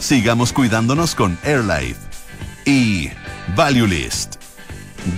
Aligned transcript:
Sigamos 0.00 0.52
cuidándonos 0.52 1.14
con 1.14 1.38
AirLife 1.44 2.00
y 2.64 3.08
Value 3.54 3.86
List. 3.86 4.34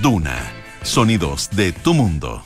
Duna, 0.03 0.37
sonidos 0.83 1.49
de 1.57 1.73
tu 1.73 1.95
mundo. 1.95 2.45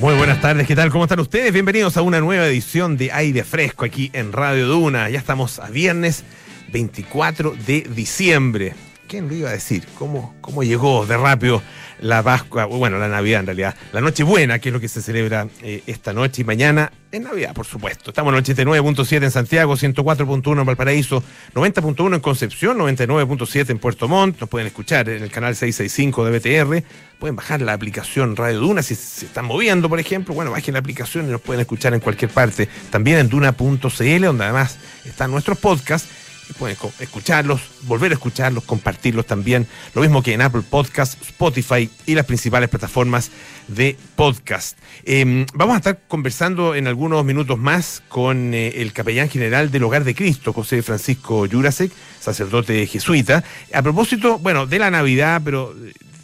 Muy 0.00 0.14
buenas 0.16 0.38
tardes, 0.42 0.66
¿qué 0.66 0.76
tal? 0.76 0.90
¿Cómo 0.90 1.04
están 1.04 1.20
ustedes? 1.20 1.50
Bienvenidos 1.50 1.96
a 1.96 2.02
una 2.02 2.20
nueva 2.20 2.46
edición 2.46 2.98
de 2.98 3.10
Aire 3.10 3.42
Fresco 3.42 3.86
aquí 3.86 4.10
en 4.12 4.32
Radio 4.32 4.66
Duna. 4.66 5.08
Ya 5.08 5.18
estamos 5.18 5.58
a 5.58 5.70
viernes 5.70 6.24
24 6.70 7.54
de 7.66 7.88
diciembre. 7.94 8.74
¿Quién 9.08 9.26
lo 9.26 9.34
iba 9.34 9.48
a 9.48 9.52
decir? 9.52 9.84
¿Cómo, 9.98 10.34
cómo 10.42 10.62
llegó 10.62 11.06
de 11.06 11.16
rápido 11.16 11.62
la 11.98 12.22
Pascua? 12.22 12.66
Bueno, 12.66 12.98
la 12.98 13.08
Navidad 13.08 13.40
en 13.40 13.46
realidad. 13.46 13.74
La 13.92 14.02
Nochebuena, 14.02 14.58
que 14.58 14.68
es 14.68 14.72
lo 14.74 14.80
que 14.80 14.88
se 14.88 15.00
celebra 15.00 15.48
eh, 15.62 15.82
esta 15.86 16.12
noche 16.12 16.42
y 16.42 16.44
mañana 16.44 16.92
en 17.10 17.22
Navidad, 17.22 17.54
por 17.54 17.64
supuesto. 17.64 18.10
Estamos 18.10 18.34
en 18.34 18.44
89.7 18.44 19.24
en 19.24 19.30
Santiago, 19.30 19.76
104.1 19.76 20.60
en 20.60 20.66
Valparaíso, 20.66 21.22
90.1 21.54 22.16
en 22.16 22.20
Concepción, 22.20 22.76
99.7 22.76 23.70
en 23.70 23.78
Puerto 23.78 24.08
Montt. 24.08 24.40
Nos 24.40 24.48
pueden 24.50 24.66
escuchar 24.66 25.08
en 25.08 25.22
el 25.22 25.30
canal 25.30 25.56
665 25.56 26.26
de 26.26 26.38
BTR. 26.38 26.84
Pueden 27.18 27.34
bajar 27.34 27.62
la 27.62 27.72
aplicación 27.72 28.36
Radio 28.36 28.60
Duna 28.60 28.82
si 28.82 28.94
se 28.94 29.24
están 29.24 29.46
moviendo, 29.46 29.88
por 29.88 29.98
ejemplo. 29.98 30.34
Bueno, 30.34 30.50
bajen 30.50 30.74
la 30.74 30.80
aplicación 30.80 31.28
y 31.28 31.32
nos 31.32 31.40
pueden 31.40 31.62
escuchar 31.62 31.94
en 31.94 32.00
cualquier 32.00 32.30
parte. 32.30 32.68
También 32.90 33.16
en 33.20 33.30
duna.cl, 33.30 34.22
donde 34.22 34.44
además 34.44 34.76
están 35.06 35.30
nuestros 35.30 35.56
podcasts 35.56 36.27
pueden 36.54 36.76
escucharlos, 37.00 37.60
volver 37.82 38.12
a 38.12 38.14
escucharlos, 38.14 38.64
compartirlos 38.64 39.26
también. 39.26 39.66
Lo 39.94 40.02
mismo 40.02 40.22
que 40.22 40.32
en 40.32 40.42
Apple 40.42 40.62
Podcast, 40.68 41.20
Spotify 41.22 41.90
y 42.06 42.14
las 42.14 42.26
principales 42.26 42.68
plataformas 42.68 43.30
de 43.68 43.96
podcast. 44.16 44.78
Em, 45.04 45.46
vamos 45.54 45.74
a 45.74 45.78
estar 45.78 46.00
conversando 46.08 46.74
en 46.74 46.86
algunos 46.86 47.24
minutos 47.24 47.58
más 47.58 48.02
con 48.08 48.54
eh, 48.54 48.80
el 48.80 48.92
capellán 48.92 49.28
general 49.28 49.70
del 49.70 49.84
Hogar 49.84 50.04
de 50.04 50.14
Cristo, 50.14 50.52
José 50.52 50.82
Francisco 50.82 51.46
Jurasek, 51.50 51.92
sacerdote 52.20 52.86
jesuita. 52.86 53.44
A 53.72 53.82
propósito, 53.82 54.38
bueno, 54.38 54.66
de 54.66 54.78
la 54.78 54.90
Navidad, 54.90 55.42
pero 55.44 55.74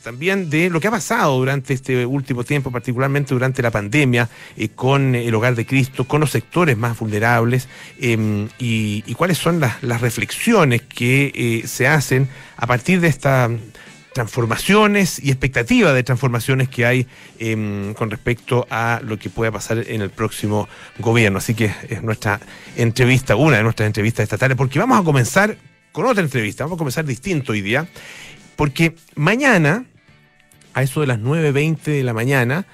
también 0.05 0.51
de 0.51 0.71
lo 0.71 0.81
que 0.81 0.89
ha 0.89 0.91
pasado 0.91 1.39
durante 1.39 1.73
este 1.73 2.05
último 2.05 2.45
tiempo, 2.45 2.71
particularmente 2.71 3.35
durante 3.35 3.63
la 3.63 3.71
pandemia, 3.71 4.29
eh, 4.57 4.69
con 4.69 5.15
el 5.15 5.35
hogar 5.35 5.55
de 5.55 5.67
Cristo, 5.67 6.07
con 6.07 6.21
los 6.21 6.31
sectores 6.31 6.77
más 6.77 6.99
vulnerables 6.99 7.69
em, 7.99 8.49
y, 8.59 9.03
cuáles 9.15 9.39
son 9.39 9.61
las, 9.61 10.01
reflexiones 10.01 10.83
que 10.83 11.33
eh, 11.35 11.67
se 11.67 11.89
hacen 11.89 12.29
a 12.57 12.67
partir 12.67 13.01
de 13.01 13.09
estas 13.09 13.51
transformaciones 14.13 15.19
y 15.23 15.31
expectativas 15.31 15.95
de 15.95 16.03
transformaciones 16.03 16.69
que 16.69 16.85
hay 16.85 17.07
em, 17.39 17.95
con 17.95 18.11
respecto 18.11 18.67
a 18.71 19.01
lo 19.03 19.19
que 19.19 19.31
pueda 19.31 19.51
pasar 19.51 19.79
en 19.89 20.03
el 20.03 20.11
próximo 20.11 20.69
gobierno. 20.99 21.39
Así 21.39 21.55
que 21.55 21.73
es 21.89 22.03
nuestra 22.03 22.41
entrevista, 22.77 23.37
una 23.37 23.57
de 23.57 23.63
nuestras 23.63 23.87
entrevistas 23.87 24.25
esta 24.25 24.37
tarde, 24.37 24.55
porque 24.55 24.79
vamos 24.79 25.01
a 25.01 25.03
comenzar 25.03 25.57
con 25.93 26.05
otra 26.05 26.23
entrevista, 26.23 26.65
vamos 26.65 26.77
a 26.77 26.79
comenzar 26.79 27.05
distinto 27.07 27.53
hoy 27.53 27.63
día, 27.63 27.89
porque 28.57 28.95
mañana 29.15 29.87
a 30.75 30.83
eso 30.83 31.01
de 31.01 31.07
las 31.07 31.21
9.20 31.21 31.83
de 31.83 32.03
la 32.03 32.13
mañana, 32.13 32.67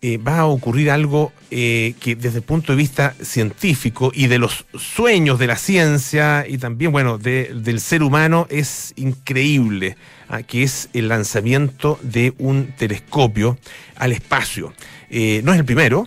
eh, 0.00 0.16
va 0.16 0.38
a 0.38 0.46
ocurrir 0.46 0.92
algo 0.92 1.32
eh, 1.50 1.94
que 1.98 2.14
desde 2.14 2.38
el 2.38 2.44
punto 2.44 2.70
de 2.70 2.76
vista 2.76 3.16
científico 3.20 4.12
y 4.14 4.28
de 4.28 4.38
los 4.38 4.64
sueños 4.78 5.40
de 5.40 5.48
la 5.48 5.56
ciencia 5.56 6.46
y 6.48 6.58
también, 6.58 6.92
bueno, 6.92 7.18
del 7.18 7.80
ser 7.80 8.04
humano 8.04 8.46
es 8.48 8.92
increíble, 8.94 9.96
ah, 10.28 10.44
que 10.44 10.62
es 10.62 10.88
el 10.92 11.08
lanzamiento 11.08 11.98
de 12.02 12.32
un 12.38 12.74
telescopio 12.78 13.58
al 13.96 14.12
espacio. 14.12 14.72
Eh, 15.10 15.40
no 15.42 15.52
es 15.52 15.58
el 15.58 15.64
primero, 15.64 16.06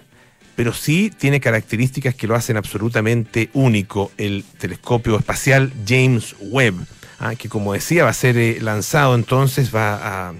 pero 0.56 0.72
sí 0.72 1.12
tiene 1.18 1.42
características 1.42 2.16
que 2.16 2.28
lo 2.28 2.36
hacen 2.36 2.56
absolutamente 2.56 3.50
único, 3.52 4.12
el 4.18 4.46
telescopio 4.58 5.18
espacial 5.18 5.74
James 5.86 6.34
Webb. 6.40 6.76
Ah, 7.24 7.36
que 7.36 7.50
como 7.50 7.74
decía 7.74 8.04
va 8.04 8.10
a 8.10 8.14
ser 8.14 8.64
lanzado 8.64 9.14
entonces, 9.14 9.74
va 9.74 10.30
a, 10.30 10.34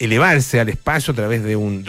elevarse 0.00 0.58
al 0.58 0.68
espacio 0.68 1.12
a 1.12 1.14
través 1.14 1.44
de 1.44 1.54
un, 1.54 1.84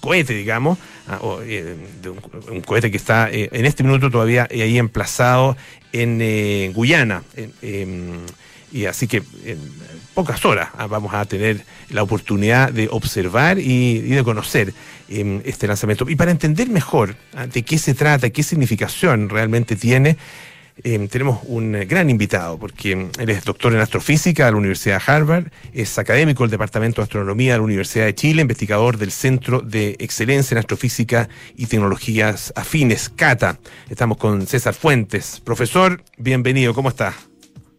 cohete, 0.00 0.32
digamos, 0.32 0.78
ah, 1.06 1.20
eh, 1.42 1.76
de 2.00 2.08
un, 2.08 2.62
cohete 2.62 2.90
que 2.90 2.96
está 2.96 3.30
eh, 3.30 3.50
en 3.52 3.66
este 3.66 3.82
minuto 3.82 4.10
todavía 4.10 4.48
ahí 4.50 4.78
emplazado 4.78 5.54
en 5.92 6.18
eh, 6.22 6.72
Guyana. 6.74 7.24
Em, 7.60 8.24
y 8.72 8.86
así 8.86 9.06
que 9.06 9.18
en 9.44 9.58
pocas 10.14 10.42
horas 10.46 10.70
ah, 10.78 10.86
vamos 10.86 11.12
a 11.12 11.22
tener 11.26 11.62
la 11.90 12.02
oportunidad 12.02 12.72
de 12.72 12.88
observar 12.90 13.58
y, 13.58 13.98
de 14.00 14.24
conocer 14.24 14.72
em, 15.10 15.42
este 15.44 15.66
lanzamiento. 15.66 16.08
Y 16.08 16.16
para 16.16 16.30
entender 16.30 16.70
mejor 16.70 17.16
de 17.52 17.62
qué 17.62 17.76
se 17.76 17.92
trata, 17.92 18.30
qué 18.30 18.42
significación 18.42 19.28
realmente 19.28 19.76
tiene, 19.76 20.16
Em, 20.82 21.06
tenemos 21.06 21.40
un 21.46 21.76
eh, 21.76 21.84
gran 21.84 22.10
invitado, 22.10 22.58
porque 22.58 22.92
em, 22.92 23.10
él 23.18 23.30
es 23.30 23.44
doctor 23.44 23.72
en 23.72 23.80
astrofísica 23.80 24.46
de 24.46 24.50
la 24.50 24.56
Universidad 24.56 24.98
de 24.98 25.12
Harvard, 25.12 25.46
es 25.72 25.98
académico 25.98 26.42
del 26.42 26.50
Departamento 26.50 27.00
de 27.00 27.04
Astronomía 27.04 27.52
de 27.52 27.58
la 27.58 27.64
Universidad 27.64 28.06
de 28.06 28.14
Chile, 28.14 28.42
investigador 28.42 28.98
del 28.98 29.12
Centro 29.12 29.60
de 29.60 29.96
Excelencia 30.00 30.54
en 30.54 30.58
Astrofísica 30.58 31.28
y 31.56 31.66
Tecnologías 31.66 32.52
Afines, 32.56 33.08
CATA. 33.08 33.60
Estamos 33.88 34.16
con 34.16 34.46
César 34.48 34.74
Fuentes. 34.74 35.40
Profesor, 35.44 36.02
bienvenido, 36.18 36.74
¿cómo 36.74 36.88
está? 36.88 37.14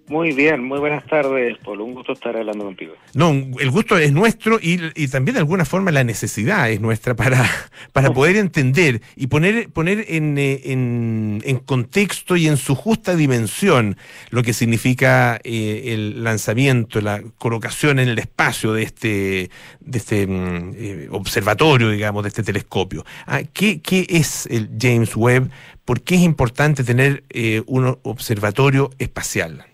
Muy 0.07 0.33
bien, 0.33 0.63
muy 0.63 0.77
buenas 0.77 1.03
tardes, 1.07 1.57
Polo. 1.57 1.83
Un 1.83 1.95
gusto 1.95 2.13
estar 2.13 2.38
hablando 2.38 2.63
contigo. 2.63 2.93
No, 3.16 3.31
el 3.31 3.71
gusto 3.71 3.97
es 3.97 4.13
nuestro 4.13 4.59
y, 4.61 5.07
también 5.07 5.33
de 5.33 5.39
alguna 5.39 5.66
forma 5.66 5.89
la 5.89 6.03
necesidad 6.03 6.69
es 6.69 6.79
nuestra 6.79 7.16
para, 7.16 7.43
para 7.91 8.13
poder 8.13 8.35
entender 8.35 9.01
y 9.15 9.27
poner, 9.27 9.69
poner 9.69 10.05
en, 10.07 10.38
eh, 10.38 10.61
en, 10.65 11.41
en, 11.44 11.57
contexto 11.57 12.35
y 12.35 12.45
en 12.47 12.57
su 12.57 12.75
justa 12.75 13.15
dimensión 13.15 13.97
lo 14.29 14.44
que 14.44 14.53
significa 14.53 15.39
eh, 15.44 15.94
el 15.94 16.23
lanzamiento, 16.23 17.01
la 17.01 17.23
colocación 17.39 17.97
en 17.97 18.09
el 18.09 18.19
espacio 18.19 18.73
de 18.73 18.83
este, 18.83 19.49
de 19.79 19.97
este 19.97 20.27
mm, 20.27 20.73
eh, 20.75 21.07
observatorio, 21.09 21.89
digamos, 21.89 22.21
de 22.23 22.29
este 22.29 22.44
telescopio. 22.44 23.03
Ah, 23.25 23.41
¿qué, 23.41 23.81
¿Qué 23.81 24.05
es 24.07 24.45
el 24.51 24.69
James 24.79 25.15
Webb? 25.15 25.49
¿Por 25.83 26.01
qué 26.01 26.15
es 26.15 26.21
importante 26.21 26.83
tener 26.83 27.23
un 27.67 27.97
observatorio 28.03 28.89
espacial? 28.97 29.65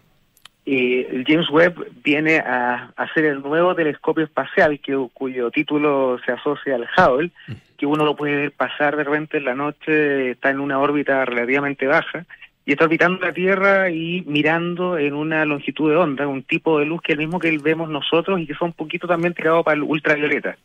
El 0.72 1.26
James 1.28 1.50
Webb 1.50 1.86
viene 2.04 2.38
a, 2.38 2.92
hacer 2.96 3.26
el 3.26 3.42
nuevo 3.42 3.76
telescopio 3.76 4.24
espacial 4.24 4.80
que, 4.80 4.98
cuyo 5.14 5.52
título 5.52 6.20
se 6.26 6.32
asocia 6.32 6.76
al 6.76 6.88
Hubble, 6.98 7.32
que 7.78 7.86
uno 7.86 8.06
lo 8.06 8.16
puede 8.16 8.36
ver 8.36 8.52
pasar 8.52 8.96
de 8.96 9.04
repente 9.04 9.38
en 9.38 9.46
la 9.46 9.56
noche, 9.56 10.32
está 10.32 10.50
en 10.50 10.60
una 10.60 10.80
órbita 10.80 11.26
relativamente 11.26 11.88
baja 11.88 12.26
y 12.66 12.72
está 12.72 12.86
orbitando 12.86 13.26
la 13.26 13.34
Tierra 13.34 13.90
y 13.90 14.24
mirando 14.28 14.98
en 14.98 15.14
una 15.14 15.44
longitud 15.46 15.90
de 15.90 15.98
onda, 15.98 16.28
un 16.28 16.44
tipo 16.44 16.80
de 16.80 16.86
luz 16.86 17.02
que 17.02 17.14
es 17.14 17.18
el 17.18 17.26
mismo 17.26 17.40
que 17.40 17.58
vemos 17.58 17.90
nosotros 17.90 18.40
y 18.40 18.46
que 18.46 18.54
son 18.54 18.70
un 18.70 18.74
poquito 18.74 19.08
también 19.08 19.34
tirado 19.34 19.64
para 19.64 19.76
el 19.76 19.84
ultravioleta 19.84 20.58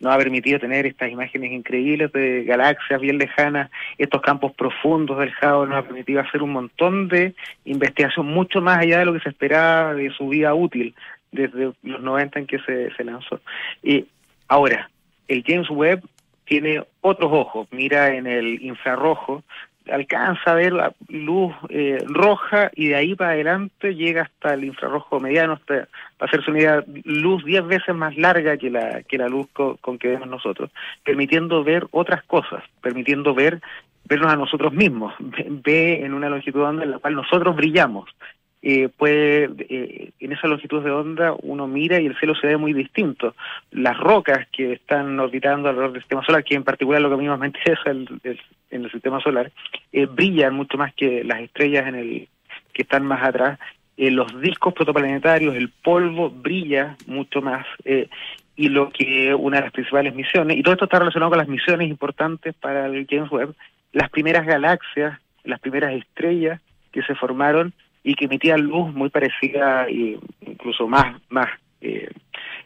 nos 0.00 0.14
ha 0.14 0.18
permitido 0.18 0.58
tener 0.58 0.86
estas 0.86 1.10
imágenes 1.10 1.52
increíbles 1.52 2.10
de 2.12 2.44
galaxias 2.44 3.00
bien 3.00 3.18
lejanas, 3.18 3.70
estos 3.98 4.22
campos 4.22 4.52
profundos 4.54 5.18
del 5.18 5.32
Hubble, 5.42 5.68
nos 5.68 5.78
ha 5.78 5.86
permitido 5.86 6.20
hacer 6.20 6.42
un 6.42 6.52
montón 6.52 7.08
de 7.08 7.34
investigación 7.66 8.26
mucho 8.26 8.60
más 8.60 8.78
allá 8.78 9.00
de 9.00 9.04
lo 9.04 9.12
que 9.12 9.20
se 9.20 9.28
esperaba 9.28 9.94
de 9.94 10.10
su 10.10 10.28
vida 10.28 10.54
útil 10.54 10.94
desde 11.30 11.72
los 11.82 12.00
90 12.02 12.40
en 12.40 12.46
que 12.46 12.58
se, 12.60 12.90
se 12.94 13.04
lanzó. 13.04 13.40
Y 13.82 14.06
ahora, 14.48 14.90
el 15.28 15.44
James 15.46 15.70
Webb 15.70 16.02
tiene 16.44 16.82
otros 17.02 17.30
ojos, 17.32 17.68
mira 17.70 18.14
en 18.14 18.26
el 18.26 18.60
infrarrojo, 18.62 19.44
alcanza 19.90 20.50
a 20.50 20.54
ver 20.54 20.72
la 20.72 20.92
luz 21.08 21.54
eh, 21.68 21.98
roja 22.06 22.70
y 22.74 22.88
de 22.88 22.96
ahí 22.96 23.14
para 23.14 23.32
adelante 23.32 23.94
llega 23.94 24.22
hasta 24.22 24.54
el 24.54 24.64
infrarrojo 24.64 25.20
mediano, 25.20 25.54
hasta, 25.54 25.88
para 26.18 26.30
hacerse 26.30 26.50
una 26.50 26.84
luz 27.04 27.44
diez 27.44 27.66
veces 27.66 27.94
más 27.94 28.16
larga 28.16 28.56
que 28.56 28.70
la, 28.70 29.02
que 29.02 29.18
la 29.18 29.28
luz 29.28 29.46
con, 29.52 29.98
que 29.98 30.08
vemos 30.08 30.28
nosotros, 30.28 30.70
permitiendo 31.04 31.64
ver 31.64 31.86
otras 31.90 32.22
cosas, 32.24 32.62
permitiendo 32.82 33.34
ver 33.34 33.60
vernos 34.04 34.32
a 34.32 34.36
nosotros 34.36 34.72
mismos, 34.72 35.14
ve 35.20 36.04
en 36.04 36.14
una 36.14 36.28
longitud 36.28 36.60
de 36.60 36.66
onda 36.66 36.84
en 36.84 36.90
la 36.90 36.98
cual 36.98 37.14
nosotros 37.14 37.54
brillamos 37.54 38.10
eh, 38.62 38.88
puede, 38.88 39.50
eh, 39.70 40.10
en 40.20 40.32
esa 40.32 40.46
longitud 40.46 40.82
de 40.84 40.90
onda 40.90 41.34
uno 41.42 41.66
mira 41.66 41.98
y 42.00 42.06
el 42.06 42.18
cielo 42.18 42.34
se 42.34 42.46
ve 42.46 42.56
muy 42.56 42.72
distinto. 42.72 43.34
Las 43.70 43.96
rocas 43.98 44.46
que 44.52 44.74
están 44.74 45.18
orbitando 45.18 45.68
alrededor 45.68 45.92
del 45.92 46.02
sistema 46.02 46.24
solar, 46.24 46.44
que 46.44 46.54
en 46.54 46.64
particular 46.64 47.00
lo 47.00 47.08
que 47.08 47.14
a 47.14 47.18
mí 47.18 47.28
más 47.28 47.38
me 47.38 47.46
interesa 47.46 47.90
el, 47.90 48.08
en 48.70 48.84
el 48.84 48.90
sistema 48.90 49.20
solar, 49.20 49.50
eh, 49.92 50.06
brillan 50.06 50.54
mucho 50.54 50.76
más 50.76 50.94
que 50.94 51.24
las 51.24 51.40
estrellas 51.40 51.86
en 51.86 51.94
el 51.94 52.28
que 52.72 52.82
están 52.82 53.04
más 53.04 53.22
atrás. 53.26 53.58
Eh, 53.96 54.10
los 54.10 54.40
discos 54.40 54.74
protoplanetarios, 54.74 55.54
el 55.54 55.70
polvo 55.70 56.30
brilla 56.30 56.96
mucho 57.06 57.42
más. 57.42 57.66
Eh, 57.84 58.08
y 58.56 58.68
lo 58.68 58.90
que 58.90 59.34
una 59.34 59.56
de 59.58 59.62
las 59.64 59.72
principales 59.72 60.14
misiones, 60.14 60.58
y 60.58 60.62
todo 60.62 60.74
esto 60.74 60.84
está 60.84 60.98
relacionado 60.98 61.30
con 61.30 61.38
las 61.38 61.48
misiones 61.48 61.88
importantes 61.88 62.54
para 62.54 62.86
el 62.86 63.06
James 63.08 63.30
Webb, 63.30 63.54
las 63.92 64.10
primeras 64.10 64.46
galaxias, 64.46 65.18
las 65.44 65.60
primeras 65.60 65.94
estrellas 65.94 66.60
que 66.92 67.02
se 67.02 67.14
formaron 67.14 67.72
y 68.02 68.14
que 68.14 68.24
emitían 68.26 68.62
luz 68.62 68.92
muy 68.94 69.10
parecida 69.10 69.86
e 69.88 70.18
incluso 70.46 70.88
más 70.88 71.20
más 71.28 71.48
eh, 71.80 72.10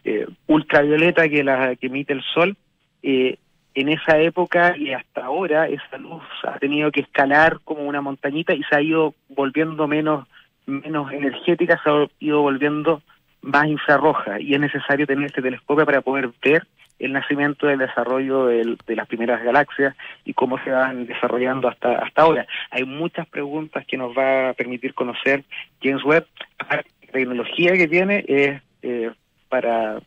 eh, 0.04 0.26
ultravioleta 0.46 1.28
que 1.28 1.42
la 1.42 1.76
que 1.76 1.86
emite 1.86 2.12
el 2.12 2.22
sol 2.22 2.56
eh, 3.02 3.38
en 3.75 3.88
esa 3.88 4.19
época 4.19 4.76
y 4.76 4.92
hasta 4.92 5.25
ahora 5.25 5.69
esa 5.69 5.98
luz 5.98 6.22
ha 6.44 6.58
tenido 6.58 6.92
que 6.92 7.00
escalar 7.00 7.58
como 7.64 7.82
una 7.82 8.00
montañita 8.00 8.54
y 8.54 8.62
se 8.62 8.76
ha 8.76 8.82
ido 8.82 9.14
volviendo 9.28 9.88
menos 9.88 10.26
menos 10.66 11.12
energética, 11.12 11.81
se 11.82 11.90
ha 11.90 12.06
ido 12.20 12.40
volviendo 12.40 13.02
más 13.42 13.66
infrarroja. 13.66 14.40
Y 14.40 14.54
es 14.54 14.60
necesario 14.60 15.06
tener 15.06 15.26
este 15.26 15.42
telescopio 15.42 15.84
para 15.84 16.00
poder 16.00 16.31
ver 16.42 16.66
el 16.99 17.12
nacimiento 17.12 17.67
del 17.67 17.79
desarrollo 17.79 18.46
de 18.46 18.96
las 18.96 19.06
primeras 19.08 19.43
galaxias 19.43 19.94
y 20.25 20.32
cómo 20.35 20.62
se 20.62 20.70
van 20.70 21.06
desarrollando 21.06 21.69
hasta 21.69 21.99
hasta 21.99 22.23
ahora. 22.23 22.46
Hay 22.70 22.85
muchas 22.85 23.26
preguntas 23.26 23.85
que 23.87 23.96
nos 23.96 24.17
va 24.17 24.50
a 24.50 24.55
permitir 24.55 24.94
conocer 24.94 25.44
James 25.82 26.05
Webb. 26.05 26.26
La 26.70 26.85
tecnología 27.12 27.73
que 27.73 27.88
tiene 27.88 28.25
es 28.26 28.62
eh, 28.82 29.11
para 29.49 30.00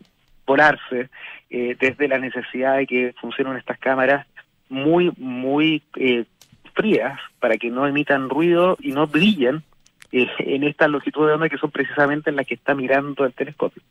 volarse 0.45 1.10
eh, 1.50 1.75
desde 1.80 2.07
la 2.07 2.19
necesidad 2.19 2.78
de 2.78 2.88
que 2.88 3.13
funcionen 3.19 3.57
estas 3.57 3.78
cámaras 3.80 4.25
muy, 4.69 5.12
muy 5.18 5.84
eh, 5.95 6.25
frías 6.74 7.19
para 7.39 7.57
que 7.57 7.69
no 7.69 7.88
emitan 7.88 8.30
ruido 8.30 8.78
y 8.80 8.92
no 8.92 9.07
brillen 9.07 9.63
eh, 10.12 10.27
en 10.39 10.63
esta 10.63 10.88
longitud 10.88 11.27
de 11.27 11.33
onda 11.33 11.50
que 11.50 11.57
son 11.57 11.71
precisamente 11.71 12.30
en 12.30 12.36
las 12.36 12.45
que 12.45 12.56
está 12.56 12.75
mirando 12.75 13.25
el 13.25 13.33
telescopio. 13.33 13.81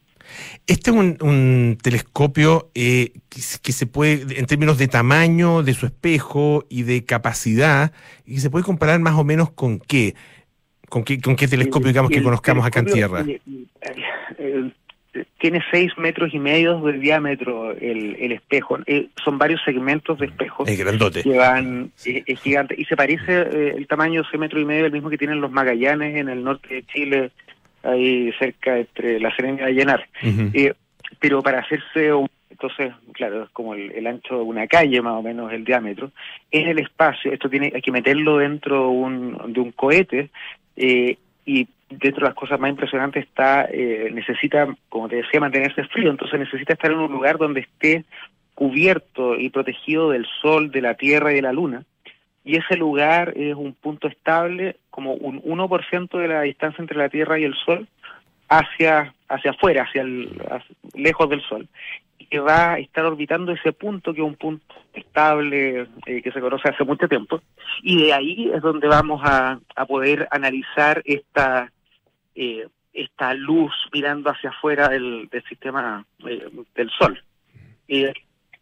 Este 0.67 0.91
es 0.91 0.97
un, 0.97 1.79
telescopio 1.81 2.71
eh, 2.75 3.13
que, 3.29 3.73
se 3.73 3.87
puede, 3.87 4.39
en 4.39 4.47
términos 4.47 4.79
de 4.79 4.89
tamaño, 4.89 5.63
de 5.63 5.75
su 5.75 5.87
espejo 5.87 6.65
y 6.69 6.83
de 6.83 7.05
capacidad, 7.05 7.93
y 8.25 8.39
se 8.39 8.51
puede 8.51 8.65
comparar 8.65 8.99
más 9.01 9.15
o 9.15 9.25
menos 9.25 9.51
con 9.51 9.79
qué. 9.79 10.15
¿Con 10.89 11.03
qué, 11.03 11.21
con 11.21 11.35
qué 11.35 11.49
telescopio, 11.49 11.89
digamos, 11.89 12.13
que 12.13 12.23
conozcamos 12.23 12.65
acá 12.65 12.79
en 12.79 12.87
Tierra? 12.87 13.25
Tiene 15.39 15.63
seis 15.71 15.93
metros 15.97 16.35
y 16.35 16.39
medio 16.39 16.81
de 16.81 16.95
diámetro 16.95 17.73
el, 17.73 18.17
el 18.17 18.33
espejo. 18.33 18.79
Eh, 18.87 19.09
son 19.25 19.39
varios 19.39 19.63
segmentos 19.65 20.19
de 20.19 20.27
espejo. 20.27 20.65
Es 20.67 20.79
grandote. 20.79 21.23
Que 21.23 21.37
van, 21.37 21.91
eh, 22.05 22.23
es 22.27 22.41
gigante. 22.41 22.75
Y 22.77 22.85
se 22.85 22.97
parece 22.97 23.41
eh, 23.43 23.75
el 23.77 23.87
tamaño 23.87 24.23
de 24.23 24.29
seis 24.31 24.41
metros 24.41 24.63
y 24.63 24.67
medio 24.67 24.87
el 24.87 24.93
mismo 24.93 25.11
que 25.11 25.19
tienen 25.19 25.41
los 25.41 25.51
Magallanes 25.51 26.17
en 26.17 26.29
el 26.29 26.43
norte 26.43 26.75
de 26.75 26.83
Chile, 26.85 27.31
ahí 27.83 28.33
cerca 28.39 28.79
entre 28.79 29.21
La 29.21 29.35
Serena 29.35 29.71
y 29.71 29.75
Llenar. 29.75 30.07
pero 31.21 31.43
para 31.43 31.61
hacerse 31.61 32.13
entonces, 32.57 32.95
claro, 33.13 33.43
es 33.45 33.51
como 33.51 33.75
el, 33.75 34.07
ancho 34.07 34.37
de 34.37 34.43
una 34.43 34.67
calle 34.67 35.03
más 35.03 35.13
o 35.13 35.23
menos 35.23 35.53
el 35.53 35.63
diámetro. 35.63 36.11
En 36.51 36.69
el 36.69 36.79
espacio, 36.79 37.31
esto 37.31 37.51
tiene 37.51 37.71
hay 37.75 37.83
que 37.83 37.93
meterlo 37.93 38.39
dentro 38.39 38.89
un, 38.89 39.53
de 39.53 39.61
un 39.61 39.73
cohete 39.73 40.31
eh, 40.75 41.19
y 41.45 41.69
dentro 41.89 42.23
de 42.23 42.31
las 42.31 42.35
cosas 42.35 42.59
más 42.59 42.71
impresionantes 42.71 43.25
está, 43.25 43.67
eh, 43.71 44.11
necesita, 44.13 44.67
como 44.89 45.09
te 45.09 45.17
decía, 45.17 45.41
mantenerse 45.41 45.85
frío, 45.85 46.11
entonces 46.11 46.39
necesita 46.39 46.73
estar 46.73 46.91
en 46.91 46.99
un 46.99 47.13
lugar 47.13 47.39
donde 47.39 47.61
esté 47.61 48.05
cubierto 48.55 49.37
y 49.39 49.51
protegido 49.51 50.11
del 50.11 50.27
sol, 50.41 50.71
de 50.71 50.81
la 50.81 50.95
tierra 50.95 51.33
y 51.33 51.37
de 51.37 51.43
la 51.43 51.53
luna. 51.53 51.85
Y 52.45 52.57
ese 52.57 52.77
lugar 52.77 53.35
es 53.37 53.55
un 53.55 53.75
punto 53.75 54.09
estable, 54.09 54.77
como 54.91 55.15
un 55.15 55.43
1% 55.43 56.19
de 56.19 56.29
la 56.29 56.43
distancia 56.43 56.81
entre 56.81 56.97
la 56.97 57.09
tierra 57.09 57.39
y 57.39 57.45
el 57.45 57.55
sol, 57.55 57.87
hacia, 58.49 59.15
hacia 59.29 59.51
afuera, 59.51 59.83
hacia, 59.83 60.03
el, 60.03 60.31
lejos 60.95 61.29
del 61.29 61.43
sol. 61.43 61.69
Y 62.19 62.27
que 62.27 62.39
va 62.39 62.75
a 62.75 62.79
estar 62.79 63.05
orbitando 63.05 63.53
ese 63.53 63.73
punto, 63.73 64.15
que 64.15 64.21
es 64.21 64.27
un 64.27 64.37
punto 64.37 64.75
estable, 64.95 65.87
eh, 66.07 66.23
que 66.23 66.33
se 66.33 66.41
conoce 66.41 66.69
hace 66.69 66.85
mucho 66.85 67.09
tiempo. 67.09 67.43
Y 67.83 68.05
de 68.05 68.13
ahí 68.15 68.51
es 68.55 68.63
donde 68.63 68.89
vamos 68.89 69.21
a, 69.25 69.59
a 69.75 69.87
poder 69.87 70.29
analizar 70.31 71.03
esta 71.05 71.71
eh, 72.37 72.69
esta 72.93 73.35
luz 73.35 73.73
mirando 73.93 74.31
hacia 74.31 74.51
afuera 74.51 74.89
del, 74.89 75.29
sistema 75.49 76.07
eh, 76.27 76.49
del 76.75 76.91
Sol. 76.91 77.23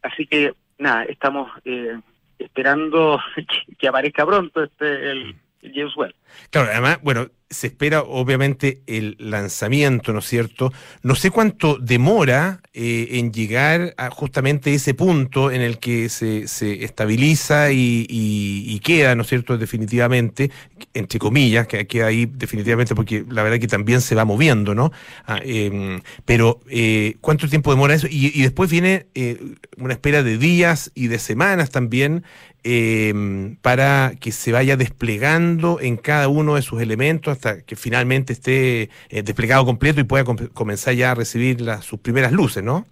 Así 0.02 0.26
que, 0.26 0.54
nada, 0.78 1.04
estamos 1.04 1.50
eh, 1.64 1.98
esperando 2.38 3.20
que, 3.78 3.88
aparezca 3.88 4.26
pronto 4.26 4.62
este 4.62 5.10
el 5.10 5.36
James 5.62 5.96
Webb. 5.96 6.14
Claro, 6.50 6.68
además, 6.70 6.98
bueno, 7.02 7.28
se 7.54 7.68
espera 7.68 8.02
obviamente 8.02 8.82
el 8.86 9.16
lanzamiento, 9.18 10.12
¿no 10.12 10.18
es 10.18 10.26
cierto? 10.26 10.72
No 11.02 11.14
sé 11.14 11.30
cuánto 11.30 11.78
demora 11.78 12.60
eh, 12.74 13.08
en 13.12 13.32
llegar 13.32 13.94
a 13.96 14.10
justamente 14.10 14.74
ese 14.74 14.94
punto 14.94 15.50
en 15.50 15.60
el 15.60 15.78
que 15.78 16.08
se, 16.08 16.48
se 16.48 16.84
estabiliza 16.84 17.72
y, 17.72 18.06
y, 18.08 18.78
queda, 18.80 19.14
¿no 19.14 19.22
es 19.22 19.28
cierto? 19.28 19.56
Definitivamente, 19.56 20.50
entre 20.92 21.18
comillas, 21.18 21.66
que 21.66 21.86
queda 21.86 22.06
ahí 22.06 22.26
definitivamente 22.26 22.94
porque 22.94 23.24
la 23.30 23.42
verdad 23.42 23.58
que 23.58 23.68
también 23.68 24.00
se 24.00 24.14
va 24.14 24.24
moviendo, 24.24 24.74
¿no? 24.74 24.92
Ah, 25.26 25.40
em, 25.42 26.00
pero, 26.24 26.60
eh, 26.68 27.16
¿cuánto 27.20 27.48
tiempo 27.48 27.70
demora 27.70 27.94
eso? 27.94 28.08
Y, 28.10 28.32
y 28.34 28.42
después 28.42 28.70
viene 28.70 29.06
eh, 29.14 29.38
una 29.78 29.94
espera 29.94 30.22
de 30.22 30.36
días 30.36 30.90
y 30.94 31.06
de 31.06 31.18
semanas 31.18 31.70
también 31.70 32.24
eh, 32.66 33.56
para 33.60 34.14
que 34.18 34.32
se 34.32 34.50
vaya 34.50 34.78
desplegando 34.78 35.80
en 35.80 35.98
cada 35.98 36.28
uno 36.28 36.54
de 36.54 36.62
sus 36.62 36.80
elementos 36.80 37.36
que 37.67 37.76
finalmente 37.76 38.32
esté 38.32 38.91
eh, 39.08 39.23
desplegado 39.23 39.64
completo 39.64 40.00
y 40.00 40.05
pueda 40.05 40.25
comenzar 40.52 40.94
ya 40.94 41.12
a 41.12 41.14
recibir 41.14 41.58
sus 41.82 42.00
primeras 42.00 42.32
luces, 42.32 42.62
¿no? 42.62 42.87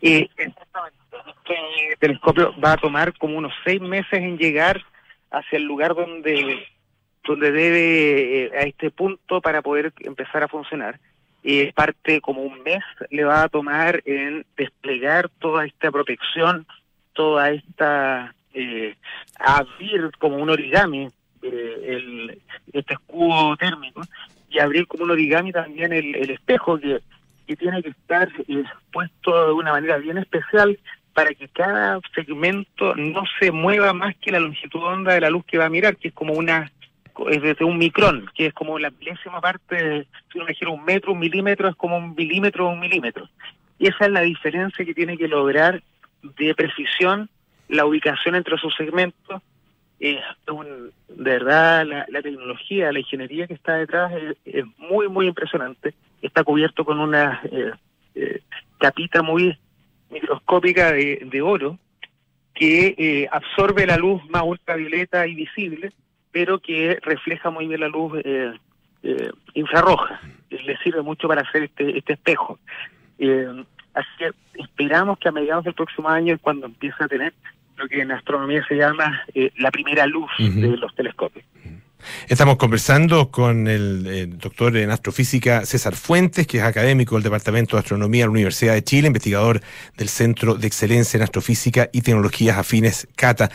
Eh, 0.00 0.28
exactamente. 0.36 0.98
Este 1.26 1.96
telescopio 1.98 2.54
va 2.60 2.72
a 2.72 2.76
tomar 2.76 3.16
como 3.18 3.36
unos 3.36 3.52
seis 3.64 3.80
meses 3.80 4.12
en 4.12 4.38
llegar 4.38 4.80
hacia 5.30 5.56
el 5.56 5.64
lugar 5.64 5.94
donde 5.94 6.66
donde 7.24 7.52
debe 7.52 8.44
eh, 8.44 8.50
a 8.56 8.62
este 8.62 8.90
punto 8.90 9.40
para 9.40 9.62
poder 9.62 9.92
empezar 10.00 10.42
a 10.42 10.48
funcionar. 10.48 10.98
Eh, 11.42 11.72
parte 11.74 12.20
como 12.20 12.42
un 12.42 12.62
mes 12.62 12.82
le 13.10 13.24
va 13.24 13.44
a 13.44 13.48
tomar 13.48 14.02
en 14.04 14.44
desplegar 14.56 15.30
toda 15.38 15.64
esta 15.64 15.90
protección, 15.90 16.66
toda 17.14 17.50
esta 17.50 18.34
eh, 18.52 18.94
abrir 19.38 20.10
como 20.18 20.36
un 20.36 20.50
origami 20.50 21.08
eh, 21.42 21.80
el, 21.86 22.38
este 22.72 22.94
escudo 22.94 23.56
térmico 23.56 24.02
y 24.48 24.58
abrir 24.58 24.86
como 24.86 25.04
un 25.04 25.12
origami 25.12 25.52
también 25.52 25.92
el, 25.92 26.14
el 26.14 26.30
espejo 26.30 26.78
que, 26.78 27.00
que 27.46 27.56
tiene 27.56 27.82
que 27.82 27.90
estar 27.90 28.28
eh, 28.48 28.64
puesto 28.92 29.46
de 29.46 29.52
una 29.52 29.72
manera 29.72 29.98
bien 29.98 30.18
especial 30.18 30.78
para 31.14 31.34
que 31.34 31.48
cada 31.48 32.00
segmento 32.14 32.94
no 32.94 33.24
se 33.38 33.50
mueva 33.50 33.92
más 33.92 34.16
que 34.16 34.30
la 34.30 34.40
longitud 34.40 34.82
onda 34.82 35.14
de 35.14 35.20
la 35.20 35.30
luz 35.30 35.44
que 35.44 35.58
va 35.58 35.66
a 35.66 35.70
mirar, 35.70 35.96
que 35.96 36.08
es 36.08 36.14
como 36.14 36.34
una 36.34 36.70
es 37.28 37.42
desde 37.42 37.64
un 37.64 37.76
micrón, 37.76 38.30
que 38.34 38.46
es 38.46 38.54
como 38.54 38.78
la 38.78 38.90
milésima 38.90 39.40
parte, 39.40 40.06
si 40.32 40.38
uno 40.38 40.46
dijera 40.46 40.70
un 40.70 40.84
metro, 40.84 41.12
un 41.12 41.18
milímetro, 41.18 41.68
es 41.68 41.76
como 41.76 41.98
un 41.98 42.14
milímetro 42.14 42.66
o 42.66 42.72
un 42.72 42.80
milímetro. 42.80 43.28
Y 43.78 43.88
esa 43.88 44.06
es 44.06 44.12
la 44.12 44.20
diferencia 44.20 44.84
que 44.84 44.94
tiene 44.94 45.16
que 45.16 45.28
lograr 45.28 45.82
de 46.22 46.54
precisión 46.54 47.28
la 47.68 47.86
ubicación 47.86 48.34
entre 48.34 48.56
sus 48.58 48.74
segmentos. 48.74 49.42
es 49.98 50.18
un, 50.48 50.92
de 51.20 51.32
verdad, 51.32 51.86
la, 51.86 52.22
tecnología, 52.22 52.90
la 52.90 53.00
ingeniería 53.00 53.46
que 53.46 53.52
está 53.52 53.74
detrás 53.74 54.10
es, 54.46 54.64
muy, 54.78 55.06
muy 55.06 55.26
impresionante. 55.26 55.92
Está 56.22 56.44
cubierto 56.44 56.82
con 56.82 56.98
una 56.98 57.42
eh, 57.44 57.72
eh, 58.14 58.40
capita 58.78 59.20
muy 59.20 59.58
microscópica 60.08 60.92
de, 60.92 61.42
oro 61.42 61.78
que 62.54 62.94
eh, 62.96 63.28
absorbe 63.30 63.86
la 63.86 63.98
luz 63.98 64.22
más 64.30 64.44
ultravioleta 64.46 65.26
y 65.26 65.34
visible, 65.34 65.92
pero 66.32 66.58
que 66.58 66.98
refleja 67.02 67.50
muy 67.50 67.66
bien 67.66 67.80
la 67.80 67.88
luz 67.88 68.18
infrarroja. 69.52 70.22
Le 70.48 70.78
sirve 70.78 71.02
mucho 71.02 71.28
para 71.28 71.42
hacer 71.42 71.64
este, 71.64 71.98
este 71.98 72.14
espejo. 72.14 72.58
así 73.92 74.08
que 74.18 74.30
esperamos 74.54 75.18
que 75.18 75.28
a 75.28 75.32
mediados 75.32 75.64
del 75.64 75.74
próximo 75.74 76.08
año 76.08 76.38
cuando 76.40 76.64
empiece 76.64 77.04
a 77.04 77.08
tener 77.08 77.34
lo 77.80 77.88
que 77.88 78.00
en 78.02 78.12
astronomía 78.12 78.64
se 78.68 78.76
llama 78.76 79.22
eh, 79.34 79.52
la 79.58 79.70
primera 79.70 80.06
luz 80.06 80.30
de 80.38 80.76
los 80.76 80.94
telescopios. 80.94 81.44
Estamos 82.28 82.56
conversando 82.56 83.30
con 83.30 83.68
el, 83.68 84.38
doctor 84.38 84.76
en 84.76 84.90
astrofísica 84.90 85.64
César 85.66 85.94
Fuentes, 85.94 86.46
que 86.46 86.58
es 86.58 86.64
académico 86.64 87.16
del 87.16 87.24
Departamento 87.24 87.76
de 87.76 87.80
Astronomía 87.80 88.22
de 88.22 88.26
la 88.26 88.32
Universidad 88.32 88.74
de 88.74 88.84
Chile, 88.84 89.06
investigador 89.06 89.60
del 89.96 90.08
Centro 90.08 90.54
de 90.54 90.66
Excelencia 90.66 91.16
en 91.18 91.22
Astrofísica 91.22 91.90
y 91.92 92.02
Tecnologías 92.02 92.58
Afines 92.58 93.08
CATA. 93.16 93.50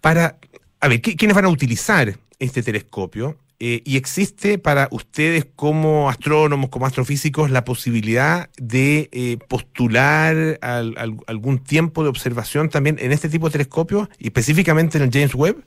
Para, 0.00 0.36
a 0.80 0.88
ver, 0.88 1.00
¿quiénes 1.00 1.34
van 1.34 1.46
a 1.46 1.48
utilizar 1.48 2.14
este 2.38 2.62
telescopio? 2.62 3.36
Eh, 3.60 3.82
¿Y 3.84 3.96
existe 3.96 4.58
para 4.58 4.86
ustedes 4.92 5.44
como 5.56 6.08
astrónomos, 6.08 6.70
como 6.70 6.86
astrofísicos, 6.86 7.50
la 7.50 7.64
posibilidad 7.64 8.50
de 8.56 9.08
eh, 9.10 9.36
postular 9.48 10.58
algún 10.62 11.64
tiempo 11.64 12.04
de 12.04 12.08
observación 12.08 12.68
también 12.68 12.98
en 13.00 13.10
este 13.10 13.28
tipo 13.28 13.46
de 13.46 13.52
telescopios, 13.52 14.08
específicamente 14.20 14.98
en 14.98 15.04
el 15.04 15.10
James 15.10 15.34
Webb? 15.34 15.64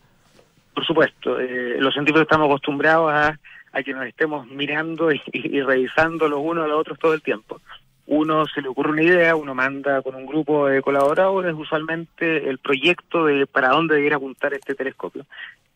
Por 0.73 0.85
supuesto, 0.85 1.37
eh, 1.37 1.75
los 1.79 1.93
científicos 1.93 2.21
estamos 2.21 2.45
acostumbrados 2.45 3.11
a, 3.11 3.37
que 3.83 3.93
nos 3.93 4.05
estemos 4.05 4.47
mirando 4.47 5.11
y, 5.11 5.61
revisando 5.61 6.29
los 6.29 6.39
unos 6.41 6.63
a 6.63 6.67
los 6.67 6.79
otros 6.79 6.97
todo 6.97 7.13
el 7.13 7.21
tiempo. 7.21 7.59
Uno 8.07 8.45
se 8.45 8.61
le 8.61 8.69
ocurre 8.69 8.91
una 8.91 9.03
idea, 9.03 9.35
uno 9.35 9.53
manda 9.53 10.01
con 10.01 10.15
un 10.15 10.25
grupo 10.25 10.67
de 10.67 10.81
colaboradores 10.81 11.53
usualmente 11.53 12.49
el 12.49 12.57
proyecto 12.57 13.25
de 13.25 13.47
para 13.47 13.69
dónde 13.69 13.95
debiera 13.95 14.15
apuntar 14.15 14.53
este 14.53 14.75
telescopio. 14.75 15.25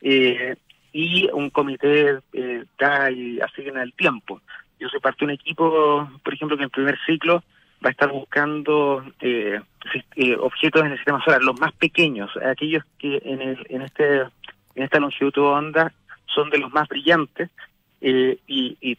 Eh, 0.01 0.55
y 0.95 1.29
un 1.33 1.49
comité 1.49 2.19
eh, 2.31 2.63
da 2.79 3.11
y 3.11 3.41
asigna 3.41 3.83
el 3.83 3.91
tiempo. 3.91 4.39
Yo 4.79 4.87
soy 4.87 5.01
parte 5.01 5.19
de 5.19 5.25
un 5.25 5.31
equipo, 5.31 6.09
por 6.23 6.33
ejemplo, 6.33 6.55
que 6.55 6.63
en 6.63 6.69
primer 6.69 6.97
ciclo 7.05 7.43
va 7.83 7.89
a 7.89 7.91
estar 7.91 8.09
buscando 8.09 9.03
eh, 9.19 9.59
objetos 10.39 10.83
en 10.83 10.91
el 10.91 10.97
sistema 10.97 11.21
solar, 11.21 11.43
los 11.43 11.59
más 11.59 11.73
pequeños, 11.73 12.31
aquellos 12.37 12.85
que 12.97 13.21
en, 13.25 13.41
el, 13.41 13.67
en, 13.67 13.81
este, 13.81 14.21
en 14.21 14.83
esta 14.83 15.01
longitud 15.01 15.33
de 15.33 15.41
onda 15.41 15.93
son 16.33 16.49
de 16.49 16.59
los 16.59 16.71
más 16.71 16.87
brillantes 16.87 17.49
y, 17.99 18.39
y, 18.47 18.97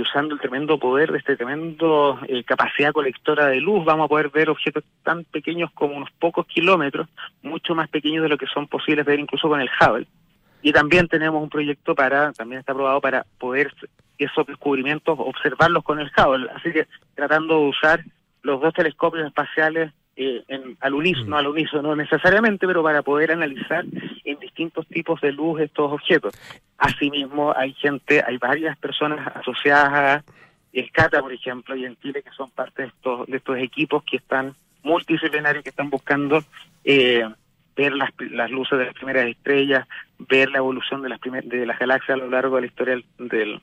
usando 0.00 0.34
el 0.34 0.40
tremendo 0.40 0.78
poder 0.78 1.10
de 1.10 1.18
este 1.18 1.36
tremendo 1.36 2.20
capacidad 2.44 2.92
colectora 2.92 3.46
de 3.46 3.60
luz, 3.60 3.82
vamos 3.84 4.04
a 4.04 4.08
poder 4.08 4.28
ver 4.28 4.50
objetos 4.50 4.84
tan 5.02 5.24
pequeños 5.24 5.70
como 5.72 5.96
unos 5.96 6.10
pocos 6.18 6.44
kilómetros, 6.46 7.08
mucho 7.42 7.74
más 7.74 7.88
pequeños 7.88 8.24
de 8.24 8.28
lo 8.28 8.36
que 8.36 8.46
son 8.46 8.66
posibles 8.66 9.06
ver 9.06 9.20
incluso 9.20 9.48
con 9.48 9.60
el 9.60 9.70
Hubble. 9.80 10.06
Y 10.66 10.72
también 10.72 11.06
tenemos 11.06 11.40
un 11.40 11.48
proyecto 11.48 11.94
para, 11.94 12.32
también 12.32 12.58
está 12.58 12.72
aprobado 12.72 13.00
para 13.00 13.24
poder 13.38 13.72
esos 14.18 14.44
descubrimientos 14.48 15.16
observarlos 15.16 15.84
con 15.84 16.00
el 16.00 16.10
Hubble. 16.18 16.48
Así 16.56 16.72
que 16.72 16.88
tratando 17.14 17.60
de 17.60 17.68
usar 17.68 18.04
los 18.42 18.60
dos 18.60 18.74
telescopios 18.74 19.24
espaciales 19.28 19.92
eh, 20.16 20.42
en, 20.48 20.76
al 20.80 20.94
unísono, 20.94 21.26
mm. 21.26 21.30
no 21.30 21.36
al 21.36 21.46
unísono 21.46 21.94
necesariamente, 21.94 22.66
pero 22.66 22.82
para 22.82 23.02
poder 23.02 23.30
analizar 23.30 23.84
en 24.24 24.38
distintos 24.40 24.88
tipos 24.88 25.20
de 25.20 25.30
luz 25.30 25.60
estos 25.60 25.92
objetos. 25.92 26.34
Asimismo, 26.78 27.54
hay 27.56 27.72
gente, 27.74 28.24
hay 28.26 28.36
varias 28.38 28.76
personas 28.76 29.36
asociadas 29.36 29.92
a 29.92 30.24
Escata, 30.72 31.22
por 31.22 31.32
ejemplo, 31.32 31.76
y 31.76 31.84
en 31.84 31.96
Chile 32.00 32.24
que 32.24 32.30
son 32.30 32.50
parte 32.50 32.82
de 32.82 32.88
estos, 32.88 33.28
de 33.28 33.36
estos 33.36 33.56
equipos 33.58 34.02
que 34.02 34.16
están 34.16 34.56
multidisciplinarios, 34.82 35.62
que 35.62 35.70
están 35.70 35.90
buscando 35.90 36.42
eh, 36.82 37.24
ver 37.76 37.92
las, 37.92 38.10
las 38.30 38.50
luces 38.50 38.78
de 38.78 38.86
las 38.86 38.94
primeras 38.94 39.26
estrellas, 39.26 39.86
ver 40.18 40.50
la 40.50 40.58
evolución 40.58 41.02
de 41.02 41.10
las, 41.10 41.20
de 41.20 41.66
las 41.66 41.78
galaxias 41.78 42.16
a 42.16 42.24
lo 42.24 42.30
largo 42.30 42.56
de 42.56 42.62
la 42.62 42.66
historia 42.66 42.98
del, 43.18 43.60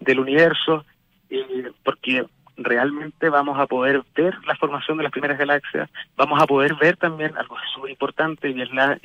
del 0.00 0.20
universo, 0.20 0.84
eh, 1.30 1.70
porque 1.82 2.24
realmente 2.56 3.28
vamos 3.28 3.58
a 3.58 3.66
poder 3.66 4.02
ver 4.14 4.34
la 4.46 4.56
formación 4.56 4.96
de 4.96 5.04
las 5.04 5.12
primeras 5.12 5.38
galaxias, 5.38 5.90
vamos 6.16 6.40
a 6.40 6.46
poder 6.46 6.74
ver 6.74 6.96
también 6.96 7.36
algo 7.36 7.56
súper 7.74 7.90
importante 7.90 8.50
y 8.50 8.60
es 8.60 8.72
la 8.72 8.98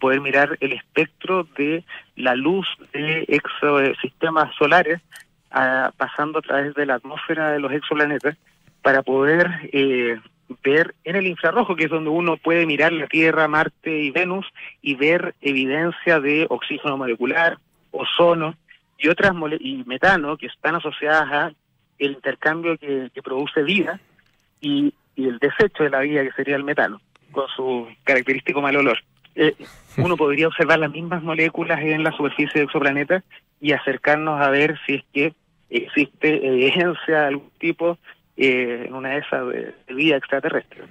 poder 0.00 0.20
mirar 0.20 0.58
el 0.60 0.72
espectro 0.72 1.44
de 1.56 1.82
la 2.16 2.34
luz 2.34 2.66
de 2.92 3.24
exosistemas 3.28 4.54
solares 4.56 5.00
pasando 5.96 6.40
a 6.40 6.42
través 6.42 6.74
de 6.74 6.84
la 6.84 6.96
atmósfera 6.96 7.52
de 7.52 7.60
los 7.60 7.72
exoplanetas 7.72 8.36
para 8.82 9.02
poder 9.02 9.48
eh, 9.72 10.20
ver 10.62 10.94
en 11.04 11.16
el 11.16 11.26
infrarrojo, 11.26 11.76
que 11.76 11.84
es 11.84 11.90
donde 11.90 12.10
uno 12.10 12.36
puede 12.36 12.66
mirar 12.66 12.92
la 12.92 13.06
Tierra, 13.06 13.48
Marte 13.48 13.98
y 13.98 14.10
Venus 14.10 14.46
y 14.82 14.94
ver 14.94 15.34
evidencia 15.40 16.20
de 16.20 16.46
oxígeno 16.48 16.96
molecular, 16.96 17.58
ozono 17.90 18.56
y 18.98 19.08
otras 19.08 19.32
y 19.60 19.84
metano 19.84 20.36
que 20.36 20.46
están 20.46 20.74
asociadas 20.76 21.32
a 21.32 21.52
el 21.98 22.12
intercambio 22.12 22.76
que, 22.78 23.10
produce 23.22 23.62
vida 23.62 24.00
y, 24.60 24.92
el 25.16 25.38
desecho 25.38 25.84
de 25.84 25.90
la 25.90 26.00
vida 26.00 26.24
que 26.24 26.32
sería 26.32 26.56
el 26.56 26.64
metano 26.64 27.00
con 27.30 27.46
su 27.48 27.86
característico 28.02 28.60
mal 28.60 28.76
olor. 28.76 28.98
Eh, 29.36 29.54
uno 29.96 30.16
podría 30.16 30.48
observar 30.48 30.80
las 30.80 30.90
mismas 30.90 31.22
moléculas 31.22 31.80
en 31.80 32.02
la 32.02 32.12
superficie 32.12 32.54
del 32.54 32.64
exoplaneta 32.64 33.22
y 33.60 33.72
acercarnos 33.72 34.40
a 34.40 34.50
ver 34.50 34.78
si 34.86 34.96
es 34.96 35.04
que 35.12 35.34
existe 35.70 36.46
evidencia 36.46 37.20
de 37.20 37.26
algún 37.26 37.50
tipo 37.58 37.98
eh, 38.36 38.86
en 38.86 38.94
una 38.94 39.10
de 39.10 39.18
esas 39.18 39.48
de, 39.48 39.94
vida 39.94 40.16
extraterrestre. 40.16 40.82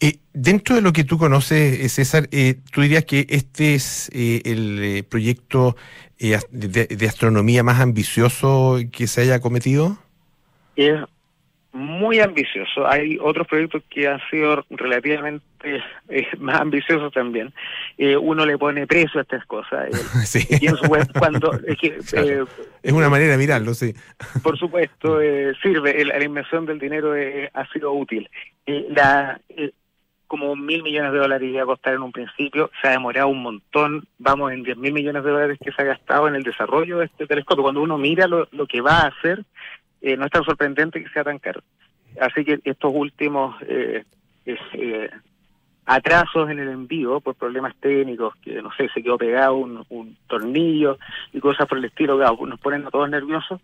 Eh, 0.00 0.18
dentro 0.32 0.74
de 0.74 0.80
lo 0.82 0.92
que 0.92 1.04
tú 1.04 1.18
conoces, 1.18 1.80
eh, 1.80 1.88
César, 1.88 2.28
eh, 2.32 2.56
¿tú 2.72 2.80
dirías 2.80 3.04
que 3.04 3.26
este 3.28 3.74
es 3.74 4.10
el 4.14 5.04
proyecto 5.08 5.76
de, 6.18 7.06
astronomía 7.06 7.62
más 7.62 7.80
ambicioso 7.80 8.78
que 8.90 9.06
se 9.06 9.20
haya 9.20 9.40
cometido? 9.40 9.98
Es 10.76 11.00
muy 11.72 12.20
ambicioso. 12.20 12.86
Hay 12.86 13.18
otros 13.20 13.46
proyectos 13.46 13.82
que 13.90 14.08
han 14.08 14.20
sido 14.30 14.64
relativamente 14.70 15.44
más 16.38 16.60
ambiciosos 16.60 17.12
también. 17.12 17.52
uno 18.20 18.46
le 18.46 18.58
pone 18.58 18.86
precio 18.86 19.20
a 19.20 19.22
estas 19.22 19.44
cosas. 19.46 19.88
sí. 20.24 20.46
cuando 21.18 21.52
es, 22.82 22.92
una 22.92 23.08
manera 23.08 23.32
de 23.32 23.38
mirarlo, 23.38 23.74
sí. 23.74 23.94
Por 24.42 24.58
supuesto, 24.58 25.20
sirve. 25.62 26.04
La, 26.04 26.24
inversión 26.24 26.66
del 26.66 26.78
dinero 26.78 27.12
ha 27.54 27.66
sido 27.72 27.92
útil. 27.92 28.28
la 28.66 29.40
como 30.28 30.54
mil 30.54 30.82
millones 30.82 31.12
de 31.12 31.18
dólares 31.18 31.48
iba 31.50 31.62
a 31.62 31.66
costar 31.66 31.94
en 31.94 32.02
un 32.02 32.12
principio, 32.12 32.70
se 32.80 32.88
ha 32.88 32.92
demorado 32.92 33.28
un 33.28 33.42
montón, 33.42 34.06
vamos 34.18 34.52
en 34.52 34.62
diez 34.62 34.76
mil 34.76 34.92
millones 34.92 35.24
de 35.24 35.30
dólares 35.30 35.58
que 35.62 35.72
se 35.72 35.82
ha 35.82 35.86
gastado 35.86 36.28
en 36.28 36.34
el 36.34 36.42
desarrollo 36.42 36.98
de 36.98 37.06
este 37.06 37.26
telescopio. 37.26 37.62
Cuando 37.62 37.80
uno 37.80 37.98
mira 37.98 38.28
lo, 38.28 38.46
lo 38.52 38.66
que 38.66 38.82
va 38.82 39.00
a 39.00 39.06
hacer, 39.08 39.42
eh, 40.02 40.16
no 40.16 40.26
es 40.26 40.30
tan 40.30 40.44
sorprendente 40.44 41.02
que 41.02 41.10
sea 41.10 41.24
tan 41.24 41.38
caro. 41.38 41.62
Así 42.20 42.44
que 42.44 42.60
estos 42.64 42.92
últimos 42.94 43.56
eh, 43.62 44.04
eh, 44.46 45.10
atrasos 45.84 46.50
en 46.50 46.58
el 46.58 46.68
envío 46.68 47.20
por 47.20 47.34
problemas 47.34 47.74
técnicos, 47.76 48.34
que 48.36 48.60
no 48.62 48.70
sé, 48.72 48.88
se 48.92 49.02
quedó 49.02 49.18
pegado 49.18 49.56
un, 49.56 50.16
tornillo 50.26 50.98
y 51.32 51.40
cosas 51.40 51.66
por 51.66 51.78
el 51.78 51.84
estilo, 51.86 52.18
nos 52.18 52.60
ponen 52.60 52.86
a 52.86 52.90
todos 52.90 53.08
nerviosos, 53.08 53.60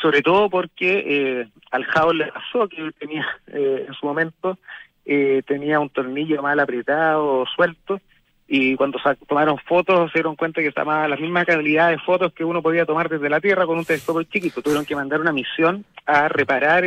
sobre 0.00 0.22
todo 0.22 0.50
porque 0.50 1.48
al 1.70 1.82
Hubble 1.82 2.26
le 2.26 2.32
pasó 2.32 2.68
que 2.68 2.90
tenía 2.98 3.26
en 3.46 3.92
su 3.94 4.06
momento 4.06 4.58
eh, 5.06 5.42
tenía 5.46 5.80
un 5.80 5.90
tornillo 5.90 6.40
mal 6.42 6.58
apretado, 6.60 7.44
suelto, 7.54 8.00
y 8.46 8.76
cuando 8.76 8.98
tomaron 9.26 9.58
fotos 9.58 10.10
se 10.12 10.18
dieron 10.18 10.36
cuenta 10.36 10.60
que 10.60 10.68
estaba 10.68 11.08
la 11.08 11.16
misma 11.16 11.44
calidad 11.44 11.90
de 11.90 11.98
fotos 11.98 12.32
que 12.32 12.44
uno 12.44 12.62
podía 12.62 12.84
tomar 12.84 13.08
desde 13.08 13.30
la 13.30 13.40
Tierra 13.40 13.66
con 13.66 13.78
un 13.78 13.84
telescopio 13.84 14.22
chiquito. 14.24 14.60
Tuvieron 14.60 14.84
que 14.84 14.94
mandar 14.94 15.20
una 15.20 15.32
misión 15.32 15.84
a 16.04 16.28
reparar 16.28 16.84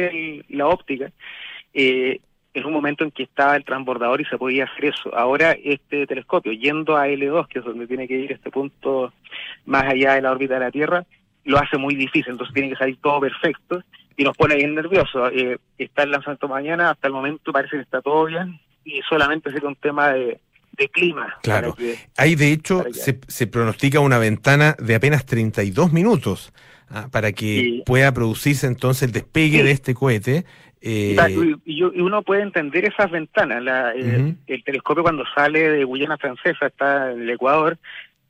la 0.49 0.67
óptica. 0.67 1.11
Eh, 1.73 2.19
en 2.53 2.65
un 2.65 2.73
momento 2.73 3.03
en 3.03 3.11
que 3.11 3.23
estaba 3.23 3.55
el 3.55 3.63
transbordador 3.63 4.19
y 4.21 4.25
se 4.25 4.37
podía 4.37 4.65
hacer 4.65 4.85
eso. 4.85 5.15
Ahora 5.15 5.51
este 5.63 6.07
telescopio, 6.07 6.51
yendo 6.51 6.97
a 6.97 7.07
L2, 7.07 7.47
que 7.47 7.59
es 7.59 7.65
donde 7.65 7.85
tiene 7.85 8.07
que 8.07 8.15
ir 8.15 8.31
este 8.31 8.49
punto 8.49 9.13
más 9.65 9.83
allá 9.83 10.15
de 10.15 10.21
la 10.21 10.31
órbita 10.31 10.55
de 10.55 10.59
la 10.61 10.71
Tierra, 10.71 11.05
lo 11.43 11.57
hace 11.57 11.77
muy 11.77 11.95
difícil, 11.95 12.31
entonces 12.31 12.53
tiene 12.53 12.69
que 12.69 12.75
salir 12.75 12.97
todo 13.01 13.19
perfecto 13.19 13.81
y 14.17 14.23
nos 14.23 14.35
pone 14.35 14.55
bien 14.55 14.73
nerviosos. 14.73 15.31
Eh, 15.33 15.57
está 15.77 16.03
el 16.03 16.11
lanzamiento 16.11 16.47
mañana, 16.47 16.89
hasta 16.89 17.07
el 17.07 17.13
momento 17.13 17.51
parece 17.51 17.77
que 17.77 17.83
está 17.83 18.01
todo 18.01 18.25
bien 18.25 18.59
y 18.83 19.01
solamente 19.07 19.51
sería 19.51 19.69
un 19.69 19.75
tema 19.75 20.09
de, 20.13 20.39
clima. 20.89 21.35
Claro. 21.43 21.75
Ahí 22.17 22.35
de 22.35 22.51
hecho 22.51 22.85
se, 22.91 23.19
se, 23.27 23.47
pronostica 23.47 23.99
una 23.99 24.19
ventana 24.19 24.75
de 24.79 24.95
apenas 24.95 25.25
32 25.25 25.91
minutos 25.91 26.53
ah, 26.89 27.07
para 27.11 27.31
que 27.31 27.81
pueda 27.85 28.13
producirse 28.13 28.67
entonces 28.67 29.03
el 29.03 29.11
despegue 29.11 29.63
de 29.63 29.71
este 29.71 29.93
cohete. 29.93 30.45
Eh... 30.81 31.17
Y, 31.65 31.83
uno 31.83 32.21
puede 32.21 32.43
entender 32.43 32.85
esas 32.85 33.09
ventanas. 33.09 33.63
La, 33.63 33.93
eh, 33.95 34.35
el 34.45 34.63
telescopio 34.63 35.03
cuando 35.03 35.23
sale 35.35 35.69
de 35.69 35.83
Guyana 35.83 36.17
Francesa, 36.17 36.67
está 36.67 37.11
en 37.11 37.23
el 37.23 37.29
Ecuador, 37.29 37.77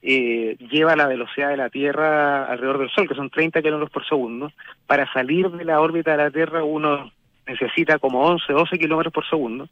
eh, 0.02 0.56
lleva 0.72 0.96
la 0.96 1.08
velocidad 1.08 1.50
de 1.50 1.58
la 1.58 1.70
Tierra 1.70 2.46
alrededor 2.46 2.80
del 2.80 2.90
Sol, 2.92 3.08
que 3.08 3.16
son 3.16 3.30
30 3.30 3.62
kilómetros 3.62 3.92
por 3.92 4.08
segundo. 4.08 4.52
Para 4.86 5.12
salir 5.12 5.50
de 5.50 5.66
la 5.66 5.82
órbita 5.82 6.12
de 6.12 6.18
la 6.18 6.32
Tierra 6.32 6.64
uno 6.64 7.12
necesita 7.48 7.98
como 8.00 8.22
11, 8.22 8.54
12 8.54 8.78
kilómetros 8.78 9.14
por 9.14 9.28
segundo. 9.28 9.70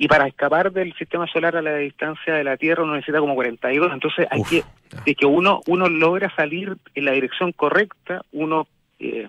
Y 0.00 0.08
para 0.08 0.26
escapar 0.26 0.72
del 0.72 0.94
sistema 0.94 1.26
solar 1.26 1.56
a 1.56 1.60
la 1.60 1.76
distancia 1.76 2.32
de 2.32 2.42
la 2.42 2.56
Tierra 2.56 2.84
uno 2.84 2.94
necesita 2.94 3.20
como 3.20 3.34
42. 3.34 3.92
Entonces 3.92 4.26
hay 4.30 4.42
que, 4.44 4.64
de 5.04 5.14
que 5.14 5.26
uno, 5.26 5.60
uno 5.66 5.90
logra 5.90 6.34
salir 6.34 6.74
en 6.94 7.04
la 7.04 7.12
dirección 7.12 7.52
correcta, 7.52 8.22
uno... 8.32 8.66
Eh, 8.98 9.28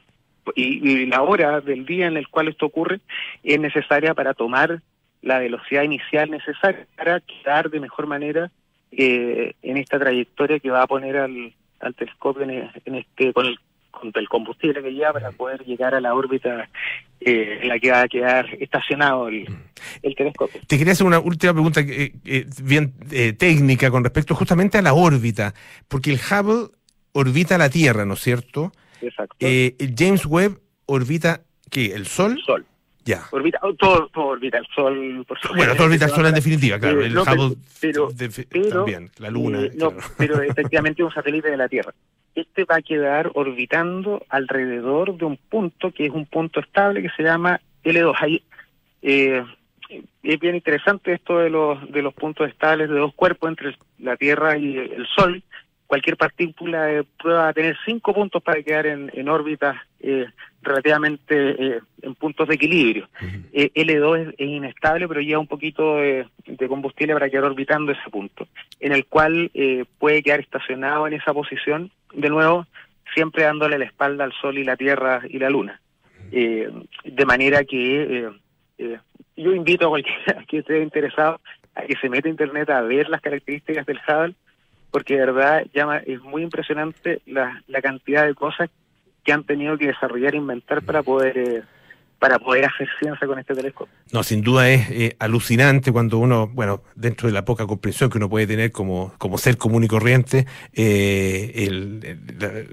y, 0.56 0.90
y 0.90 1.06
la 1.08 1.24
hora 1.24 1.60
del 1.60 1.86
día 1.86 2.08
en 2.08 2.16
el 2.16 2.30
cual 2.30 2.48
esto 2.48 2.68
ocurre 2.68 3.02
es 3.44 3.60
necesaria 3.60 4.14
para 4.14 4.34
tomar 4.34 4.82
la 5.22 5.40
velocidad 5.40 5.84
inicial 5.84 6.32
necesaria 6.32 6.88
para 6.96 7.20
quedar 7.20 7.70
de 7.70 7.82
mejor 7.82 8.08
manera 8.08 8.50
eh, 8.94 9.56
en 9.62 9.76
esta 9.76 10.00
trayectoria 10.00 10.60
que 10.60 10.72
va 10.72 10.84
a 10.84 10.88
poner 10.88 11.18
al, 11.18 11.54
al 11.82 11.96
telescopio 11.96 12.44
en, 12.44 12.72
este 12.96 13.34
con 13.34 13.46
el, 13.46 13.60
con 13.92 14.12
el 14.14 14.30
combustible 14.30 14.82
que 14.82 14.92
lleva 14.92 15.14
para 15.14 15.32
poder 15.32 15.64
llegar 15.64 15.94
a 15.94 16.02
la 16.02 16.16
órbita 16.16 16.70
eh, 17.20 17.60
en 17.62 17.68
la 17.68 17.80
que 17.80 17.92
va 17.92 18.02
a 18.02 18.08
quedar 18.08 18.48
estacionado 18.60 19.28
el, 19.28 19.48
el 20.02 20.16
telescopio. 20.16 20.62
Te 20.66 20.78
quería 20.78 20.94
hacer 20.94 21.06
una 21.06 21.20
última 21.20 21.54
pregunta 21.54 21.82
eh, 21.82 22.14
eh 22.26 22.46
bien 22.64 22.94
eh, 23.12 23.34
técnica 23.34 23.92
con 23.92 24.04
respecto 24.04 24.34
justamente 24.34 24.78
a 24.78 24.82
la 24.82 24.94
órbita, 24.94 25.54
porque 25.88 26.12
el 26.12 26.20
Hubble 26.20 26.70
orbita 27.12 27.58
la 27.58 27.70
Tierra, 27.70 28.06
¿no 28.06 28.16
es 28.16 28.22
cierto? 28.22 28.72
Exacto. 29.02 29.36
James 29.98 30.26
Webb 30.26 30.60
orbita 30.86 31.42
¿qué? 31.72 31.94
¿El 31.94 32.06
Sol? 32.06 32.34
El 32.34 32.44
Sol. 32.44 32.66
Ya. 33.04 33.24
Orbita, 33.32 33.60
oh, 33.64 33.74
todo, 33.74 34.10
todo 34.14 34.26
orbita 34.26 34.60
el 34.60 34.68
Sol. 34.76 35.26
Por 35.28 35.40
bueno, 35.56 35.74
todo 35.76 35.88
orbita 35.88 36.06
el 36.06 36.12
Sol 36.12 36.26
en 36.28 36.36
definitiva, 36.36 36.80
claro. 36.80 37.02
Eh, 37.02 37.08
el 37.08 37.18
Hubble 37.18 37.58
pero, 37.80 38.10
también, 38.70 39.10
la 39.18 39.32
Luna. 39.32 39.62
Eh, 39.62 39.72
no, 39.76 39.92
pero 40.18 40.40
efectivamente 40.44 41.04
un 41.04 41.12
satélite 41.12 41.50
de 41.50 41.58
la 41.58 41.68
Tierra. 41.68 41.94
Este 42.36 42.66
va 42.66 42.78
a 42.78 42.82
quedar 42.82 43.32
orbitando 43.34 44.26
alrededor 44.30 45.18
de 45.18 45.26
un 45.26 45.38
punto 45.38 45.92
que 45.92 46.06
es 46.06 46.12
un 46.12 46.26
punto 46.26 46.60
estable 46.60 47.02
que 47.02 47.10
se 47.10 47.24
llama 47.24 47.60
L2. 47.84 48.14
Ahí, 48.20 48.44
eh, 49.02 49.44
es 50.24 50.40
bien 50.40 50.56
interesante 50.56 51.14
esto 51.14 51.40
de 51.40 51.50
los, 51.50 51.92
de 51.92 52.02
los 52.02 52.14
puntos 52.14 52.48
estables 52.48 52.90
de 52.90 52.96
dos 52.96 53.14
cuerpos 53.14 53.50
entre 53.50 53.76
la 54.00 54.16
Tierra 54.16 54.58
y 54.58 54.78
el 54.78 55.06
Sol. 55.08 55.44
Cualquier 55.88 56.16
partícula 56.16 56.92
eh, 56.92 57.04
puede 57.22 57.54
tener 57.54 57.78
cinco 57.86 58.14
puntos 58.14 58.42
para 58.42 58.64
quedar 58.64 58.86
en, 58.86 59.12
en 59.14 59.28
órbitas 59.28 59.76
relativamente 60.62 61.36
eh, 61.36 61.80
en 62.02 62.16
puntos 62.16 62.48
de 62.48 62.56
equilibrio. 62.56 63.10
Eh, 63.52 63.72
L2 63.74 64.34
es, 64.38 64.48
inestable, 64.48 65.08
pero 65.08 65.22
lleva 65.22 65.40
un 65.40 65.48
poquito 65.48 65.98
de, 65.98 66.28
combustible 66.68 67.14
para 67.14 67.30
quedar 67.30 67.46
orbitando 67.46 67.92
ese 67.92 68.10
punto, 68.10 68.48
en 68.80 68.92
el 68.92 69.06
cual 69.06 69.50
eh, 69.54 69.86
puede 70.00 70.22
quedar 70.24 70.40
estacionado 70.40 71.08
en 71.08 71.14
esa 71.14 71.34
posición, 71.34 71.92
de 72.14 72.30
nuevo, 72.30 72.66
siempre 73.14 73.44
dándole 73.44 73.78
la 73.78 73.86
espalda 73.86 74.24
al 74.24 74.34
Sol 74.34 74.58
y 74.58 74.64
la 74.64 74.78
Tierra 74.78 75.22
y 75.28 75.40
la 75.40 75.50
Luna. 75.50 75.82
de 76.32 77.26
manera 77.26 77.64
que 77.64 78.30
yo 79.36 79.54
invito 79.54 79.88
a 79.88 79.90
cualquiera 79.90 80.46
que 80.48 80.60
esté 80.60 80.82
interesado 80.82 81.40
a 81.76 81.84
que 81.84 81.96
se 81.96 82.10
meta 82.10 82.28
a 82.28 82.32
Internet 82.32 82.70
a 82.70 82.82
ver 82.82 83.10
las 83.10 83.22
características 83.22 83.86
del 83.86 84.00
Hubble, 84.08 84.36
porque 84.92 85.16
de 85.16 85.26
verdad 85.26 85.66
llama, 85.74 85.98
es 86.00 86.22
muy 86.22 86.44
impresionante 86.44 87.22
la, 87.26 87.64
la 87.68 87.82
cantidad 87.82 88.26
de 88.26 88.36
cosas 88.36 88.70
que 89.24 89.32
han 89.32 89.44
tenido 89.44 89.78
que 89.78 89.88
desarrollar 89.88 90.34
e 90.34 90.38
inventar 90.38 90.82
para 90.82 91.04
poder 91.04 91.38
eh, 91.38 91.64
para 92.22 92.38
poder 92.38 92.66
hacer 92.66 92.88
ciencia 93.00 93.26
con 93.26 93.40
este 93.40 93.56
telescopio. 93.56 93.92
No, 94.12 94.22
sin 94.22 94.44
duda 94.44 94.70
es 94.70 94.92
eh, 94.92 95.16
alucinante 95.18 95.92
cuando 95.92 96.20
uno, 96.20 96.48
bueno, 96.48 96.84
dentro 96.94 97.28
de 97.28 97.34
la 97.34 97.44
poca 97.46 97.66
comprensión 97.66 98.12
que 98.12 98.20
uno 98.20 98.30
puede 98.30 98.46
tener 98.46 98.72
como, 98.72 99.12
como 99.18 99.40
ser 99.40 99.58
común 99.58 99.84
y 99.86 99.88
corriente, 99.88 100.46
eh, 100.72 102.16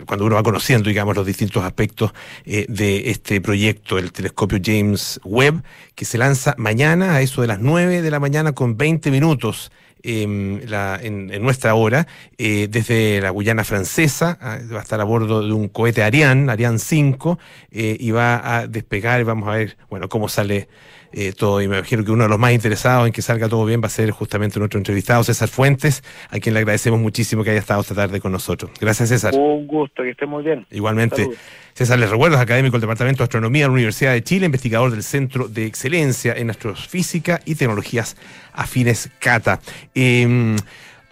cuando 0.07 0.27
uno 0.27 0.35
va 0.35 0.43
conociendo, 0.43 0.91
digamos, 0.91 1.17
los 1.17 1.25
distintos 1.25 1.65
aspectos 1.65 2.13
de 2.45 3.09
este 3.09 3.41
proyecto, 3.41 3.97
el 3.97 4.13
telescopio 4.13 4.59
James 4.63 5.19
Webb, 5.25 5.63
que 5.95 6.05
se 6.05 6.19
lanza 6.19 6.55
mañana 6.59 7.15
a 7.15 7.23
eso 7.23 7.41
de 7.41 7.47
las 7.47 7.59
9 7.59 8.03
de 8.03 8.11
la 8.11 8.21
mañana 8.21 8.53
con 8.53 8.77
20 8.77 9.11
minutos. 9.11 9.73
Em, 10.03 10.61
en, 10.71 11.43
nuestra 11.43 11.75
hora, 11.75 12.07
eh, 12.39 12.69
desde 12.71 13.21
la 13.21 13.31
Guyana 13.31 13.65
francesa, 13.65 14.39
ah, 14.41 14.59
va 14.73 14.79
a 14.79 14.83
estar 14.83 15.01
a 15.01 15.05
bordo 15.05 15.43
de 15.43 15.53
un 15.53 15.69
cohete 15.69 16.03
Ariane, 16.03 16.51
Ariane 16.53 16.79
5, 16.79 17.39
eh, 17.71 17.97
y 17.99 18.11
va 18.13 18.59
a 18.59 18.67
despegar, 18.69 19.25
vamos 19.25 19.49
a 19.49 19.53
ver, 19.53 19.77
bueno, 19.91 20.09
cómo 20.09 20.29
sale 20.29 20.69
eh, 21.13 21.33
todo. 21.33 21.61
Y 21.63 21.69
me 21.69 21.79
imagino 21.79 22.05
que 22.05 22.11
uno 22.11 22.25
de 22.25 22.29
los 22.29 22.39
más 22.39 22.53
interesados 22.53 23.07
en 23.07 23.13
que 23.13 23.23
salga 23.23 23.49
todo 23.49 23.65
bien 23.65 23.81
va 23.83 23.87
a 23.87 23.91
ser 23.91 24.11
justamente 24.11 24.59
nuestro 24.59 24.79
entrevistado, 24.79 25.25
César 25.25 25.49
Fuentes, 25.49 26.03
a 26.31 26.39
quien 26.39 26.55
le 26.55 26.61
agradecemos 26.61 27.01
muchísimo 27.01 27.45
que 27.45 27.51
haya 27.51 27.61
estado 27.61 27.81
esta 27.81 27.95
tarde 27.95 28.21
con 28.21 28.33
nosotros. 28.33 28.71
Gracias, 28.81 29.09
César. 29.09 29.35
Un 29.35 29.67
gusto, 29.67 30.03
que 30.03 30.11
esté 30.11 30.27
muy 30.27 30.43
bien. 30.43 30.67
Igualmente. 30.71 31.29
César, 31.75 31.99
les 31.99 32.11
recuerdo, 32.11 32.37
es 32.37 32.43
académico 32.43 32.73
del 32.73 32.83
Departamento 32.83 33.19
de 33.19 33.25
Astronomía 33.25 33.63
de 33.63 33.69
la 33.69 33.75
Universidad 33.75 34.13
de 34.13 34.23
Chile, 34.25 34.47
investigador 34.47 34.91
del 34.91 35.05
Centro 35.05 35.49
de 35.49 35.65
Excelencia 35.65 36.35
en 36.37 36.51
Astrofísica 36.51 37.41
y 37.45 37.55
Tecnologías 37.55 38.17
Afines 38.53 39.11
Cata. 39.21 39.61
Em, 39.95 40.57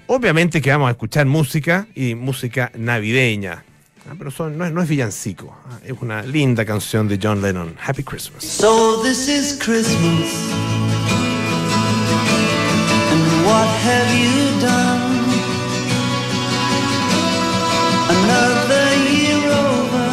obviamente 0.09 0.61
que 0.61 0.71
vamos 0.71 0.89
a 0.89 0.91
escuchar 0.91 1.27
música 1.27 1.87
y 1.95 2.17
música 2.17 2.73
navideña. 2.77 3.65
Ah, 4.09 4.15
pero 4.17 4.31
son, 4.31 4.57
no, 4.57 4.65
es, 4.65 4.73
no 4.73 4.81
es 4.83 4.89
villancico, 4.89 5.53
ah, 5.69 5.79
es 5.85 5.95
una 6.01 6.23
linda 6.23 6.65
canción 6.65 7.09
de 7.09 7.19
John 7.21 7.43
Lennon. 7.43 7.77
Happy 7.81 8.05
Christmas. 8.05 8.45
So 8.45 9.03
this 9.03 9.29
is 9.29 9.59
Christmas. 9.61 10.33
And 13.11 13.45
what 13.45 13.67
have 13.83 14.09
you 14.15 14.61
done? 14.61 15.17
Another 18.09 18.87
year 19.11 19.43
over. 19.51 20.09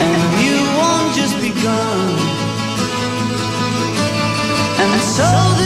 And 0.00 0.22
you 0.42 0.56
won't 0.78 1.14
just 1.14 1.36
begun. 1.38 2.16
And 4.78 5.02
so 5.02 5.56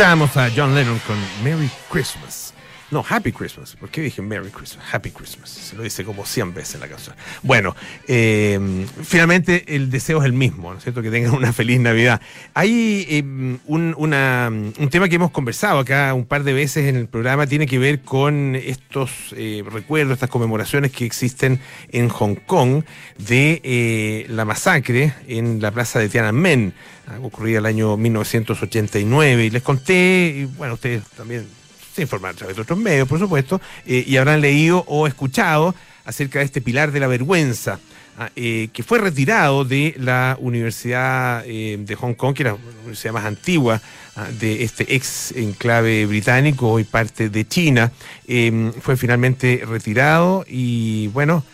A 0.00 0.48
John 0.54 0.76
Lennon 0.76 1.00
con 1.08 1.16
Merry 1.42 1.68
Christmas. 1.90 2.54
No, 2.92 3.04
Happy 3.06 3.32
Christmas. 3.32 3.74
¿Por 3.74 3.88
qué 3.88 4.00
dije 4.00 4.22
Merry 4.22 4.48
Christmas? 4.50 4.86
Happy 4.92 5.10
Christmas. 5.10 5.50
Se 5.50 5.74
lo 5.74 5.82
dice 5.82 6.04
como 6.04 6.24
100 6.24 6.54
veces 6.54 6.76
en 6.76 6.82
la 6.82 6.86
canción. 6.86 7.16
Bueno, 7.42 7.74
eh, 8.06 8.86
finalmente 9.02 9.74
el 9.74 9.90
deseo 9.90 10.20
es 10.20 10.24
el 10.26 10.34
mismo, 10.34 10.70
¿no 10.70 10.78
es 10.78 10.84
cierto? 10.84 11.02
Que 11.02 11.10
tengan 11.10 11.34
una 11.34 11.52
feliz 11.52 11.80
Navidad. 11.80 12.20
Hay 12.54 13.06
eh, 13.10 13.22
un, 13.66 14.88
tema 14.88 15.08
que 15.08 15.16
hemos 15.16 15.32
conversado 15.32 15.80
acá 15.80 16.14
un 16.14 16.26
par 16.26 16.44
de 16.44 16.52
veces 16.52 16.86
en 16.86 16.94
el 16.94 17.08
programa, 17.08 17.48
tiene 17.48 17.66
que 17.66 17.80
ver 17.80 18.02
con 18.02 18.54
estos 18.54 19.34
eh, 19.36 19.64
recuerdos, 19.68 20.14
estas 20.14 20.30
conmemoraciones 20.30 20.92
que 20.92 21.06
existen 21.06 21.58
en 21.90 22.08
Hong 22.08 22.36
Kong 22.36 22.84
de 23.18 24.26
la 24.28 24.44
masacre 24.44 25.12
en 25.26 25.60
la 25.60 25.72
plaza 25.72 25.98
de 25.98 26.08
Tiananmen, 26.08 26.72
ah, 27.08 27.18
ocurrida 27.22 27.58
el 27.58 27.66
año 27.66 27.96
1989. 27.96 29.46
Y 29.46 29.50
les 29.50 29.62
conté, 29.62 30.34
y 30.36 30.44
bueno, 30.44 30.74
ustedes 30.74 31.02
también 31.16 31.46
se 31.92 32.02
informaron 32.02 32.36
a 32.36 32.38
través 32.38 32.56
de 32.56 32.62
otros 32.62 32.78
medios, 32.78 33.08
por 33.08 33.18
supuesto, 33.18 33.60
eh, 33.86 34.04
y 34.06 34.16
habrán 34.16 34.40
leído 34.40 34.84
o 34.86 35.06
escuchado 35.06 35.74
acerca 36.08 36.38
de 36.38 36.46
este 36.46 36.62
pilar 36.62 36.90
de 36.90 37.00
la 37.00 37.06
vergüenza, 37.06 37.78
ah, 38.16 38.30
eh, 38.34 38.70
que 38.72 38.82
fue 38.82 38.98
retirado 38.98 39.66
de 39.66 39.94
la 39.98 40.38
Universidad 40.40 41.44
eh, 41.46 41.76
de 41.78 41.94
Hong 41.96 42.14
Kong, 42.14 42.34
que 42.34 42.44
era 42.44 42.52
la 42.52 42.58
universidad 42.80 43.12
más 43.12 43.26
antigua 43.26 43.82
ah, 44.16 44.26
de 44.40 44.64
este 44.64 44.94
ex 44.94 45.32
enclave 45.32 46.06
británico, 46.06 46.70
hoy 46.70 46.84
parte 46.84 47.28
de 47.28 47.46
China. 47.46 47.92
Eh, 48.26 48.72
fue 48.80 48.96
finalmente 48.96 49.62
retirado 49.68 50.46
y 50.48 51.08
bueno, 51.08 51.44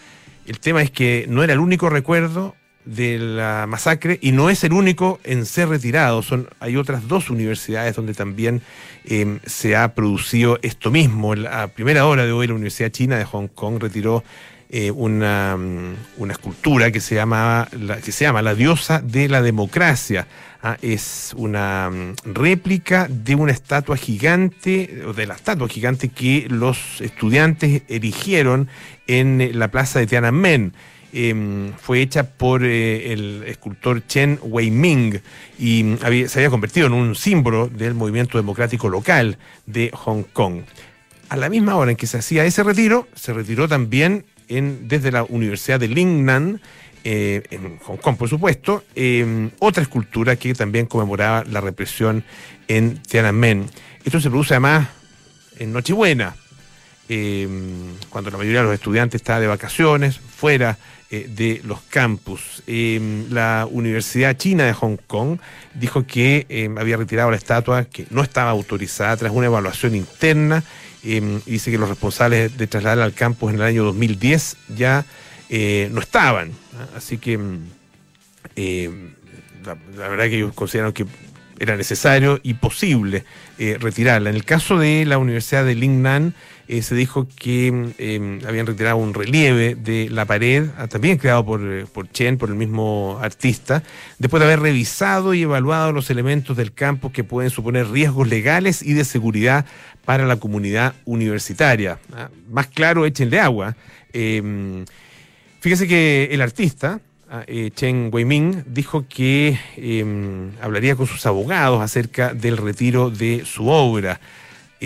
el 0.47 0.61
tema 0.61 0.83
es 0.83 0.93
que 0.93 1.27
no 1.29 1.43
era 1.43 1.53
el 1.53 1.59
único 1.59 1.91
recuerdo 1.91 2.55
de 2.85 3.19
la 3.19 3.67
masacre 3.69 4.19
y 4.21 4.33
no 4.33 4.51
es 4.51 4.65
el 4.65 4.73
único 4.73 5.21
en 5.25 5.47
ser 5.47 5.69
retirado. 5.69 6.23
Son, 6.23 6.49
hay 6.61 6.77
otras 6.77 7.09
dos 7.09 7.31
universidades 7.31 7.97
donde 7.97 8.15
también 8.15 8.63
eh, 9.05 9.39
se 9.47 9.77
ha 9.77 9.95
producido 9.95 10.59
esto 10.63 10.91
mismo. 10.91 11.35
A 11.51 11.69
primera 11.69 12.07
hora 12.07 12.25
de 12.25 12.33
hoy 12.33 12.47
la 12.47 12.55
Universidad 12.55 12.91
China 12.91 13.17
de 13.17 13.25
Hong 13.25 13.49
Kong 13.49 13.79
retiró 13.81 14.23
eh, 14.71 14.91
una, 14.91 15.57
mm, 15.57 15.95
una 16.19 16.33
escultura 16.33 16.91
que 16.91 17.01
se, 17.01 17.15
llama, 17.15 17.69
la, 17.79 17.99
que 17.99 18.11
se 18.13 18.25
llama 18.25 18.43
La 18.43 18.55
diosa 18.55 19.01
de 19.01 19.29
la 19.29 19.41
democracia. 19.41 20.27
Ah, 20.63 20.79
es 20.81 21.35
una 21.37 21.91
mm, 21.91 22.33
réplica 22.35 23.07
de 23.09 23.35
una 23.35 23.53
estatua 23.53 23.97
gigante, 23.97 25.03
o 25.07 25.13
de 25.13 25.27
la 25.27 25.35
estatua 25.35 25.69
gigante 25.69 26.09
que 26.09 26.47
los 26.49 27.01
estudiantes 27.01 27.83
erigieron 27.89 28.69
en 29.07 29.59
la 29.59 29.69
plaza 29.69 29.99
de 30.01 30.07
Tiananmen. 30.07 30.73
Eh, 31.17 31.71
fue 31.81 32.01
hecha 32.03 32.25
por 32.25 32.65
eh, 32.65 33.13
el 33.13 33.45
escultor 33.47 34.05
Chen 34.09 34.41
Wei-ming 34.43 35.21
y 35.61 35.85
mm, 35.85 35.99
había- 36.03 36.29
se 36.29 36.41
había 36.41 36.51
convertido 36.51 36.89
en 36.89 36.93
un 36.93 37.15
símbolo 37.15 37.69
del 37.69 37.95
movimiento 37.95 38.37
democrático 38.37 38.89
local 38.89 39.39
de 39.65 39.91
Hong 39.95 40.25
Kong. 40.33 40.63
A 41.29 41.37
la 41.37 41.49
misma 41.49 41.77
hora 41.77 41.93
en 41.93 41.97
que 41.97 42.09
se 42.09 42.19
hacía 42.19 42.45
ese 42.45 42.65
retiro, 42.65 43.07
se 43.15 43.33
retiró 43.33 43.69
también 43.69 44.25
desde 44.49 45.13
la 45.13 45.23
Universidad 45.23 45.79
de 45.81 45.87
Lingnan, 45.89 46.61
eh, 47.05 47.43
en 47.51 47.79
Hong 47.79 47.97
Kong, 47.99 48.17
por 48.17 48.29
supuesto, 48.29 48.83
eh, 48.97 49.51
otra 49.61 49.83
escultura 49.85 50.35
que 50.37 50.53
también 50.55 50.87
conmemoraba 50.87 51.45
la 51.45 51.61
represión 51.61 52.25
en 52.67 53.01
Tiananmen. 53.03 53.67
Esto 54.05 54.21
se 54.21 54.31
produce 54.31 54.55
además 54.55 54.89
en 55.59 55.73
Nochebuena, 55.73 56.35
eh, 57.09 57.47
cuando 58.11 58.31
la 58.31 58.39
mayoría 58.39 58.61
de 58.61 58.67
los 58.67 58.75
estudiantes 58.75 59.21
está 59.21 59.39
de 59.39 59.47
vacaciones, 59.47 60.19
fuera 60.19 60.77
eh, 61.15 61.29
de 61.29 61.61
los 61.65 61.81
campus. 61.83 62.65
Eh, 62.67 63.27
la 63.31 63.69
Universidad 63.71 64.37
China 64.37 64.65
de 64.65 64.73
Hong 64.73 64.97
Kong 65.07 65.39
dijo 65.75 66.05
que 66.07 66.45
eh, 66.49 66.69
había 66.77 66.97
retirado 66.97 67.31
la 67.31 67.37
estatua, 67.37 67.85
que 67.85 68.07
no 68.11 68.23
estaba 68.23 68.51
autorizada 68.51 69.17
tras 69.17 69.33
una 69.33 69.47
evaluación 69.47 69.95
interna, 69.95 70.65
y 71.05 71.21
dice 71.21 71.71
que 71.71 71.79
los 71.79 71.89
responsables 71.89 72.57
de 72.57 72.67
trasladarla 72.67 73.05
al 73.05 73.13
campus 73.13 73.51
en 73.51 73.57
el 73.57 73.63
año 73.63 73.85
2010 73.85 74.57
ya 74.75 75.05
eh, 75.51 75.89
no 75.93 76.01
estaban. 76.01 76.51
¿ah? 76.77 76.97
Así 76.97 77.19
que 77.19 77.39
la, 79.65 79.75
verdad 80.09 80.25
que 80.25 80.37
ellos 80.37 80.53
consideraron 80.55 80.93
que 80.93 81.07
era 81.59 81.77
necesario 81.77 82.41
y 82.43 82.55
posible 82.55 83.25
eh, 83.59 83.77
retirarla. 83.81 84.31
En 84.31 84.37
el 84.37 84.45
caso 84.45 84.79
de 84.79 85.05
la 85.07 85.19
Universidad 85.19 85.65
de 85.65 85.75
Lingnan, 85.75 86.35
eh, 86.69 86.83
se 86.83 86.95
dijo 86.95 87.27
que 87.37 87.71
mm, 87.73 87.91
eh, 87.99 88.39
habían 88.47 88.67
retirado 88.67 88.97
un 88.97 89.15
relieve 89.15 89.75
de 89.75 90.09
la 90.11 90.25
pared, 90.25 90.69
ah, 90.77 90.87
también 90.89 91.19
creado 91.19 91.45
por, 91.45 91.61
eh, 91.63 91.87
por 91.93 92.11
Chen, 92.11 92.39
por 92.39 92.49
el 92.49 92.57
mismo 92.57 93.19
artista, 93.21 93.83
después 94.19 94.41
de 94.41 94.47
haber 94.47 94.61
revisado 94.61 95.35
y 95.35 95.43
evaluado 95.43 95.93
los 95.93 96.11
elementos 96.11 96.57
del 96.57 96.73
campus 96.73 97.13
que 97.13 97.25
pueden 97.25 97.51
suponer 97.51 97.89
riesgos 97.89 98.29
legales 98.29 98.83
y 98.83 98.93
de 98.95 99.05
seguridad 99.05 99.67
para 100.05 100.27
la 100.27 100.37
comunidad 100.37 100.95
universitaria. 101.05 101.99
Ah, 102.13 102.31
Más 102.51 102.67
claro, 102.67 103.07
échenle 103.07 103.41
agua. 103.41 103.77
Eh, 104.13 104.85
Fíjese 105.65 105.89
que 105.89 106.29
el 106.31 106.43
artista, 106.43 107.01
ah, 107.31 107.43
eh, 107.47 107.71
Chen 107.75 108.11
Weiming, 108.13 108.65
dijo 108.67 109.07
que 109.09 109.59
eh, 109.79 110.51
hablaría 110.61 110.95
con 110.95 111.07
sus 111.07 111.25
abogados 111.25 111.81
acerca 111.81 112.35
del 112.35 112.59
retiro 112.59 113.09
de 113.09 113.47
su 113.47 113.69
obra. 113.69 114.21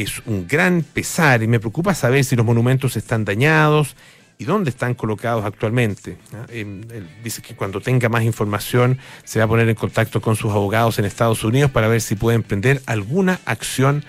Es 0.02 0.22
un 0.26 0.46
gran 0.46 0.82
pesar 0.82 1.42
y 1.42 1.48
me 1.48 1.58
preocupa 1.58 1.94
saber 1.94 2.24
si 2.24 2.36
los 2.36 2.46
monumentos 2.46 2.96
están 2.96 3.24
dañados 3.24 3.96
y 4.38 4.44
dónde 4.44 4.70
están 4.70 4.94
colocados 4.94 5.44
actualmente. 5.44 6.16
Eh, 6.50 6.60
él 6.92 7.08
dice 7.24 7.42
que 7.42 7.56
cuando 7.56 7.80
tenga 7.80 8.08
más 8.08 8.22
información 8.22 8.98
se 9.24 9.40
va 9.40 9.46
a 9.46 9.48
poner 9.48 9.68
en 9.68 9.74
contacto 9.74 10.20
con 10.20 10.36
sus 10.36 10.52
abogados 10.52 10.98
en 11.00 11.04
Estados 11.04 11.42
Unidos 11.42 11.70
para 11.72 11.88
ver 11.88 12.00
si 12.00 12.14
puede 12.14 12.36
emprender 12.36 12.80
alguna 12.86 13.40
acción 13.44 14.04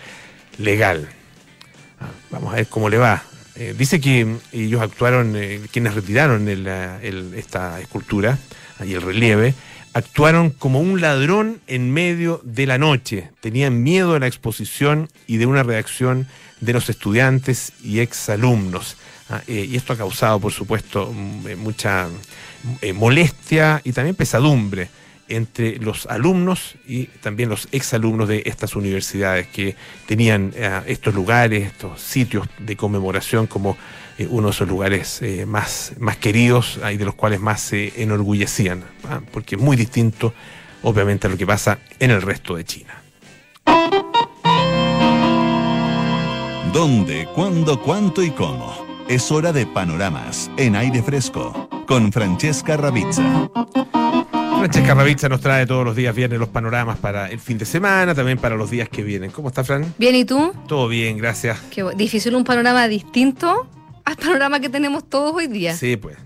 legal. 0.60 1.08
Ah, 1.99 2.06
Vamos 2.30 2.54
a 2.54 2.58
ver 2.58 2.67
cómo 2.67 2.89
le 2.89 2.97
va. 2.97 3.23
Eh, 3.56 3.73
dice 3.78 3.99
que 3.99 4.25
mm, 4.25 4.38
ellos 4.54 4.82
actuaron, 4.82 5.34
eh, 5.36 5.60
quienes 5.71 5.95
retiraron 5.95 6.47
el- 6.47 7.34
esta 7.36 7.80
escultura 7.82 8.38
ah, 8.80 8.86
y 8.86 8.93
el 8.93 9.02
relieve, 9.02 9.56
actuaron 9.99 10.49
como 10.49 10.79
un 10.79 11.01
ladrón 11.01 11.62
en 11.67 11.91
medio 11.91 12.41
de 12.43 12.65
la 12.65 12.77
noche. 12.77 13.29
Tenían 13.41 13.83
miedo 13.83 14.13
de 14.13 14.19
la 14.19 14.27
exposición 14.27 15.09
y 15.27 15.38
de 15.38 15.45
una 15.45 15.63
reacción 15.63 16.27
de 16.62 16.73
los 16.73 16.89
estudiantes 16.89 17.73
y 17.83 17.99
exalumnos. 17.99 18.97
Ah, 19.29 19.41
eh, 19.47 19.67
y 19.69 19.75
esto 19.75 19.93
ha 19.93 19.97
causado, 19.97 20.39
por 20.39 20.51
supuesto, 20.51 21.13
mm, 21.13 21.47
eh, 21.47 21.55
mucha 21.55 22.07
mm, 22.07 22.67
eh, 22.81 22.93
molestia 22.93 23.81
y 23.83 23.91
también 23.91 24.15
pesadumbre 24.15 24.89
entre 25.27 25.77
los 25.77 26.07
alumnos 26.07 26.75
y 26.88 27.05
también 27.05 27.49
los 27.49 27.67
exalumnos 27.71 28.27
de 28.27 28.41
estas 28.47 28.75
universidades 28.75 29.45
que 29.47 29.75
tenían 30.07 30.51
estos 30.88 31.13
lugares, 31.13 31.67
estos 31.67 32.01
sitios 32.01 32.47
de 32.57 32.75
conmemoración 32.75 33.45
como 33.45 33.77
eh, 34.19 34.27
uno 34.29 34.47
de 34.47 34.51
esos 34.51 34.67
lugares 34.67 35.21
eh, 35.21 35.45
más, 35.45 35.93
más 35.97 36.17
queridos 36.17 36.77
y 36.91 36.97
de 36.97 37.05
los 37.05 37.15
cuales 37.15 37.39
más 37.39 37.62
se 37.62 38.03
enorgullecían, 38.03 38.84
ah, 39.10 39.21
porque 39.32 39.55
es 39.55 39.62
muy 39.62 39.77
distinto, 39.77 40.34
obviamente, 40.84 41.27
a 41.27 41.29
lo 41.29 41.38
que 41.38 41.47
pasa 41.47 41.79
en 41.99 42.12
el 42.12 42.21
resto 42.21 42.58
de 42.58 42.65
China. 42.65 43.01
¿Dónde, 46.73 47.29
cuándo, 47.34 47.82
cuánto 47.82 48.21
y 48.21 48.32
cómo? 48.32 48.86
Es 49.08 49.32
hora 49.32 49.53
de 49.53 49.65
panoramas 49.65 50.51
en 50.58 50.75
aire 50.75 51.01
fresco 51.01 51.69
con 51.88 52.12
Francesca 52.12 52.75
Ravizza. 52.75 53.49
Francesca 54.60 54.95
Ravizza 54.95 55.29
nos 55.29 55.39
trae 55.39 55.65
todos 55.65 55.86
los 55.86 55.95
días 55.95 56.13
viernes 56.13 56.38
los 56.38 56.49
panoramas 56.49 56.97
para 56.97 57.29
el 57.29 57.39
fin 57.39 57.58
de 57.58 57.63
semana, 57.63 58.13
también 58.13 58.38
para 58.38 58.58
los 58.58 58.69
días 58.69 58.89
que 58.89 59.01
vienen. 59.01 59.32
¿Cómo 59.32 59.47
está, 59.47 59.63
Fran? 59.63 59.93
Bien, 59.97 60.13
¿y 60.13 60.25
tú? 60.25 60.51
Todo 60.67 60.89
bien, 60.89 61.17
gracias. 61.17 61.58
Qué 61.71 61.86
difícil 61.95 62.36
un 62.36 62.43
panorama 62.43 62.89
distinto 62.89 63.65
panorama 64.19 64.60
que 64.60 64.69
tenemos 64.69 65.08
todos 65.10 65.34
hoy 65.36 65.47
día. 65.47 65.75
Sí, 65.75 65.97
pues. 65.97 66.17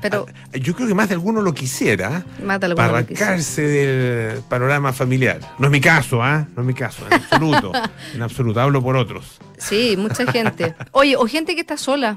Pero 0.00 0.26
Ah, 0.52 0.56
Yo 0.58 0.74
creo 0.74 0.86
que 0.86 0.94
más 0.94 1.08
de 1.08 1.14
alguno 1.14 1.40
lo 1.40 1.54
quisiera. 1.54 2.24
para 2.46 2.84
arrancarse 2.84 3.62
del 3.62 4.42
panorama 4.42 4.92
familiar. 4.92 5.40
No 5.58 5.66
es 5.66 5.72
mi 5.72 5.80
caso, 5.80 6.22
¿ah? 6.22 6.46
No 6.54 6.62
es 6.62 6.66
mi 6.68 6.74
caso, 6.74 7.02
en 7.06 7.14
absoluto. 7.14 7.72
en 8.14 8.22
absoluto, 8.22 8.60
hablo 8.60 8.82
por 8.82 8.96
otros. 8.96 9.38
Sí, 9.58 9.96
mucha 9.98 10.30
gente. 10.30 10.74
Oye, 10.92 11.16
o 11.16 11.26
gente 11.26 11.54
que 11.54 11.62
está 11.62 11.78
sola 11.78 12.16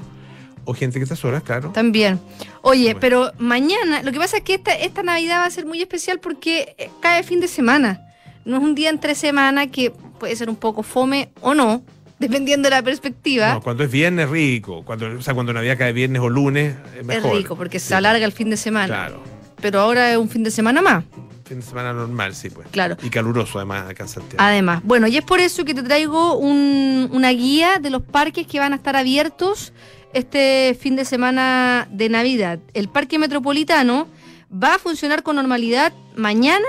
O 0.66 0.74
gente 0.74 0.98
que 0.98 1.04
está 1.04 1.16
sola, 1.16 1.40
claro. 1.40 1.70
también. 1.70 2.20
Oye, 2.60 2.84
Bueno. 2.94 3.00
pero 3.00 3.32
mañana, 3.38 4.02
lo 4.02 4.12
que 4.12 4.18
pasa 4.18 4.36
es 4.36 4.42
que 4.44 4.54
esta, 4.56 4.72
esta 4.74 5.02
Navidad 5.02 5.38
va 5.40 5.46
a 5.46 5.50
ser 5.50 5.64
muy 5.64 5.80
especial 5.80 6.20
porque 6.20 6.74
eh, 6.76 6.90
cae 7.00 7.22
fin 7.22 7.40
de 7.40 7.48
semana. 7.48 8.02
No 8.44 8.58
es 8.58 8.62
un 8.62 8.74
día 8.74 8.90
entre 8.90 9.14
semana 9.14 9.68
que 9.68 9.90
puede 10.18 10.36
ser 10.36 10.50
un 10.50 10.56
poco 10.56 10.82
fome 10.82 11.30
o 11.40 11.54
no, 11.54 11.82
dependiendo 12.20 12.68
de 12.68 12.76
la 12.76 12.82
perspectiva. 12.82 13.54
No, 13.54 13.60
cuando 13.60 13.82
es 13.82 13.90
viernes, 13.90 14.28
rico. 14.30 14.84
Cuando, 14.84 15.06
o 15.18 15.22
sea, 15.22 15.34
cuando 15.34 15.52
Navidad 15.52 15.76
cae 15.76 15.92
viernes 15.92 16.22
o 16.22 16.28
lunes, 16.28 16.76
es 16.94 17.00
es 17.00 17.04
mejor. 17.06 17.36
rico 17.36 17.56
porque 17.56 17.80
Sí, 17.80 17.88
se 17.88 17.94
alarga 17.96 18.24
el 18.24 18.32
fin 18.32 18.50
de 18.50 18.56
semana. 18.56 18.86
Claro. 18.86 19.22
Pero 19.60 19.80
ahora 19.80 20.12
es 20.12 20.16
un 20.18 20.28
fin 20.28 20.44
de 20.44 20.50
semana 20.52 20.80
más. 20.80 21.04
Fin 21.44 21.58
de 21.60 21.66
semana 21.66 21.92
normal, 21.92 22.34
sí, 22.36 22.48
pues. 22.48 22.68
Claro. 22.70 22.96
Y 23.02 23.10
caluroso, 23.10 23.58
además, 23.58 23.90
acá 23.90 24.04
en 24.04 24.08
Santiago. 24.08 24.36
Además, 24.42 24.82
bueno, 24.84 25.08
y 25.08 25.16
es 25.16 25.24
por 25.24 25.40
eso 25.40 25.64
que 25.64 25.74
te 25.74 25.82
traigo 25.82 26.36
un- 26.38 27.08
una 27.12 27.30
guía 27.30 27.78
de 27.80 27.90
los 27.90 28.02
parques 28.02 28.46
que 28.46 28.60
van 28.60 28.72
a 28.72 28.76
estar 28.76 28.94
abiertos 28.94 29.72
este 30.12 30.76
fin 30.80 30.94
de 30.96 31.04
semana 31.04 31.88
de 31.90 32.08
Navidad. 32.08 32.58
El 32.74 32.88
Parque 32.88 33.18
Metropolitano 33.18 34.06
va 34.52 34.76
a 34.76 34.78
funcionar 34.78 35.22
con 35.22 35.36
normalidad 35.36 35.92
mañana, 36.16 36.66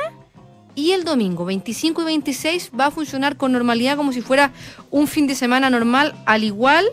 Y 0.76 0.92
el 0.92 1.04
domingo, 1.04 1.46
25 1.46 2.02
y 2.02 2.06
26, 2.06 2.72
va 2.80 2.86
a 2.88 2.92
funcionar 2.92 3.36
con 3.38 3.52
normalidad 3.52 3.98
como 3.98 4.14
si 4.14 4.22
fuera 4.22 4.52
un 4.90 5.08
fin 5.08 5.28
de 5.28 5.36
semana 5.36 5.70
normal, 5.70 6.16
al 6.26 6.44
igual 6.44 6.86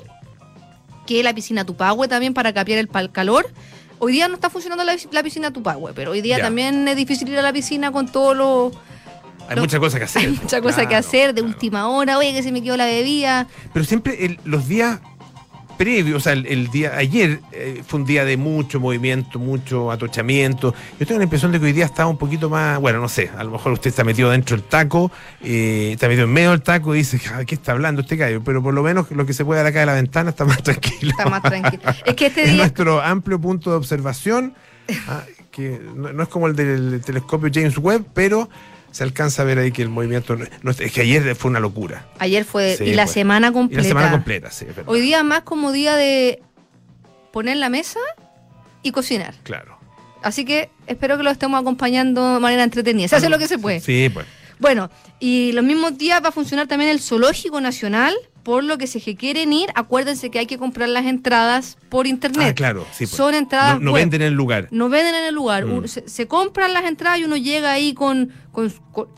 que 1.07 1.23
la 1.23 1.33
piscina 1.35 1.65
Tupahue 1.65 2.09
también 2.09 2.35
para 2.35 2.53
capear 2.53 2.79
el 2.81 2.89
pal- 2.89 3.11
calor. 3.13 3.51
Hoy 4.01 4.13
día 4.13 4.29
no 4.29 4.35
está 4.35 4.51
funcionando 4.51 4.85
la, 4.85 4.97
la 5.11 5.23
piscina 5.23 5.53
Tupahue, 5.53 5.93
pero 5.95 6.11
hoy 6.13 6.21
día 6.21 6.41
también 6.41 6.87
es 6.87 6.97
difícil 6.97 7.29
ir 7.29 7.39
a 7.39 7.43
la 7.43 7.53
piscina 7.53 7.91
con 7.93 8.07
todo 8.09 8.35
lo... 8.35 8.73
Hay 9.49 9.57
Lo- 9.57 9.63
muchas 9.63 9.81
cosas 9.81 9.99
que 10.01 10.05
hacer. 10.07 10.23
Hay 10.23 10.39
mucha 10.43 10.61
cosa 10.61 10.87
que 10.87 10.95
hacer 10.95 11.29
de 11.35 11.41
claro. 11.41 11.49
última 11.55 11.89
hora, 11.89 12.19
oye, 12.19 12.33
que 12.35 12.43
se 12.43 12.53
me 12.53 12.63
quedó 12.63 12.77
la 12.77 12.85
bebida. 12.85 13.47
Pero 13.73 13.85
siempre 13.85 14.27
el- 14.27 14.39
los 14.45 14.69
días 14.69 15.01
previos, 15.79 16.17
o 16.19 16.21
sea, 16.21 16.35
el, 16.35 16.47
el 16.47 16.69
día 16.69 16.97
ayer 16.97 17.41
eh, 17.53 17.83
fue 17.87 18.01
un 18.01 18.07
día 18.07 18.25
de 18.25 18.37
mucho 18.37 18.81
movimiento, 18.81 19.39
mucho 19.39 19.91
atochamiento. 19.91 20.75
Yo 20.99 21.07
tengo 21.07 21.19
la 21.19 21.25
impresión 21.25 21.53
de 21.53 21.61
que 21.61 21.67
hoy 21.67 21.73
día 21.73 21.87
está 21.87 22.07
un 22.07 22.19
poquito 22.19 22.51
más, 22.51 22.79
bueno, 22.81 23.01
no 23.01 23.09
sé, 23.09 23.31
a 23.37 23.45
lo 23.45 23.53
mejor 23.53 23.73
usted 23.73 23.89
está 23.89 24.05
metido 24.05 24.31
dentro 24.31 24.57
del 24.57 24.67
taco, 24.67 25.11
eh, 25.43 25.93
está 25.93 26.09
metido 26.09 26.25
en 26.25 26.33
medio 26.33 26.51
del 26.51 26.61
taco 26.63 26.95
y 26.95 26.99
dice, 26.99 27.21
"Ah, 27.33 27.45
¿qué 27.45 27.55
está 27.55 27.73
hablando 27.73 28.03
este 28.03 28.17
gallo? 28.17 28.43
Pero 28.45 28.63
por 28.63 28.75
lo 28.75 28.83
menos 28.83 29.11
lo 29.13 29.25
que 29.25 29.33
se 29.33 29.45
puede 29.45 29.63
ver 29.63 29.71
acá 29.71 29.81
de 29.81 29.87
la 29.87 29.95
ventana 29.95 30.31
está 30.31 30.45
más 30.45 30.63
tranquilo. 30.63 31.13
Está 31.17 31.31
más 31.31 31.43
tranquilo. 31.43 31.83
Es 32.05 32.15
que 32.15 32.27
este 32.27 32.43
es 32.45 32.49
día... 32.49 32.57
nuestro 32.59 33.01
amplio 33.01 33.41
punto 33.41 33.71
de 33.71 33.77
observación, 33.77 34.55
ah, 35.07 35.23
que 35.53 35.81
no, 35.95 36.13
no 36.13 36.23
es 36.25 36.29
como 36.29 36.49
el 36.49 36.57
del 36.57 37.01
telescopio 37.05 37.51
James 37.55 37.79
Webb, 37.79 38.05
pero 38.13 38.51
se 38.91 39.05
alcanza 39.05 39.43
a 39.43 39.45
ver 39.45 39.59
ahí 39.59 39.71
que 39.73 39.83
el 39.83 39.89
movimiento, 39.89 40.37
no- 40.37 40.45
no- 40.63 40.71
es 40.71 40.93
que 40.93 41.01
ayer 41.03 41.35
fue 41.37 41.51
una 41.51 41.61
locura. 41.61 42.07
Ayer 42.19 42.45
fue... 42.45 42.77
Sí, 42.77 42.85
y 42.85 42.95
la 42.95 43.05
pues. 43.05 43.13
semana 43.15 43.49
Y 43.49 43.53
completa. 43.53 43.83
la 43.83 43.89
semana 43.89 44.11
completa, 44.11 44.51
sí, 44.51 44.67
es. 44.69 44.77
Hoy 44.87 45.01
día 45.01 45.23
más 45.23 45.43
como 45.43 45.73
día 45.73 45.95
de 45.97 46.43
poner 47.33 47.57
la 47.59 47.69
mesa 47.69 48.01
y 48.83 48.91
cocinar. 48.93 49.35
Claro. 49.43 49.79
Así 50.23 50.45
que 50.45 50.71
espero 50.87 51.17
que 51.17 51.23
lo 51.23 51.31
estemos 51.31 51.61
acompañando 51.61 52.35
de 52.35 52.41
manera 52.41 52.65
entretenida. 52.65 53.09
Se 53.09 53.17
hace 53.17 53.29
lo 53.29 53.39
que 53.39 53.47
se 53.49 53.59
puede. 53.59 53.81
Sí, 53.81 54.09
pues. 54.13 54.27
Bueno, 54.59 54.91
y 55.21 55.53
los 55.53 55.65
mismos 55.65 55.97
días 55.99 56.21
va 56.25 56.31
a 56.31 56.33
funcionar 56.33 56.67
también 56.67 56.91
el 56.91 56.99
Zoológico 57.01 57.61
Nacional, 57.61 58.17
por 58.43 58.65
lo 58.65 58.77
que 58.79 58.89
si 58.89 59.01
que 59.01 59.15
quieren 59.15 59.53
ir, 59.53 59.69
acuérdense 59.77 60.31
que 60.31 60.41
hay 60.41 60.47
que 60.47 60.59
comprar 60.59 60.89
las 60.89 61.07
entradas 61.07 61.79
por 61.89 62.09
internet. 62.09 62.49
Ah, 62.51 62.55
claro, 62.55 62.85
sí. 62.91 63.07
pues. 63.07 63.11
Son 63.11 63.35
entradas 63.37 63.75
No, 63.75 63.81
no 63.85 63.93
web. 63.93 64.03
venden 64.03 64.23
en 64.23 64.29
el 64.29 64.35
lugar. 64.35 64.67
No 64.73 64.89
venden 64.89 65.15
en 65.15 65.25
el 65.27 65.35
lugar. 65.37 65.65
Mm. 65.67 65.87
Se, 65.87 66.09
se 66.09 66.27
compran 66.27 66.73
las 66.73 66.85
entradas 66.87 67.21
y 67.21 67.25
uno 67.25 67.37
llega 67.37 67.71
ahí 67.71 67.95
con. 67.95 68.33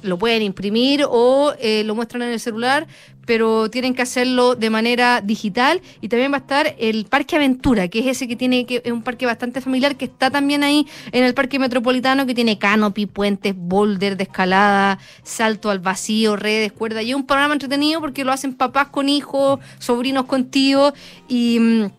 Lo 0.03 0.19
pueden 0.19 0.43
imprimir 0.43 1.05
o 1.09 1.53
eh, 1.59 1.83
lo 1.85 1.95
muestran 1.95 2.23
en 2.23 2.31
el 2.31 2.41
celular, 2.41 2.87
pero 3.27 3.71
tienen 3.71 3.95
que 3.95 4.03
hacerlo 4.03 4.55
de 4.55 4.71
manera 4.71 5.21
digital. 5.21 5.83
Y 6.01 6.09
también 6.09 6.33
va 6.33 6.37
a 6.37 6.41
estar 6.41 6.75
el 6.79 7.05
Parque 7.05 7.37
Aventura, 7.37 7.89
que 7.89 8.01
es 8.01 8.07
ese 8.07 8.27
que 8.27 8.37
tiene. 8.37 8.67
que 8.67 8.83
es 8.85 8.93
un 8.93 9.03
parque 9.03 9.27
bastante 9.27 9.61
familiar, 9.61 9.97
que 9.97 10.07
está 10.07 10.31
también 10.31 10.65
ahí 10.65 10.87
en 11.13 11.25
el 11.25 11.35
Parque 11.35 11.59
Metropolitano, 11.59 12.27
que 12.27 12.35
tiene 12.35 12.59
canopy, 12.59 13.07
puentes, 13.07 13.55
boulder 13.57 14.17
de 14.17 14.25
escalada, 14.25 14.99
salto 15.23 15.71
al 15.71 15.79
vacío, 15.79 16.37
redes, 16.37 16.73
cuerda. 16.73 17.03
Y 17.03 17.11
es 17.11 17.17
un 17.17 17.27
programa 17.27 17.55
entretenido 17.55 18.01
porque 18.01 18.25
lo 18.25 18.33
hacen 18.33 18.55
papás 18.55 18.89
con 18.89 19.09
hijos, 19.09 19.61
sobrinos 19.79 20.25
con 20.25 20.47
tíos. 20.47 20.93
Y. 21.29 21.91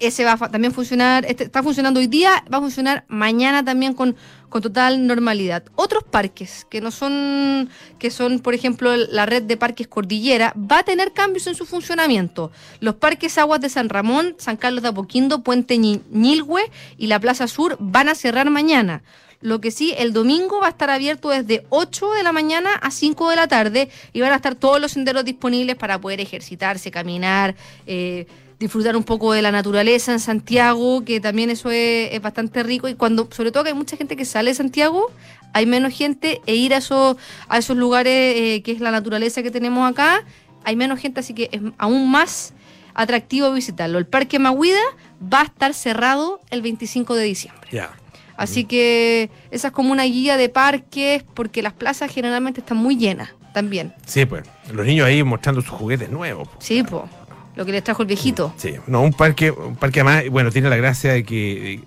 ese 0.00 0.24
va 0.24 0.32
a 0.32 0.50
también 0.50 0.72
funcionar, 0.72 1.24
este 1.26 1.44
está 1.44 1.62
funcionando 1.62 2.00
hoy 2.00 2.06
día, 2.06 2.44
va 2.52 2.58
a 2.58 2.60
funcionar 2.60 3.04
mañana 3.08 3.64
también 3.64 3.94
con, 3.94 4.16
con 4.48 4.60
total 4.62 5.06
normalidad. 5.06 5.62
Otros 5.76 6.04
parques 6.04 6.66
que 6.68 6.80
no 6.80 6.90
son, 6.90 7.68
que 7.98 8.10
son, 8.10 8.40
por 8.40 8.54
ejemplo, 8.54 8.96
la 8.96 9.26
red 9.26 9.42
de 9.42 9.56
parques 9.56 9.88
Cordillera, 9.88 10.52
va 10.56 10.80
a 10.80 10.82
tener 10.82 11.12
cambios 11.12 11.46
en 11.46 11.54
su 11.54 11.64
funcionamiento. 11.66 12.50
Los 12.80 12.96
parques 12.96 13.38
Aguas 13.38 13.60
de 13.60 13.68
San 13.68 13.88
Ramón, 13.88 14.34
San 14.38 14.56
Carlos 14.56 14.82
de 14.82 14.88
Apoquindo, 14.88 15.42
Puente 15.42 15.76
Ñi- 15.76 16.02
Ñilhue 16.10 16.62
y 16.98 17.06
la 17.06 17.20
Plaza 17.20 17.46
Sur 17.46 17.76
van 17.80 18.08
a 18.08 18.14
cerrar 18.14 18.50
mañana. 18.50 19.02
Lo 19.40 19.60
que 19.60 19.70
sí, 19.70 19.94
el 19.98 20.14
domingo 20.14 20.58
va 20.60 20.68
a 20.68 20.70
estar 20.70 20.88
abierto 20.88 21.28
desde 21.28 21.66
8 21.68 22.12
de 22.12 22.22
la 22.22 22.32
mañana 22.32 22.70
a 22.80 22.90
5 22.90 23.28
de 23.28 23.36
la 23.36 23.46
tarde 23.46 23.90
y 24.14 24.20
van 24.22 24.32
a 24.32 24.36
estar 24.36 24.54
todos 24.54 24.80
los 24.80 24.92
senderos 24.92 25.22
disponibles 25.22 25.76
para 25.76 26.00
poder 26.00 26.20
ejercitarse, 26.22 26.90
caminar, 26.90 27.54
eh, 27.86 28.26
disfrutar 28.58 28.96
un 28.96 29.04
poco 29.04 29.32
de 29.32 29.42
la 29.42 29.50
naturaleza 29.50 30.12
en 30.12 30.20
Santiago, 30.20 31.04
que 31.04 31.20
también 31.20 31.50
eso 31.50 31.70
es, 31.70 32.12
es 32.12 32.20
bastante 32.22 32.62
rico. 32.62 32.88
Y 32.88 32.94
cuando, 32.94 33.28
sobre 33.30 33.52
todo 33.52 33.64
que 33.64 33.70
hay 33.70 33.76
mucha 33.76 33.96
gente 33.96 34.16
que 34.16 34.24
sale 34.24 34.50
de 34.50 34.54
Santiago, 34.54 35.10
hay 35.52 35.66
menos 35.66 35.94
gente 35.96 36.40
e 36.46 36.54
ir 36.54 36.74
a 36.74 36.78
esos, 36.78 37.16
a 37.48 37.58
esos 37.58 37.76
lugares 37.76 38.12
eh, 38.36 38.62
que 38.62 38.72
es 38.72 38.80
la 38.80 38.90
naturaleza 38.90 39.42
que 39.42 39.50
tenemos 39.50 39.90
acá, 39.90 40.24
hay 40.64 40.76
menos 40.76 40.98
gente, 41.00 41.20
así 41.20 41.32
que 41.32 41.48
es 41.52 41.60
aún 41.78 42.10
más 42.10 42.54
atractivo 42.94 43.52
visitarlo. 43.52 43.98
El 43.98 44.06
Parque 44.06 44.38
Maguida 44.38 44.80
va 45.20 45.42
a 45.42 45.44
estar 45.44 45.72
cerrado 45.74 46.40
el 46.50 46.62
25 46.62 47.14
de 47.14 47.24
diciembre. 47.24 47.68
Ya. 47.70 47.90
Así 48.36 48.64
que 48.64 49.30
esa 49.52 49.68
es 49.68 49.72
como 49.72 49.92
una 49.92 50.02
guía 50.04 50.36
de 50.36 50.48
parques, 50.48 51.22
porque 51.34 51.62
las 51.62 51.72
plazas 51.72 52.12
generalmente 52.12 52.60
están 52.60 52.78
muy 52.78 52.96
llenas 52.96 53.30
también. 53.52 53.94
Sí, 54.06 54.26
pues. 54.26 54.44
Los 54.72 54.84
niños 54.84 55.06
ahí 55.06 55.22
mostrando 55.22 55.60
sus 55.60 55.70
juguetes 55.70 56.10
nuevos. 56.10 56.48
po. 56.48 56.56
Sí, 56.58 56.82
po, 56.82 57.08
lo 57.56 57.64
que 57.64 57.72
les 57.72 57.84
trajo 57.84 58.02
el 58.02 58.08
viejito. 58.08 58.52
Sí, 58.56 58.74
no, 58.86 59.02
un 59.02 59.12
parque, 59.12 59.50
un 59.50 59.76
parque 59.76 60.00
además, 60.00 60.24
bueno, 60.30 60.50
tiene 60.50 60.68
la 60.68 60.76
gracia 60.76 61.12
de 61.12 61.24
que 61.24 61.80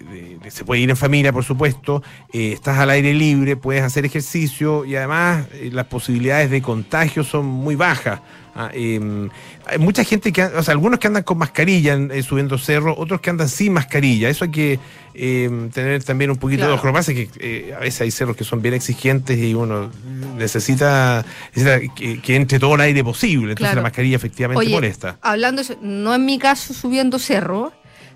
se 0.50 0.64
puede 0.64 0.82
ir 0.82 0.90
en 0.90 0.98
familia, 0.98 1.34
por 1.34 1.44
supuesto, 1.44 2.02
eh, 2.32 2.54
estás 2.54 2.78
al 2.78 2.90
aire 2.90 3.14
libre, 3.14 3.58
puedes 3.58 3.84
hacer 3.84 4.06
ejercicio 4.06 4.86
y 4.86 4.96
además 4.96 5.48
eh, 5.54 5.70
las 5.72 5.88
posibilidades 5.88 6.50
de 6.50 6.62
contagio 6.62 7.24
son 7.24 7.46
muy 7.46 7.76
bajas. 7.76 8.22
Ah, 8.58 8.72
eh, 8.74 9.30
hay 9.66 9.78
mucha 9.78 10.04
gente 10.04 10.32
que, 10.32 10.44
o 10.44 10.64
sea, 10.64 10.72
algunos 10.74 11.00
que 11.00 11.08
andan 11.08 11.24
con 11.24 11.38
mascarilla 11.38 11.94
eh, 11.96 12.24
subiendo 12.24 12.58
cerro, 12.58 12.96
otros 12.98 13.22
que 13.22 13.30
andan 13.30 13.48
sin 13.50 13.74
mascarilla. 13.74 14.30
Eso 14.30 14.46
hay 14.46 14.52
que 14.52 14.80
eh, 15.14 15.70
tener 15.74 16.04
también 16.04 16.32
un 16.32 16.38
poquito 16.38 16.60
Claro. 16.62 16.72
de 16.74 16.78
ojo. 16.78 16.88
Lo 16.88 16.94
que 16.94 16.98
pasa 16.98 17.12
es 17.12 17.30
que 17.30 17.30
eh, 17.40 17.74
a 17.76 17.80
veces 17.80 18.02
hay 18.02 18.12
cerros 18.12 18.36
que 18.36 18.44
son 18.44 18.62
bien 18.62 18.74
exigentes 18.74 19.38
y 19.38 19.54
uno 19.54 19.92
necesita, 20.38 21.26
necesita 21.56 21.94
que, 21.96 22.22
que 22.22 22.36
entre 22.36 22.60
todo 22.60 22.76
el 22.76 22.82
aire 22.82 23.04
posible. 23.04 23.52
Entonces 23.52 23.68
Claro. 23.68 23.76
la 23.78 23.84
mascarilla 23.84 24.16
efectivamente 24.16 24.60
Oye, 24.66 24.74
molesta. 24.74 25.18
hablando, 25.22 25.62
no 25.82 26.16
en 26.16 26.26
mi 26.26 26.40
caso 26.40 26.74
subiendo 26.74 27.20
cerro, 27.20 27.72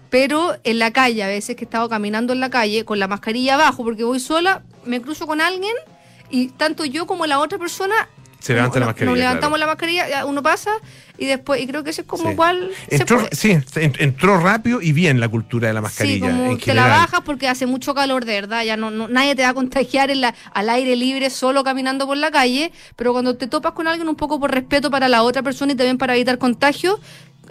pero 0.09 0.55
en 0.63 0.79
la 0.79 0.91
calle, 0.91 1.23
a 1.23 1.27
veces 1.27 1.55
que 1.55 1.63
he 1.63 1.65
estado 1.65 1.87
caminando 1.89 2.33
en 2.33 2.39
la 2.39 2.49
calle 2.49 2.83
con 2.85 2.99
la 2.99 3.07
mascarilla 3.07 3.55
abajo, 3.55 3.83
porque 3.83 4.03
voy 4.03 4.19
sola, 4.19 4.61
me 4.85 5.01
cruzo 5.01 5.25
con 5.27 5.39
alguien 5.41 5.73
y 6.29 6.47
tanto 6.47 6.85
yo 6.85 7.05
como 7.07 7.25
la 7.25 7.39
otra 7.39 7.57
persona 7.57 8.09
Se 8.41 8.53
levanta 8.53 8.79
la 8.79 8.85
nos- 8.85 8.89
mascarilla. 8.93 9.11
Nos 9.11 9.19
levantamos 9.19 9.57
claro. 9.57 9.59
la 9.59 9.65
mascarilla, 9.67 10.25
uno 10.25 10.41
pasa 10.43 10.71
y 11.17 11.25
después, 11.27 11.61
y 11.61 11.67
creo 11.67 11.83
que 11.83 11.91
eso 11.91 12.01
es 12.01 12.07
como 12.07 12.23
Sí. 12.31 12.35
Entró, 12.89 13.17
puede. 13.19 13.35
sí, 13.35 13.51
en- 13.51 13.93
entró 13.99 14.39
rápido 14.39 14.81
y 14.81 14.91
bien 14.93 15.19
la 15.19 15.29
cultura 15.29 15.67
de 15.67 15.73
la 15.73 15.81
mascarilla. 15.81 16.25
Sí, 16.27 16.31
como 16.31 16.51
en 16.51 16.57
te 16.57 16.73
la 16.73 16.87
bajas 16.87 17.21
porque 17.23 17.47
hace 17.47 17.65
mucho 17.67 17.93
calor, 17.93 18.25
de 18.25 18.33
verdad. 18.33 18.63
Ya 18.63 18.77
no, 18.77 18.89
no- 18.91 19.07
nadie 19.07 19.35
te 19.35 19.43
va 19.43 19.49
a 19.49 19.53
contagiar 19.53 20.09
en 20.09 20.21
la, 20.21 20.33
al 20.53 20.69
aire 20.69 20.95
libre 20.95 21.29
solo 21.29 21.63
caminando 21.63 22.07
por 22.07 22.17
la 22.17 22.31
calle. 22.31 22.71
Pero 22.95 23.13
cuando 23.13 23.35
te 23.35 23.47
topas 23.47 23.73
con 23.73 23.87
alguien, 23.87 24.09
un 24.09 24.15
poco 24.15 24.39
por 24.39 24.51
respeto 24.51 24.89
para 24.89 25.07
la 25.07 25.23
otra 25.23 25.43
persona 25.43 25.73
y 25.73 25.75
también 25.75 25.97
para 25.97 26.15
evitar 26.15 26.37
contagios, 26.39 26.99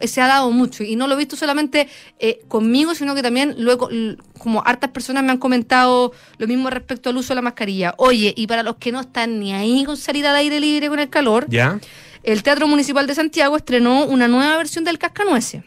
eh, 0.00 0.08
se 0.08 0.20
ha 0.20 0.26
dado 0.26 0.50
mucho. 0.50 0.82
Y 0.82 0.96
no 0.96 1.06
lo 1.06 1.14
he 1.14 1.18
visto 1.18 1.36
solamente 1.36 1.88
eh, 2.18 2.40
conmigo, 2.48 2.94
sino 2.94 3.14
que 3.14 3.22
también 3.22 3.54
luego, 3.58 3.90
l- 3.90 4.16
como 4.40 4.62
hartas 4.66 4.90
personas 4.90 5.22
me 5.22 5.30
han 5.30 5.38
comentado 5.38 6.12
lo 6.38 6.46
mismo 6.48 6.68
respecto 6.70 7.10
al 7.10 7.16
uso 7.16 7.28
de 7.28 7.36
la 7.36 7.42
mascarilla. 7.42 7.94
Oye, 7.98 8.34
y 8.36 8.46
para 8.48 8.64
los 8.64 8.76
que 8.76 8.90
no 8.90 9.00
están 9.00 9.38
ni 9.38 9.52
ahí 9.52 9.84
con 9.84 9.96
salir 9.96 10.26
al 10.26 10.34
aire 10.34 10.58
libre 10.58 10.88
con 10.88 10.98
el 10.98 11.08
calor, 11.08 11.46
¿Ya? 11.48 11.78
el 12.24 12.42
Teatro 12.42 12.66
Municipal 12.66 13.06
de 13.06 13.14
Santiago 13.14 13.56
estrenó 13.56 14.04
una 14.04 14.26
nueva 14.26 14.56
versión 14.56 14.82
del 14.84 14.98
Cascanueces. 14.98 15.62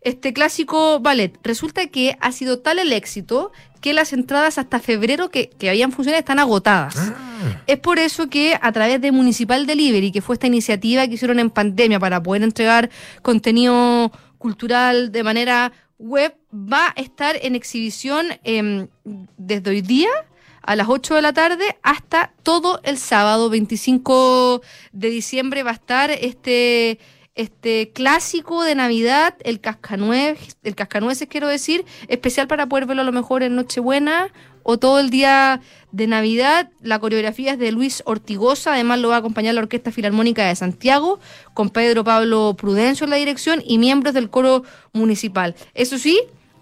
Este 0.00 0.32
clásico 0.32 1.00
ballet. 1.00 1.36
Resulta 1.42 1.86
que 1.88 2.16
ha 2.20 2.30
sido 2.30 2.60
tal 2.60 2.78
el 2.78 2.92
éxito 2.92 3.50
que 3.80 3.92
las 3.92 4.12
entradas 4.12 4.56
hasta 4.56 4.78
febrero 4.78 5.28
que, 5.28 5.50
que 5.50 5.68
habían 5.68 5.90
funcionado 5.92 6.20
están 6.20 6.38
agotadas. 6.38 6.94
Ah, 6.96 7.60
Es 7.66 7.78
por 7.78 7.98
eso 7.98 8.28
que 8.28 8.56
a 8.60 8.72
través 8.72 9.00
de 9.00 9.10
Municipal 9.12 9.66
Delivery, 9.66 10.12
que 10.12 10.22
fue 10.22 10.34
esta 10.34 10.46
iniciativa 10.46 11.06
que 11.06 11.14
hicieron 11.14 11.40
en 11.40 11.50
pandemia 11.50 11.98
para 11.98 12.22
poder 12.22 12.42
entregar 12.44 12.90
contenido 13.22 14.12
cultural 14.38 15.10
de 15.12 15.22
manera 15.24 15.72
web, 15.98 16.34
va 16.52 16.88
a 16.88 17.00
estar 17.00 17.36
en 17.42 17.54
exhibición 17.54 18.26
em, 18.44 18.88
desde 19.36 19.70
hoy 19.70 19.80
día 19.80 20.10
a 20.62 20.76
las 20.76 20.88
8 20.88 21.14
de 21.14 21.22
la 21.22 21.32
tarde 21.32 21.78
hasta 21.82 22.32
todo 22.42 22.80
el 22.84 22.98
sábado 22.98 23.48
25 23.48 24.60
de 24.92 25.08
diciembre 25.08 25.62
va 25.62 25.70
a 25.70 25.74
estar 25.74 26.10
este 26.10 26.98
este 27.38 27.92
clásico 27.92 28.64
de 28.64 28.74
Navidad, 28.74 29.36
el 29.44 29.60
cascanueces, 29.60 30.56
el 30.64 30.74
cascanueces 30.74 31.28
quiero 31.28 31.46
decir, 31.46 31.86
especial 32.08 32.48
para 32.48 32.66
poder 32.66 32.86
verlo 32.86 33.02
a 33.02 33.04
lo 33.04 33.12
mejor 33.12 33.44
en 33.44 33.54
Nochebuena 33.54 34.32
o 34.70 34.78
todo 34.78 35.00
el 35.00 35.08
día 35.08 35.62
de 35.92 36.06
Navidad. 36.06 36.68
La 36.82 36.98
coreografía 36.98 37.52
es 37.52 37.58
de 37.58 37.72
Luis 37.72 38.02
Ortigosa, 38.04 38.74
además 38.74 38.98
lo 38.98 39.08
va 39.08 39.14
a 39.14 39.18
acompañar 39.20 39.54
la 39.54 39.62
Orquesta 39.62 39.90
Filarmónica 39.92 40.46
de 40.46 40.54
Santiago, 40.54 41.20
con 41.54 41.70
Pedro 41.70 42.04
Pablo 42.04 42.54
Prudencio 42.54 43.04
en 43.04 43.10
la 43.10 43.16
dirección 43.16 43.62
y 43.64 43.78
miembros 43.78 44.12
del 44.12 44.28
coro 44.28 44.64
municipal. 44.92 45.54
Eso 45.72 45.96
sí, 45.96 46.20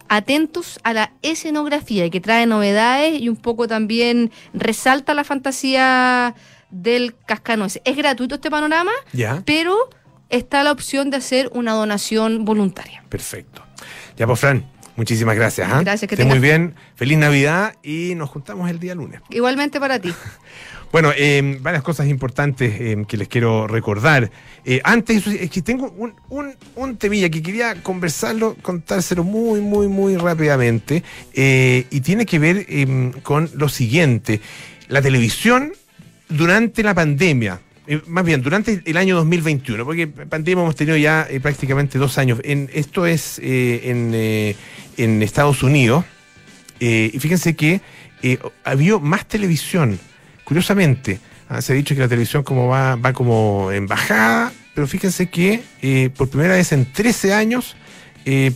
atentos 0.09 0.79
a 0.85 0.93
la 0.93 1.15
escenografía 1.23 2.09
que 2.09 2.21
trae 2.21 2.47
novedades 2.47 3.21
y 3.21 3.29
un 3.29 3.35
poco 3.35 3.67
también 3.67 4.31
resalta 4.55 5.13
la 5.13 5.25
fantasía 5.25 6.37
del 6.71 7.17
cascanueces. 7.27 7.83
Es 7.85 7.97
gratuito 7.97 8.37
este 8.37 8.53
panorama, 8.53 8.93
¿Ya? 9.13 9.43
pero 9.45 9.77
está 10.29 10.63
la 10.63 10.71
opción 10.71 11.11
de 11.11 11.17
hacer 11.17 11.51
una 11.55 11.73
donación 11.73 12.45
voluntaria. 12.45 13.03
Perfecto. 13.09 13.65
Ya, 14.17 14.29
pues, 14.29 14.39
Fran, 14.39 14.65
muchísimas 14.97 15.37
gracias. 15.37 15.69
¿ah? 15.71 15.81
Gracias, 15.83 16.09
que 16.09 16.15
Esté 16.15 16.25
muy 16.25 16.39
bien. 16.39 16.75
Feliz 16.95 17.19
Navidad 17.19 17.75
y 17.83 18.15
nos 18.17 18.31
juntamos 18.31 18.69
el 18.71 18.79
día 18.79 18.95
lunes. 18.95 19.21
Igualmente 19.31 19.79
para 19.81 19.99
ti. 19.99 20.13
Bueno, 20.93 21.11
eh, 21.17 21.59
varias 21.61 21.83
cosas 21.83 22.07
importantes 22.07 22.81
eh, 22.81 23.05
que 23.09 23.17
les 23.17 23.27
quiero 23.27 23.67
recordar. 23.67 24.31
Eh, 24.65 24.81
antes, 24.85 25.27
es 25.27 25.51
que 25.51 25.61
tengo 25.61 25.91
un, 25.99 26.15
un, 26.29 26.55
un 26.77 26.97
temilla 26.97 27.29
que 27.29 27.43
quería 27.43 27.83
conversarlo, 27.83 28.57
contárselo 28.63 29.25
muy, 29.25 29.61
muy, 29.61 29.89
muy 29.89 30.17
rápidamente. 30.17 31.03
eh, 31.35 31.87
y 31.91 32.01
tiene 32.01 32.25
que 32.25 32.39
ver 32.39 32.65
eh, 32.69 33.11
con 33.25 33.51
lo 33.57 33.69
siguiente. 33.69 34.41
La 34.89 35.03
televisión 35.03 35.73
durante 36.29 36.85
la 36.85 36.95
pandemia. 36.95 37.61
Eh, 37.87 38.03
más 38.07 38.25
bien, 38.25 38.43
durante 38.43 38.83
el 38.85 38.97
año 38.97 39.17
2021, 39.17 39.85
porque 39.85 40.09
pandemia 40.09 40.63
hemos 40.63 40.75
tenido 40.75 40.97
ya 40.97 41.27
eh, 41.31 41.41
prácticamente 41.41 41.99
dos 41.99 42.19
años. 42.19 42.41
Esto 42.43 43.07
es 43.07 43.39
eh, 43.39 43.83
en, 43.85 44.55
en 44.97 45.23
Estados 45.23 45.63
Unidos. 45.63 46.05
Y 46.79 47.19
fíjense 47.21 47.57
que 47.57 47.81
había 48.65 48.99
más 48.99 49.27
televisión. 49.27 49.99
Curiosamente, 50.45 51.21
ah, 51.49 51.63
se 51.63 51.73
ha 51.73 51.77
dicho 51.77 51.95
que 51.95 52.03
la 52.03 52.09
televisión 52.09 52.43
como 52.43 52.69
va, 52.69 52.97
va 52.97 53.13
como 53.15 53.73
en 53.73 53.87
bajada, 53.87 54.53
pero 54.75 54.87
fíjense 54.87 55.31
que 55.31 55.63
por 56.15 56.29
primera 56.29 56.55
vez 56.55 56.73
en 56.73 56.93
13 56.93 57.33
años, 57.33 57.77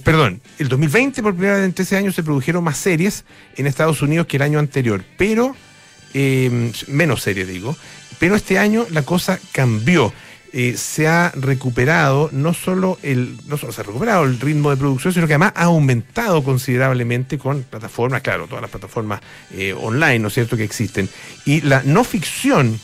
perdón, 0.05 0.43
el 0.59 0.69
2020 0.69 1.23
por 1.23 1.33
primera 1.33 1.57
vez 1.57 1.65
en 1.65 1.73
13 1.73 1.97
años 1.97 2.15
se 2.15 2.23
produjeron 2.23 2.63
más 2.63 2.77
series 2.77 3.25
en 3.57 3.67
Estados 3.67 4.03
Unidos 4.03 4.27
que 4.27 4.37
el 4.37 4.43
año 4.43 4.59
anterior, 4.59 5.03
pero 5.17 5.57
menos 6.13 7.23
series 7.23 7.49
digo, 7.49 7.75
pero 8.21 8.37
este 8.37 8.59
año 8.59 8.87
la 8.91 9.03
cosa 9.03 9.41
cambió. 9.51 10.13
Eh, 10.53 10.77
se 10.77 11.07
ha 11.07 11.33
recuperado 11.37 12.29
no 12.33 12.55
solo 12.55 12.99
el 13.05 13.37
no 13.47 13.57
solo 13.57 13.73
se 13.73 13.83
ha 13.83 13.85
recuperado 13.85 14.25
el 14.25 14.41
ritmo 14.41 14.71
de 14.71 14.77
producción 14.77 15.15
sino 15.15 15.29
que 15.29 15.35
además 15.35 15.53
ha 15.55 15.67
aumentado 15.67 16.43
considerablemente 16.43 17.39
con 17.39 17.63
plataformas 17.63 18.21
claro 18.21 18.49
todas 18.49 18.61
las 18.61 18.71
plataformas 18.73 19.21
eh, 19.53 19.73
online 19.73 20.19
no 20.19 20.27
es 20.27 20.35
cierto 20.35 20.57
que 20.57 20.65
existen. 20.65 21.09
Y 21.45 21.61
la 21.61 21.85
no 21.85 22.03
ficción 22.03 22.81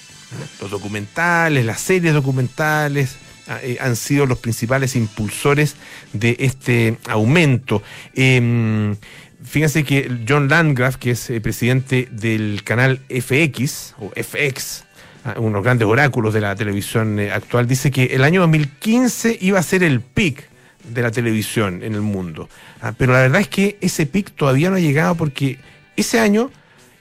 los 0.60 0.70
documentales 0.70 1.64
las 1.64 1.80
series 1.80 2.14
documentales 2.14 3.16
ah, 3.48 3.58
eh, 3.60 3.78
han 3.80 3.96
sido 3.96 4.26
los 4.26 4.38
principales 4.38 4.94
impulsores 4.94 5.74
de 6.12 6.36
este 6.38 6.98
aumento. 7.08 7.82
Em, 8.14 8.96
Fíjense 9.44 9.84
que 9.84 10.10
John 10.28 10.48
Landgraf, 10.48 10.96
que 10.96 11.12
es 11.12 11.30
presidente 11.40 12.08
del 12.10 12.64
canal 12.64 13.00
FX 13.08 13.94
o 13.98 14.10
FX, 14.10 14.85
ah, 15.26 15.34
uno 15.38 15.48
de 15.48 15.54
los 15.54 15.64
grandes 15.64 15.88
oráculos 15.88 16.32
de 16.32 16.40
la 16.40 16.54
televisión 16.54 17.18
eh, 17.18 17.32
actual, 17.32 17.66
dice 17.66 17.90
que 17.90 18.04
el 18.06 18.24
año 18.24 18.40
2015 18.42 19.38
iba 19.40 19.58
a 19.58 19.62
ser 19.62 19.82
el 19.82 20.00
pic 20.00 20.48
de 20.88 21.02
la 21.02 21.10
televisión 21.10 21.82
en 21.82 21.94
el 21.94 22.00
mundo. 22.00 22.48
Ah, 22.80 22.92
pero 22.96 23.12
la 23.12 23.20
verdad 23.20 23.40
es 23.40 23.48
que 23.48 23.76
ese 23.80 24.06
pic 24.06 24.32
todavía 24.32 24.70
no 24.70 24.76
ha 24.76 24.80
llegado 24.80 25.14
porque 25.14 25.58
ese 25.96 26.20
año 26.20 26.50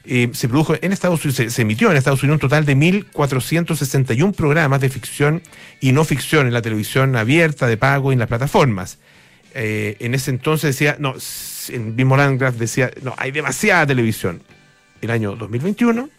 eh, 0.07 0.29
se 0.33 0.47
produjo 0.47 0.75
en 0.79 0.91
Estados 0.91 1.23
Unidos, 1.25 1.53
se, 1.53 1.61
emitió 1.61 1.89
en 1.89 1.97
Estados 1.97 2.21
Unidos 2.21 2.35
un 2.35 2.49
total 2.49 2.65
de 2.65 2.75
1.461 2.75 4.33
programas 4.35 4.79
de 4.81 4.89
ficción 4.89 5.41
y 5.79 5.91
no 5.93 6.03
ficción 6.03 6.47
en 6.47 6.53
la 6.53 6.61
televisión 6.61 7.15
abierta, 7.15 7.67
de 7.67 7.77
pago 7.77 8.11
y 8.11 8.13
en 8.13 8.19
las 8.19 8.27
plataformas. 8.27 8.99
Eh, 9.55 9.95
en 9.99 10.13
ese 10.13 10.31
entonces 10.31 10.75
decía, 10.75 10.97
no, 10.99 11.15
mismo 11.95 12.17
Landgraf 12.17 12.55
decía, 12.55 12.91
no, 13.01 13.15
hay 13.17 13.31
demasiada 13.31 13.87
televisión. 13.87 14.43
El 15.01 15.11
año 15.11 15.35
2021, 15.35 16.09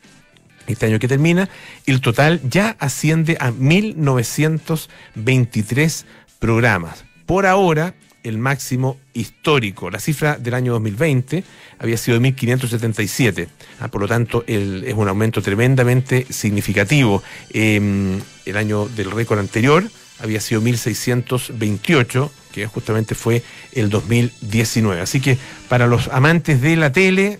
este 0.66 0.86
año 0.86 0.98
que 0.98 1.08
termina, 1.08 1.50
el 1.86 2.00
total 2.00 2.40
ya 2.48 2.76
asciende 2.78 3.36
a 3.40 3.50
1923 3.50 6.06
programas. 6.38 7.04
Por 7.26 7.44
ahora, 7.46 7.94
el 8.22 8.38
máximo 8.38 8.98
histórico. 9.14 9.90
La 9.90 10.00
cifra 10.00 10.36
del 10.36 10.54
año 10.54 10.72
2020 10.72 11.44
había 11.78 11.96
sido 11.96 12.16
de 12.16 12.20
1577. 12.20 13.48
Ah, 13.80 13.88
por 13.88 14.00
lo 14.00 14.08
tanto, 14.08 14.42
es 14.46 14.94
un 14.94 15.08
aumento 15.08 15.42
tremendamente 15.42 16.26
significativo. 16.30 17.22
Eh, 17.50 18.20
el 18.44 18.56
año 18.56 18.88
del 18.88 19.12
récord 19.12 19.38
anterior 19.38 19.84
había 20.18 20.40
sido 20.40 20.60
1628, 20.60 22.32
que 22.52 22.66
justamente 22.66 23.14
fue 23.14 23.42
el 23.72 23.90
2019. 23.90 25.00
Así 25.00 25.20
que 25.20 25.38
para 25.68 25.86
los 25.86 26.08
amantes 26.08 26.60
de 26.60 26.76
la 26.76 26.90
tele, 26.90 27.38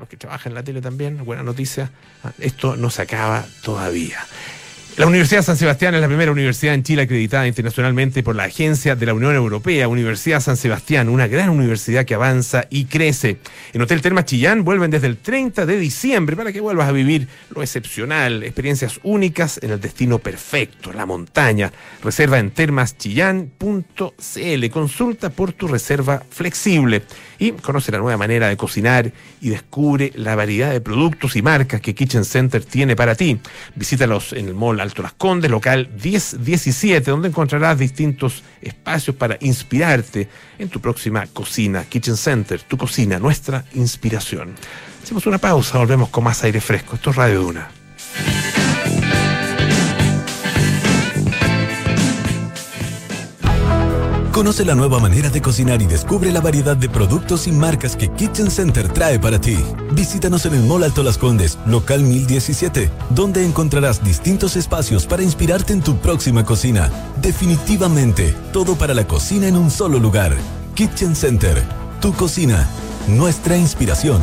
los 0.00 0.08
que 0.08 0.16
trabajan 0.16 0.50
en 0.50 0.54
la 0.54 0.64
tele 0.64 0.80
también, 0.80 1.24
buena 1.24 1.42
noticia, 1.42 1.90
esto 2.38 2.76
no 2.76 2.90
se 2.90 3.02
acaba 3.02 3.44
todavía. 3.62 4.18
La 4.96 5.06
Universidad 5.06 5.42
San 5.42 5.56
Sebastián 5.56 5.94
es 5.94 6.00
la 6.00 6.08
primera 6.08 6.32
universidad 6.32 6.74
en 6.74 6.82
Chile 6.82 7.02
acreditada 7.02 7.46
internacionalmente 7.46 8.22
por 8.22 8.36
la 8.36 8.44
Agencia 8.44 8.96
de 8.96 9.06
la 9.06 9.14
Unión 9.14 9.34
Europea, 9.34 9.88
Universidad 9.88 10.40
San 10.40 10.58
Sebastián, 10.58 11.08
una 11.08 11.26
gran 11.26 11.48
universidad 11.48 12.04
que 12.04 12.14
avanza 12.14 12.66
y 12.68 12.84
crece. 12.84 13.38
En 13.72 13.80
Hotel 13.80 14.02
Termas 14.02 14.26
Chillán 14.26 14.64
vuelven 14.64 14.90
desde 14.90 15.06
el 15.06 15.16
30 15.16 15.64
de 15.64 15.78
diciembre 15.78 16.36
para 16.36 16.52
que 16.52 16.60
vuelvas 16.60 16.88
a 16.88 16.92
vivir 16.92 17.28
lo 17.54 17.62
excepcional, 17.62 18.42
experiencias 18.42 19.00
únicas 19.02 19.58
en 19.62 19.70
el 19.70 19.80
destino 19.80 20.18
perfecto, 20.18 20.92
la 20.92 21.06
montaña. 21.06 21.72
Reserva 22.02 22.38
en 22.38 22.50
termaschillán.cl, 22.50 24.70
consulta 24.70 25.30
por 25.30 25.52
tu 25.52 25.68
reserva 25.68 26.22
flexible 26.28 27.04
y 27.38 27.52
conoce 27.52 27.92
la 27.92 27.98
nueva 27.98 28.18
manera 28.18 28.48
de 28.48 28.56
cocinar 28.56 29.12
y 29.40 29.50
descubre 29.50 30.12
la 30.16 30.34
variedad 30.34 30.72
de 30.72 30.80
productos 30.80 31.36
y 31.36 31.42
marcas 31.42 31.80
que 31.80 31.94
Kitchen 31.94 32.24
Center 32.24 32.64
tiene 32.64 32.96
para 32.96 33.14
ti. 33.14 33.40
Visítalos 33.76 34.34
en 34.34 34.48
el 34.48 34.54
Mall 34.54 34.79
Alto 34.80 35.02
Las 35.02 35.12
Condes, 35.12 35.50
local 35.50 35.90
1017, 36.02 37.10
donde 37.10 37.28
encontrarás 37.28 37.78
distintos 37.78 38.42
espacios 38.60 39.16
para 39.16 39.36
inspirarte 39.40 40.28
en 40.58 40.68
tu 40.68 40.80
próxima 40.80 41.26
cocina. 41.26 41.84
Kitchen 41.84 42.16
Center, 42.16 42.60
tu 42.62 42.76
cocina, 42.76 43.18
nuestra 43.18 43.64
inspiración. 43.74 44.54
Hacemos 45.02 45.26
una 45.26 45.38
pausa, 45.38 45.78
volvemos 45.78 46.08
con 46.08 46.24
más 46.24 46.42
aire 46.44 46.60
fresco. 46.60 46.96
Esto 46.96 47.10
es 47.10 47.16
Radio 47.16 47.42
Duna. 47.42 48.59
Conoce 54.40 54.64
la 54.64 54.74
nueva 54.74 54.98
manera 54.98 55.28
de 55.28 55.42
cocinar 55.42 55.82
y 55.82 55.86
descubre 55.86 56.32
la 56.32 56.40
variedad 56.40 56.74
de 56.74 56.88
productos 56.88 57.46
y 57.46 57.52
marcas 57.52 57.94
que 57.94 58.08
Kitchen 58.08 58.50
Center 58.50 58.88
trae 58.88 59.18
para 59.18 59.38
ti. 59.38 59.58
Visítanos 59.92 60.46
en 60.46 60.54
el 60.54 60.62
Mall 60.62 60.82
Alto 60.82 61.02
Las 61.02 61.18
Condes, 61.18 61.58
local 61.66 62.00
1017, 62.00 62.90
donde 63.10 63.44
encontrarás 63.44 64.02
distintos 64.02 64.56
espacios 64.56 65.04
para 65.04 65.22
inspirarte 65.22 65.74
en 65.74 65.82
tu 65.82 65.98
próxima 65.98 66.42
cocina. 66.42 66.90
Definitivamente, 67.20 68.34
todo 68.50 68.76
para 68.76 68.94
la 68.94 69.06
cocina 69.06 69.46
en 69.46 69.56
un 69.56 69.70
solo 69.70 69.98
lugar. 69.98 70.34
Kitchen 70.74 71.14
Center, 71.14 71.62
tu 72.00 72.14
cocina, 72.14 72.66
nuestra 73.08 73.58
inspiración. 73.58 74.22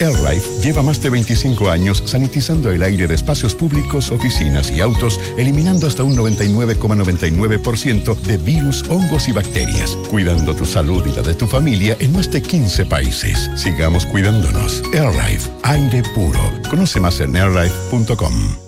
AirLife 0.00 0.62
lleva 0.62 0.82
más 0.82 1.02
de 1.02 1.10
25 1.10 1.70
años 1.70 2.02
sanitizando 2.06 2.70
el 2.70 2.82
aire 2.82 3.06
de 3.06 3.14
espacios 3.14 3.54
públicos, 3.54 4.10
oficinas 4.10 4.70
y 4.70 4.80
autos, 4.80 5.20
eliminando 5.36 5.86
hasta 5.86 6.04
un 6.04 6.16
99,99% 6.16 8.16
de 8.20 8.36
virus, 8.38 8.84
hongos 8.88 9.28
y 9.28 9.32
bacterias, 9.32 9.96
cuidando 10.10 10.54
tu 10.54 10.64
salud 10.64 11.04
y 11.06 11.14
la 11.14 11.22
de 11.22 11.34
tu 11.34 11.46
familia 11.46 11.96
en 12.00 12.12
más 12.12 12.30
de 12.30 12.42
15 12.42 12.86
países. 12.86 13.50
Sigamos 13.56 14.06
cuidándonos. 14.06 14.82
AirLife, 14.92 15.50
aire 15.64 16.02
puro. 16.14 16.40
Conoce 16.70 17.00
más 17.00 17.20
en 17.20 17.36
airlife.com. 17.36 18.67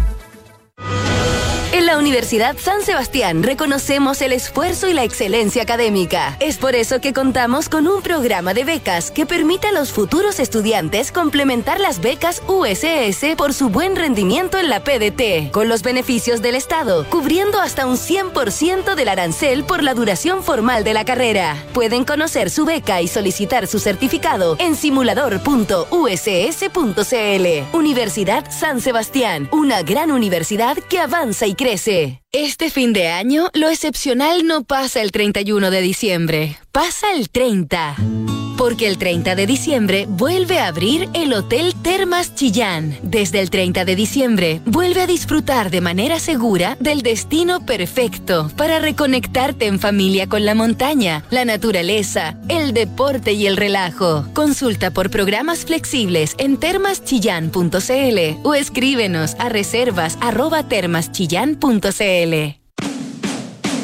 La 1.91 1.97
Universidad 1.97 2.55
San 2.57 2.81
Sebastián 2.83 3.43
reconocemos 3.43 4.21
el 4.21 4.31
esfuerzo 4.31 4.87
y 4.87 4.93
la 4.93 5.03
excelencia 5.03 5.63
académica. 5.63 6.37
Es 6.39 6.55
por 6.55 6.73
eso 6.73 7.01
que 7.01 7.11
contamos 7.11 7.67
con 7.67 7.85
un 7.85 8.01
programa 8.01 8.53
de 8.53 8.63
becas 8.63 9.11
que 9.11 9.25
permite 9.25 9.67
a 9.67 9.73
los 9.73 9.91
futuros 9.91 10.39
estudiantes 10.39 11.11
complementar 11.11 11.81
las 11.81 11.99
becas 11.99 12.43
USS 12.47 13.35
por 13.35 13.53
su 13.53 13.67
buen 13.67 13.97
rendimiento 13.97 14.57
en 14.57 14.69
la 14.69 14.85
PDT, 14.85 15.51
con 15.51 15.67
los 15.67 15.83
beneficios 15.83 16.41
del 16.41 16.55
Estado, 16.55 17.05
cubriendo 17.09 17.59
hasta 17.59 17.85
un 17.85 17.97
100% 17.97 18.95
del 18.95 19.09
arancel 19.09 19.65
por 19.65 19.83
la 19.83 19.93
duración 19.93 20.43
formal 20.43 20.85
de 20.85 20.93
la 20.93 21.03
carrera. 21.03 21.61
Pueden 21.73 22.05
conocer 22.05 22.51
su 22.51 22.63
beca 22.63 23.01
y 23.01 23.09
solicitar 23.09 23.67
su 23.67 23.79
certificado 23.79 24.55
en 24.59 24.77
simulador.uss.cl. 24.77 27.77
Universidad 27.77 28.49
San 28.49 28.79
Sebastián, 28.79 29.49
una 29.51 29.81
gran 29.81 30.09
universidad 30.09 30.77
que 30.77 30.97
avanza 30.97 31.47
y 31.47 31.53
crece. 31.53 31.80
Este 32.31 32.69
fin 32.69 32.93
de 32.93 33.07
año, 33.07 33.49
lo 33.53 33.67
excepcional 33.69 34.45
no 34.45 34.63
pasa 34.63 35.01
el 35.01 35.11
31 35.11 35.71
de 35.71 35.81
diciembre, 35.81 36.57
pasa 36.71 37.11
el 37.15 37.31
30. 37.31 37.95
Porque 38.61 38.85
el 38.87 38.99
30 38.99 39.33
de 39.33 39.47
diciembre 39.47 40.05
vuelve 40.07 40.59
a 40.59 40.67
abrir 40.67 41.09
el 41.15 41.33
Hotel 41.33 41.73
Termas 41.81 42.35
Chillán. 42.35 42.95
Desde 43.01 43.39
el 43.39 43.49
30 43.49 43.85
de 43.85 43.95
diciembre, 43.95 44.61
vuelve 44.67 45.01
a 45.01 45.07
disfrutar 45.07 45.71
de 45.71 45.81
manera 45.81 46.19
segura 46.19 46.77
del 46.79 47.01
destino 47.01 47.65
perfecto 47.65 48.51
para 48.55 48.77
reconectarte 48.77 49.65
en 49.65 49.79
familia 49.79 50.29
con 50.29 50.45
la 50.45 50.53
montaña, 50.53 51.23
la 51.31 51.43
naturaleza, 51.43 52.37
el 52.49 52.71
deporte 52.75 53.33
y 53.33 53.47
el 53.47 53.57
relajo. 53.57 54.27
Consulta 54.33 54.91
por 54.91 55.09
programas 55.09 55.65
flexibles 55.65 56.35
en 56.37 56.57
termaschillán.cl 56.57 58.19
o 58.43 58.53
escríbenos 58.53 59.35
a 59.39 59.49
reservas 59.49 60.19
arroba 60.21 60.67
termaschillán.cl. 60.67 62.35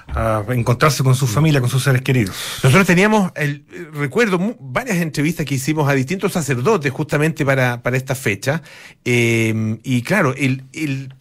a 0.08 0.44
encontrarse 0.50 1.02
con 1.02 1.14
su 1.14 1.26
familia, 1.26 1.60
con 1.60 1.68
sus 1.70 1.82
seres 1.82 2.02
queridos. 2.02 2.34
Nosotros 2.62 2.86
teníamos, 2.86 3.32
el, 3.36 3.64
recuerdo, 3.92 4.56
varias 4.60 4.98
entrevistas 4.98 5.44
que 5.46 5.56
hicimos 5.56 5.88
a 5.88 5.92
distintos 5.92 6.32
sacerdotes 6.32 6.90
justamente 6.92 7.44
para, 7.44 7.82
para 7.82 7.96
esta 7.96 8.14
fecha. 8.14 8.62
eh, 9.04 9.78
y 9.82 10.02
claro, 10.02 10.34
el, 10.36 10.64
el- 10.72 11.12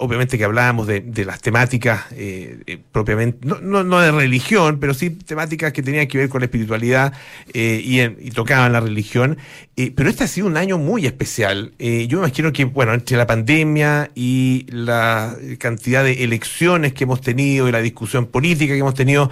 obviamente 0.00 0.38
que 0.38 0.44
hablábamos 0.44 0.86
de, 0.86 1.00
de 1.00 1.24
las 1.24 1.40
temáticas 1.40 2.06
eh, 2.12 2.60
eh, 2.66 2.78
propiamente, 2.90 3.46
no, 3.46 3.60
no, 3.60 3.84
no 3.84 4.00
de 4.00 4.10
religión, 4.10 4.78
pero 4.80 4.94
sí 4.94 5.10
temáticas 5.10 5.72
que 5.72 5.82
tenían 5.82 6.08
que 6.08 6.18
ver 6.18 6.28
con 6.28 6.40
la 6.40 6.46
espiritualidad 6.46 7.12
eh, 7.52 7.80
y, 7.84 8.30
tocaban 8.30 8.72
la 8.72 8.80
religión. 8.80 9.36
Pero 9.76 10.08
este 10.08 10.24
ha 10.24 10.28
sido 10.28 10.46
un 10.46 10.56
año 10.56 10.76
muy 10.76 11.06
especial. 11.06 11.72
Yo 11.78 12.18
me 12.18 12.26
imagino 12.26 12.52
que, 12.52 12.64
bueno, 12.64 12.92
entre 12.92 13.16
la 13.16 13.26
pandemia 13.26 14.10
y 14.14 14.66
la 14.68 15.36
cantidad 15.58 16.04
de 16.04 16.22
elecciones 16.22 16.92
que 16.92 17.04
hemos 17.04 17.22
tenido 17.22 17.66
y 17.66 17.72
la 17.72 17.80
discusión 17.80 18.26
política 18.26 18.74
que 18.74 18.80
hemos 18.80 18.94
tenido, 18.94 19.30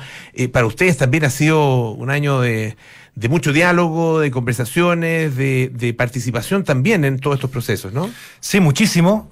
para 0.53 0.67
ustedes 0.67 0.97
también 0.97 1.25
ha 1.25 1.31
sido 1.31 1.91
un 1.91 2.09
año 2.11 2.41
de, 2.41 2.77
de 3.15 3.29
mucho 3.29 3.53
diálogo, 3.53 4.21
de 4.21 4.31
conversaciones, 4.31 5.37
de, 5.37 5.71
de 5.73 5.93
participación 5.93 6.65
también 6.65 7.05
en 7.05 7.19
todos 7.19 7.37
estos 7.37 7.51
procesos, 7.51 7.93
¿no? 7.93 8.11
Sí, 8.41 8.59
muchísimo. 8.59 9.31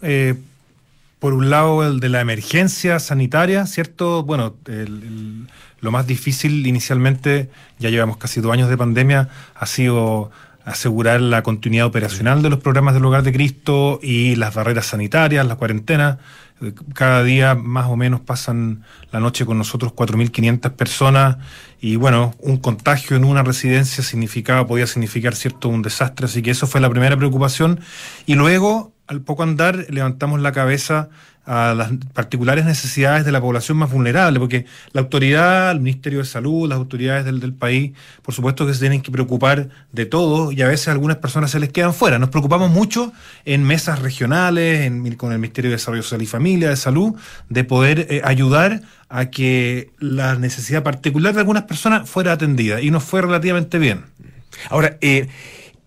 Por 1.19 1.33
un 1.33 1.49
lado, 1.51 1.87
el 1.87 1.99
de 2.01 2.09
la 2.11 2.21
emergencia 2.21 2.99
sanitaria, 3.01 3.67
¿cierto? 3.67 4.23
Bueno, 4.23 4.57
el- 4.67 5.47
lo 5.81 5.91
más 5.91 6.07
difícil 6.07 6.67
inicialmente, 6.67 7.51
ya 7.79 7.91
llevamos 7.91 8.17
casi 8.19 8.41
dos 8.41 8.53
años 8.53 8.69
de 8.69 8.77
pandemia, 8.77 9.29
ha 9.55 9.67
sido 9.67 10.31
asegurar 10.65 11.21
la 11.21 11.43
continuidad 11.43 11.87
operacional 11.87 12.43
de 12.43 12.51
los 12.51 12.59
programas 12.59 12.93
del 12.95 13.05
Hogar 13.05 13.23
de 13.23 13.33
Cristo 13.33 14.01
y 14.03 14.35
las 14.37 14.53
barreras 14.55 14.87
sanitarias, 14.87 15.47
la 15.47 15.55
cuarentena. 15.57 16.19
Eh, 16.61 16.73
Cada 16.93 17.23
día 17.23 17.55
más 17.55 17.87
o 17.87 17.97
menos 17.97 18.21
pasan 18.21 18.83
la 19.13 19.21
noche 19.21 19.47
con 19.47 19.59
nosotros 19.59 19.93
4.500 19.93 20.73
personas 20.73 21.37
y 21.81 21.97
bueno, 21.97 22.35
un 22.41 22.57
contagio 22.57 23.17
en 23.17 23.25
una 23.25 23.43
residencia 23.43 24.03
significaba, 24.03 24.67
podía 24.67 24.87
significar 24.89 25.35
cierto 25.37 25.69
un 25.69 25.83
desastre, 25.83 26.27
así 26.27 26.43
que 26.43 26.51
eso 26.51 26.67
fue 26.67 26.81
la 26.81 26.91
primera 26.91 27.17
preocupación. 27.17 27.79
Y 28.27 28.35
luego, 28.35 28.93
al 29.07 29.21
poco 29.21 29.43
andar, 29.43 29.87
levantamos 29.89 30.41
la 30.41 30.53
cabeza 30.53 31.09
a 31.47 31.75
las 31.75 31.93
particulares 32.13 32.65
necesidades 32.65 33.25
de 33.25 33.31
la 33.31 33.41
población 33.41 33.79
más 33.79 33.91
vulnerable, 33.91 34.41
porque 34.41 34.67
la 34.93 35.03
autoridad, 35.03 35.71
el 35.71 35.81
Ministerio 35.81 36.19
de 36.19 36.25
Salud, 36.25 36.69
las 36.69 36.77
autoridades 36.77 37.25
del, 37.25 37.55
país, 37.55 37.93
por 38.23 38.35
supuesto 38.35 38.67
que 38.67 38.75
se 38.75 38.81
tienen 38.81 39.01
que 39.01 39.13
preocupar 39.13 39.69
de 39.93 40.07
todo 40.07 40.51
y 40.51 40.61
a 40.63 40.67
veces 40.67 40.89
algunas 40.89 41.19
personas 41.19 41.53
se 41.53 41.61
les 41.61 41.71
quedan 41.71 41.95
fuera. 41.95 42.19
Nos 42.19 42.31
preocupamos 42.31 42.71
mucho 42.71 43.13
en 43.45 43.63
mesas 43.63 44.01
regionales, 44.01 44.87
en- 44.87 45.15
con 45.15 45.31
el 45.33 45.39
Ministerio 45.39 45.71
de 45.71 45.77
Desarrollo 45.77 46.03
Social 46.03 46.23
y 46.23 46.27
Familia, 46.27 46.69
de 46.69 46.77
Salud, 46.77 47.15
de 47.49 47.63
poder 47.63 48.09
eh, 48.11 48.23
ayudar 48.25 48.83
a 49.09 49.27
que 49.27 49.91
la 50.01 50.35
necesidad 50.35 50.83
particular 50.83 51.33
de 51.33 51.41
algunas 51.41 51.63
personas 51.63 52.11
fuera 52.11 52.33
atendida 52.33 52.81
y 52.81 52.91
nos 52.91 53.05
fue 53.05 53.23
relativamente 53.23 53.79
bien. 53.79 54.05
Ahora, 54.69 54.97
eh, 55.01 55.29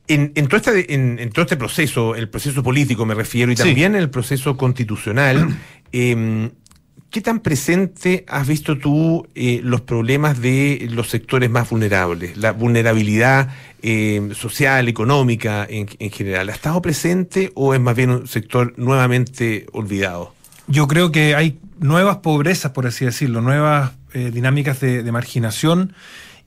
en, 0.10 0.32
en 0.36 0.48
todo 0.48 0.58
este, 0.58 0.94
en, 0.94 1.18
en 1.20 1.30
todo 1.32 1.44
este 1.44 1.56
proceso, 1.58 2.16
el 2.16 2.28
proceso 2.30 2.62
político 2.64 3.06
me 3.06 3.14
refiero, 3.16 3.52
y 3.52 3.56
Sí. 3.56 3.64
también 3.64 3.96
el 3.96 4.10
proceso 4.10 4.58
constitucional, 4.58 5.58
eh, 5.94 6.50
¿qué 7.12 7.22
tan 7.22 7.40
presente 7.40 8.26
has 8.28 8.48
visto 8.48 8.78
tú 8.78 9.26
eh, 9.36 9.62
los 9.64 9.82
problemas 9.82 10.42
de 10.42 10.88
los 10.92 11.10
sectores 11.10 11.50
más 11.50 11.70
vulnerables? 11.70 12.38
La 12.38 12.52
vulnerabilidad 12.52 13.50
eh, 13.82 14.30
social, 14.34 14.88
económica 14.90 15.66
en, 15.70 15.88
en 16.00 16.12
general. 16.12 16.50
¿Ha 16.50 16.54
estado 16.54 16.82
presente 16.82 17.52
o 17.56 17.74
es 17.74 17.80
más 17.80 17.96
bien 17.96 18.10
un 18.12 18.28
sector 18.28 18.74
nuevamente 18.78 19.66
olvidado? 19.72 20.36
Yo 20.68 20.88
creo 20.88 21.12
que 21.12 21.34
hay 21.34 21.58
nuevas 21.80 22.18
pobrezas, 22.18 22.74
por 22.74 22.86
así 22.86 23.06
decirlo, 23.06 23.42
nuevas 23.42 23.94
eh, 24.14 24.30
dinámicas 24.32 24.80
de, 24.82 25.02
de 25.02 25.12
marginación 25.12 25.94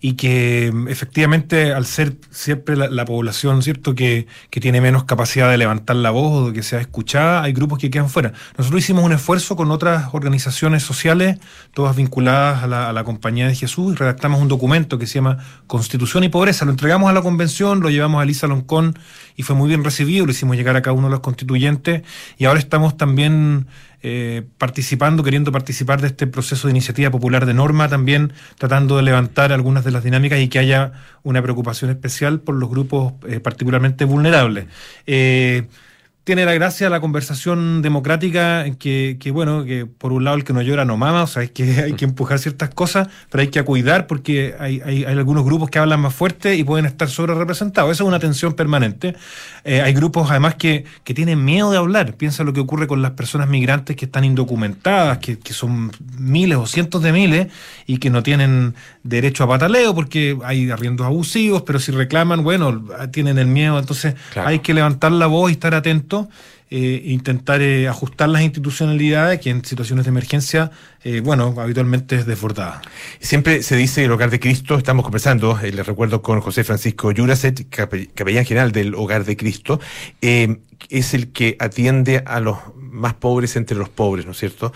y 0.05 0.15
que 0.15 0.71
mm, 0.75 0.89
efectivamente 0.89 1.73
al 1.73 1.87
ser 1.87 2.17
siempre 2.31 2.77
la, 2.77 2.91
la 2.91 3.05
población 3.05 3.63
cierto 3.63 3.95
que, 3.95 4.27
que 4.51 4.61
tiene 4.61 4.81
menos 4.81 5.05
capacidad 5.05 5.49
de 5.49 5.57
levantar 5.57 5.95
la 5.95 6.11
voz 6.11 6.43
o 6.43 6.47
de 6.49 6.53
que 6.53 6.65
sea 6.65 6.81
escuchada, 6.81 7.45
hay 7.45 7.53
grupos 7.53 7.79
que 7.79 7.89
quedan 7.89 8.11
fuera. 8.11 8.33
Nosotros 8.59 8.83
hicimos 8.83 9.05
un 9.05 9.13
esfuerzo 9.13 9.55
con 9.55 9.71
otras 9.71 10.13
organizaciones 10.13 10.83
sociales, 10.83 11.39
todas 11.73 11.95
vinculadas 11.95 12.65
a 12.65 12.67
la, 12.67 12.89
a 12.89 12.93
la 12.93 13.05
Compañía 13.05 13.47
de 13.47 13.55
Jesús, 13.55 13.93
y 13.93 13.97
redactamos 13.97 14.43
un 14.43 14.49
documento 14.49 14.99
que 14.99 15.07
se 15.07 15.15
llama 15.15 15.39
Constitución 15.69 16.25
y 16.25 16.29
Pobreza. 16.29 16.65
Lo 16.65 16.73
entregamos 16.73 17.09
a 17.09 17.13
la 17.13 17.23
convención, 17.23 17.81
lo 17.81 17.89
llevamos 17.89 18.21
a 18.21 18.25
Lisa 18.25 18.49
Loncón 18.49 18.99
y 19.37 19.43
fue 19.43 19.57
muy 19.57 19.69
bien 19.69 19.85
recibido, 19.85 20.27
lo 20.27 20.33
hicimos 20.33 20.57
llegar 20.57 20.77
a 20.77 20.83
cada 20.83 20.95
uno 20.95 21.09
de 21.09 21.13
los 21.13 21.21
constituyentes 21.21 22.03
y 22.39 22.45
ahora 22.45 22.61
estamos 22.61 22.97
también 22.97 23.67
eh, 24.03 24.43
participando, 24.59 25.23
queriendo 25.23 25.53
participar 25.53 26.01
de 26.01 26.09
este 26.09 26.27
proceso 26.27 26.67
de 26.67 26.73
iniciativa 26.73 27.11
popular 27.11 27.47
de 27.47 27.55
norma, 27.55 27.89
también 27.89 28.33
tratando 28.59 28.97
de 28.97 29.03
levantar 29.05 29.53
algunas 29.53 29.85
de 29.85 29.93
las 29.93 30.03
dinámicas 30.03 30.41
y 30.41 30.49
que 30.49 30.59
haya 30.59 30.93
una 31.23 31.41
preocupación 31.41 31.91
especial 31.91 32.41
por 32.41 32.57
los 32.57 32.69
grupos 32.69 33.13
eh, 33.29 33.39
particularmente 33.39 34.05
vulnerables. 34.05 34.67
Eh, 35.07 35.69
tiene 36.25 36.45
la 36.45 36.55
gracia 36.55 36.89
la 36.89 37.01
conversación 37.01 37.83
democrática 37.83 38.65
que, 38.79 39.17
que, 39.19 39.31
bueno, 39.33 39.65
que 39.65 39.87
por 39.87 40.13
un 40.13 40.25
lado 40.25 40.37
el 40.37 40.45
que 40.45 40.53
no 40.53 40.63
llora 40.63 40.85
no 40.85 40.97
mama, 40.97 41.25
o 41.25 41.27
sea, 41.27 41.43
es 41.43 41.51
que 41.51 41.65
hay 41.85 41.93
que 41.95 42.05
empujar 42.05 42.39
ciertas 42.39 42.71
cosas, 42.71 43.09
pero 43.31 43.43
hay 43.43 43.49
que 43.49 43.63
cuidar 43.65 44.07
porque 44.07 44.55
hay, 44.59 44.81
hay, 44.85 45.05
hay 45.05 45.13
algunos 45.13 45.45
grupos 45.45 45.69
que 45.71 45.79
hablan 45.81 46.01
más 46.01 46.15
fuerte 46.15 46.55
y 46.55 46.65
pueden 46.65 46.87
estar 46.87 47.09
sobre 47.09 47.35
representados. 47.35 47.91
Esa 47.91 48.05
es 48.05 48.09
una 48.09 48.19
tensión 48.21 48.53
permanente. 48.55 49.17
Eh, 49.65 49.81
hay 49.81 49.93
grupos 49.95 50.31
además 50.31 50.55
que, 50.55 50.85
que 51.05 51.13
tienen 51.15 51.45
miedo 51.45 51.71
de 51.73 51.79
hablar. 51.79 52.15
Piensa 52.15 52.45
lo 52.45 52.53
que 52.53 52.61
ocurre 52.61 52.87
con 52.87 53.03
las 53.03 53.13
personas 53.13 53.49
migrantes 53.49 53.97
que 53.97 54.05
están 54.05 54.25
indocumentadas, 54.25 55.19
que, 55.19 55.39
que 55.39 55.53
son 55.53 55.91
miles 56.19 56.59
o 56.59 56.67
cientos 56.67 57.03
de 57.03 57.13
miles 57.13 57.49
y 57.87 57.99
que 57.99 58.11
no 58.11 58.23
tienen 58.23 58.75
derecho 59.03 59.45
a 59.45 59.49
pataleo 59.49 59.95
porque 59.95 60.39
hay 60.45 60.71
arriendos 60.71 61.05
abusivos, 61.07 61.63
pero 61.63 61.81
si 61.81 61.91
reclaman, 61.91 62.45
bueno, 62.45 62.85
tienen 63.11 63.39
el 63.39 63.47
miedo. 63.47 63.79
Entonces 63.79 64.15
Claro. 64.33 64.49
hay 64.49 64.61
que 64.61 64.73
levantar 64.73 65.11
la 65.13 65.27
voz 65.27 65.51
y 65.51 65.55
estar 65.55 65.75
atento, 66.13 66.29
eh, 66.71 67.03
intentar 67.05 67.61
eh, 67.61 67.89
ajustar 67.89 68.29
las 68.29 68.43
institucionalidades 68.43 69.41
que 69.41 69.51
en 69.51 69.65
situaciones 69.65 70.05
de 70.05 70.11
emergencia, 70.11 70.71
eh, 71.05 71.21
bueno, 71.21 71.55
habitualmente 71.59 72.17
es 72.17 72.27
desbordada. 72.27 72.81
Siempre 73.21 73.63
se 73.63 73.77
dice 73.77 74.05
el 74.05 74.11
Hogar 74.13 74.31
de 74.31 74.41
Cristo, 74.41 74.77
estamos 74.77 75.05
conversando, 75.05 75.59
les 75.63 75.87
recuerdo 75.87 76.23
con 76.23 76.41
José 76.41 76.65
Francisco 76.65 77.13
Yuraset, 77.13 77.69
cape- 77.69 78.09
capellán 78.15 78.45
general 78.45 78.73
del 78.73 78.95
Hogar 78.95 79.25
de 79.25 79.37
Cristo, 79.37 79.81
es 80.21 81.15
el 81.15 81.33
que 81.33 81.57
atiende 81.59 82.23
a 82.27 82.41
los 82.41 82.57
más 82.77 83.15
pobres 83.15 83.57
entre 83.57 83.77
los 83.77 83.89
pobres, 83.89 84.25
¿no 84.27 84.33
es 84.33 84.39
cierto? 84.39 84.73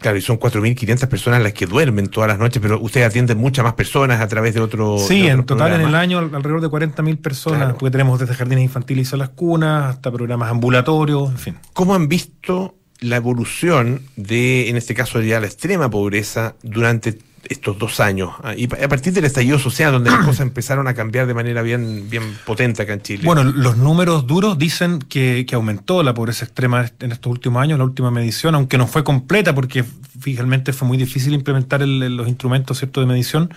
Claro, 0.00 0.16
y 0.16 0.20
son 0.22 0.38
4.500 0.38 1.06
personas 1.08 1.42
las 1.42 1.52
que 1.52 1.66
duermen 1.66 2.06
todas 2.08 2.28
las 2.28 2.38
noches, 2.38 2.60
pero 2.62 2.80
usted 2.80 3.02
atiende 3.02 3.34
muchas 3.34 3.64
más 3.64 3.74
personas 3.74 4.20
a 4.20 4.28
través 4.28 4.54
de 4.54 4.60
otro... 4.60 4.98
Sí, 4.98 5.22
de 5.22 5.28
en 5.28 5.44
total 5.44 5.72
en 5.72 5.80
el 5.82 5.94
año 5.94 6.18
al- 6.18 6.34
alrededor 6.34 6.60
de 6.60 6.68
40.000 6.68 7.16
personas, 7.20 7.58
Claro. 7.60 7.76
porque 7.78 7.90
tenemos 7.90 8.18
desde 8.20 8.34
jardines 8.34 8.64
infantiles 8.64 9.12
a 9.12 9.16
las 9.16 9.30
cunas, 9.30 9.94
hasta 9.96 10.10
programas 10.12 10.50
ambulatorios, 10.50 11.30
en 11.30 11.38
fin. 11.38 11.56
¿Cómo 11.72 11.94
han 11.94 12.08
visto 12.08 12.74
la 13.00 13.16
evolución 13.16 14.02
de, 14.16 14.68
en 14.68 14.76
este 14.76 14.94
caso, 14.94 15.20
ya 15.22 15.38
la 15.40 15.46
extrema 15.46 15.88
pobreza 15.90 16.54
durante 16.62 17.18
estos 17.48 17.78
dos 17.78 18.00
años? 18.00 18.30
Ah, 18.42 18.54
Y 18.54 18.64
a 18.66 18.88
partir 18.88 19.12
del 19.12 19.24
estallido 19.24 19.58
social, 19.58 19.92
donde 19.92 20.10
las 20.10 20.20
cosas 20.24 20.40
empezaron 20.40 20.86
a 20.88 20.94
cambiar 20.94 21.26
de 21.26 21.34
manera 21.34 21.62
bien, 21.62 22.08
bien 22.10 22.22
potente 22.44 22.82
acá 22.82 22.92
en 22.94 23.02
Chile. 23.02 23.22
Bueno, 23.24 23.44
los 23.44 23.76
números 23.76 24.26
duros 24.26 24.58
dicen 24.58 24.98
que, 25.00 25.44
que 25.48 25.54
aumentó 25.54 26.02
la 26.02 26.14
pobreza 26.14 26.44
extrema 26.44 26.90
en 27.00 27.12
estos 27.12 27.30
últimos 27.30 27.62
años, 27.62 27.78
la 27.78 27.84
última 27.84 28.10
medición, 28.10 28.54
aunque 28.54 28.78
no 28.78 28.86
fue 28.86 29.04
completa 29.04 29.54
porque 29.54 29.84
finalmente 30.20 30.72
fue 30.72 30.86
muy 30.88 30.98
difícil 30.98 31.32
implementar 31.34 31.82
el- 31.82 32.02
el- 32.02 32.16
los 32.16 32.28
instrumentos 32.28 32.78
¿cierto? 32.78 33.00
de 33.00 33.06
medición. 33.06 33.52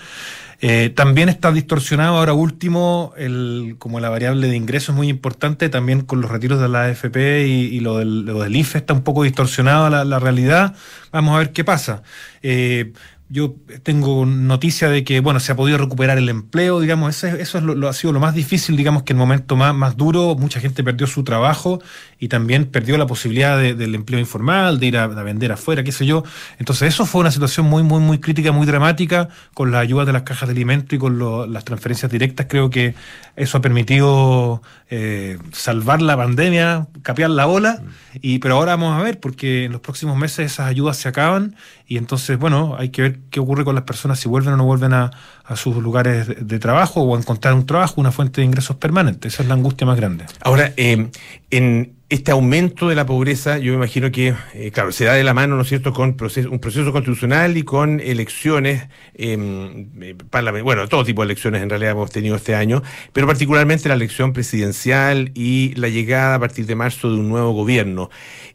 Eh, 0.64 0.92
también 0.96 1.28
está 1.28 1.52
distorsionado 1.52 2.18
ahora 2.18 2.34
último, 2.34 3.14
el, 3.18 3.78
como 3.80 4.00
la 4.00 4.10
variable 4.10 4.48
de 4.48 4.56
ingreso 4.56 4.92
es 4.92 4.96
muy 4.96 5.10
importante, 5.10 5.70
también 5.70 6.02
con 6.02 6.22
los 6.22 6.30
retiros 6.30 6.62
de 6.62 6.70
la 6.70 6.84
AFP 6.86 7.48
y, 7.48 7.52
y 7.76 7.80
lo, 7.80 7.98
del, 7.98 8.26
lo 8.26 8.44
del 8.44 8.56
IFE 8.56 8.78
está 8.78 8.94
un 8.94 9.02
poco 9.02 9.24
distorsionada 9.24 9.90
la, 9.90 10.06
la 10.06 10.20
realidad. 10.20 10.76
Vamos 11.12 11.34
a 11.36 11.40
ver 11.40 11.52
qué 11.52 11.64
pasa. 11.64 12.04
Eh, 12.44 12.94
yo 13.32 13.56
tengo 13.84 14.26
noticia 14.26 14.90
de 14.90 15.04
que, 15.06 15.22
bueno, 15.22 15.40
se 15.40 15.54
ha 15.54 15.56
podido 15.56 15.78
recuperar 15.78 16.18
el 16.18 16.28
empleo, 16.28 16.82
digamos, 16.82 17.16
ese- 17.16 17.42
eso 17.42 17.58
es 17.58 17.64
lo, 17.64 17.76
lo- 17.76 17.88
ha 17.88 17.94
sido 17.94 18.12
lo 18.12 18.20
más 18.20 18.34
difícil, 18.36 18.76
digamos, 18.76 19.04
que 19.04 19.14
el 19.14 19.18
momento 19.18 19.56
más, 19.56 19.74
más 19.74 19.96
duro, 19.96 20.36
mucha 20.36 20.60
gente 20.60 20.84
perdió 20.84 21.08
su 21.08 21.24
trabajo 21.24 21.82
y 22.20 22.28
también 22.28 22.66
perdió 22.66 22.98
la 22.98 23.08
posibilidad 23.08 23.58
de- 23.58 23.74
del 23.74 23.96
empleo 23.96 24.20
informal, 24.20 24.80
de 24.80 24.86
ir 24.88 24.98
a, 24.98 25.04
a 25.06 25.08
vender 25.24 25.52
afuera, 25.54 25.82
qué 25.84 25.92
sé 25.94 26.06
yo. 26.06 26.24
Entonces 26.60 26.90
eso 26.94 27.06
fue 27.06 27.22
una 27.22 27.32
situación 27.32 27.66
muy, 27.68 27.84
muy, 27.84 28.00
muy 28.02 28.20
crítica, 28.20 28.52
muy 28.52 28.68
dramática, 28.68 29.30
con 29.54 29.72
la 29.72 29.80
ayuda 29.80 30.04
de 30.06 30.12
las 30.14 30.24
cajas 30.24 30.50
de 30.50 30.54
alimentos 30.54 30.94
y 30.94 30.98
con 31.00 31.18
lo- 31.18 31.48
las 31.48 31.64
transferencias 31.64 32.12
directas, 32.12 32.48
creo 32.50 32.70
que 32.70 32.96
eso 33.38 33.58
ha 33.58 33.62
permitido 33.62 34.62
eh, 34.90 35.38
salvar 35.54 36.02
la 36.02 36.18
pandemia, 36.18 36.88
capear 37.02 37.30
la 37.30 37.48
ola, 37.48 37.82
y, 38.22 38.40
pero 38.40 38.56
ahora 38.56 38.76
vamos 38.76 39.00
a 39.00 39.04
ver, 39.04 39.20
porque 39.22 39.64
en 39.66 39.72
los 39.72 39.80
próximos 39.82 40.18
meses 40.18 40.52
esas 40.52 40.68
ayudas 40.68 40.98
se 40.98 41.08
acaban 41.08 41.56
y 41.92 41.98
entonces, 41.98 42.40
bueno, 42.40 42.78
hay 42.80 42.88
que 42.88 43.02
ver 43.02 43.20
qué 43.30 43.42
ocurre 43.42 43.66
con 43.66 43.76
las 43.76 43.84
personas 43.84 44.18
si 44.18 44.30
vuelven 44.30 44.54
o 44.54 44.56
no 44.56 44.64
vuelven 44.64 44.94
a, 44.94 45.12
sus 45.58 45.76
lugares 45.76 46.26
de, 46.40 46.58
trabajo 46.58 47.02
o 47.02 47.18
encontrar 47.18 47.54
un 47.54 47.66
trabajo, 47.66 48.00
una 48.00 48.14
fuente 48.14 48.40
de 48.40 48.46
ingresos 48.48 48.78
permanente. 48.78 49.28
Esa 49.28 49.44
es 49.44 49.50
la 49.50 49.56
angustia 49.56 49.86
más 49.86 49.98
grande. 49.98 50.24
Ahora, 50.40 50.72
eh, 50.78 51.10
en 51.50 51.96
este 52.08 52.32
aumento 52.32 52.88
de 52.88 52.96
la 52.96 53.06
pobreza, 53.06 53.58
yo 53.58 53.74
me 53.74 53.80
imagino 53.80 54.10
que, 54.10 54.34
eh, 54.54 54.72
claro, 54.72 54.94
se 54.94 55.04
da 55.04 55.16
de 55.16 55.26
la 55.26 55.34
mano, 55.34 55.58
¿no 55.58 55.64
es 55.64 55.68
cierto?, 55.68 55.92
con 55.92 56.16
un 56.16 56.16
proceso 56.16 56.92
constitucional 56.94 57.58
y 57.58 57.64
con 57.64 58.00
elecciones, 58.00 58.88
parlamen- 59.14 60.64
bueno, 60.64 60.88
todo 60.88 61.04
tipo 61.04 61.24
de 61.24 61.26
elecciones 61.26 61.62
en 61.62 61.70
realidad 61.70 61.92
hemos 61.92 62.10
tenido 62.10 62.38
este 62.38 62.56
año, 62.56 62.84
pero 63.12 63.28
particularmente 63.28 63.90
la 63.90 63.96
elección 63.96 64.32
presidencial 64.32 65.34
y 65.36 65.74
la 65.76 65.90
llegada 65.90 66.36
a 66.36 66.40
partir 66.40 66.66
de 66.68 66.76
marzo 66.76 67.10
de 67.10 67.20
un 67.20 67.28
nuevo 67.28 67.52
gobierno. 67.52 68.10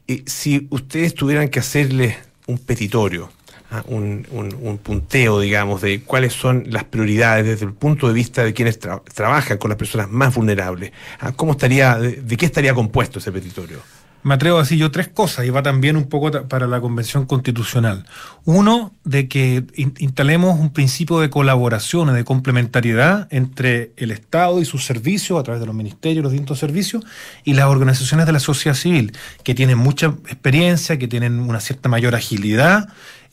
Eh, 0.09 0.23
si 0.25 0.69
ustedes 0.71 1.15
tuvieran 1.15 1.51
que 1.51 1.59
hacerle 1.59 2.17
un 2.47 2.59
petitorio, 2.59 3.31
ah, 3.71 3.83
un, 3.89 4.27
un- 4.31 4.57
un 4.61 4.79
punteo, 4.79 5.41
digamos, 5.41 5.81
de 5.83 6.03
cuáles 6.03 6.33
son 6.33 6.65
las 6.69 6.85
prioridades 6.85 7.45
desde 7.47 7.67
el 7.67 7.73
punto 7.73 8.09
de 8.09 8.15
vista 8.15 8.45
de 8.45 8.55
quienes 8.55 8.81
tra- 8.81 9.03
trabajan 9.13 9.59
con 9.59 9.69
las 9.71 9.79
personas 9.79 10.09
más 10.11 10.35
vulnerables. 10.35 10.93
Ah, 11.21 11.33
¿Cómo 11.33 11.53
estaría, 11.53 11.97
de 11.97 12.37
qué 12.37 12.47
estaría 12.47 12.75
compuesto 12.75 13.19
ese 13.19 13.33
petitorio? 13.33 13.81
Me 14.27 14.35
atrevo 14.35 14.59
a 14.59 14.63
decir 14.63 14.77
yo 14.77 14.91
tres 14.91 15.07
cosas 15.07 15.47
y 15.47 15.51
va 15.51 15.63
también 15.63 15.97
un 15.97 16.09
poco 16.09 16.33
para 16.49 16.67
la 16.67 16.81
Convención 16.81 17.27
Constitucional. 17.27 18.05
Uno, 18.45 18.93
de 19.05 19.29
que 19.29 19.65
in- 19.77 19.95
instalemos 19.99 20.59
un 20.59 20.73
principio 20.73 21.21
de 21.21 21.31
colaboración, 21.31 22.13
de 22.13 22.25
complementariedad 22.25 23.29
entre 23.31 23.93
el 23.97 24.11
Estado 24.11 24.61
y 24.61 24.65
sus 24.65 24.85
servicios, 24.85 25.39
a 25.39 25.45
través 25.45 25.61
de 25.61 25.67
los 25.67 25.77
ministerios, 25.77 26.25
los 26.25 26.33
distintos 26.33 26.59
servicios, 26.59 27.05
y 27.45 27.55
las 27.55 27.67
organizaciones 27.67 28.27
de 28.27 28.33
la 28.33 28.41
sociedad 28.41 28.75
civil, 28.75 29.13
que 29.45 29.55
tienen 29.55 29.79
mucha 29.79 30.07
experiencia, 30.07 30.99
que 30.99 31.07
tienen 31.07 31.39
una 31.39 31.61
cierta 31.61 31.89
mayor 31.89 32.17
agilidad. 32.17 32.89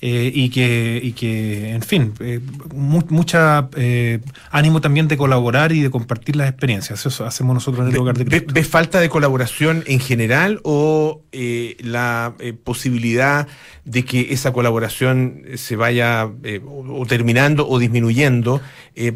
Eh, 0.06 0.30
y, 0.36 0.50
que, 0.50 1.00
y 1.02 1.14
que, 1.14 1.70
en 1.70 1.82
fin, 1.82 2.12
eh, 2.20 2.42
mu- 2.76 3.06
mucha 3.08 3.70
eh, 3.78 4.20
ánimo 4.52 4.82
también 4.82 5.08
de 5.08 5.16
colaborar 5.16 5.72
y 5.72 5.80
de 5.80 5.90
compartir 5.90 6.36
las 6.36 6.50
experiencias. 6.50 7.06
Eso 7.06 7.26
hacemos 7.26 7.54
nosotros 7.54 7.88
en 7.88 7.94
el 7.94 8.00
hogar 8.02 8.18
de 8.18 8.26
¿Ve, 8.26 8.30
Cristo. 8.42 8.54
ve 8.54 8.64
falta 8.66 9.00
de 9.00 9.08
colaboración 9.08 9.86
en 9.88 10.02
general 10.02 10.60
o 10.64 11.22
eh, 11.32 11.78
la 11.80 12.34
posibilidad 12.66 13.48
de 13.86 14.04
que 14.04 14.34
esa 14.34 14.52
colaboración 14.52 15.44
se 15.56 15.78
vaya 15.78 16.26
o, 16.26 17.00
o 17.02 17.06
terminando 17.06 17.66
o 17.70 17.80
disminuyendo? 17.80 18.60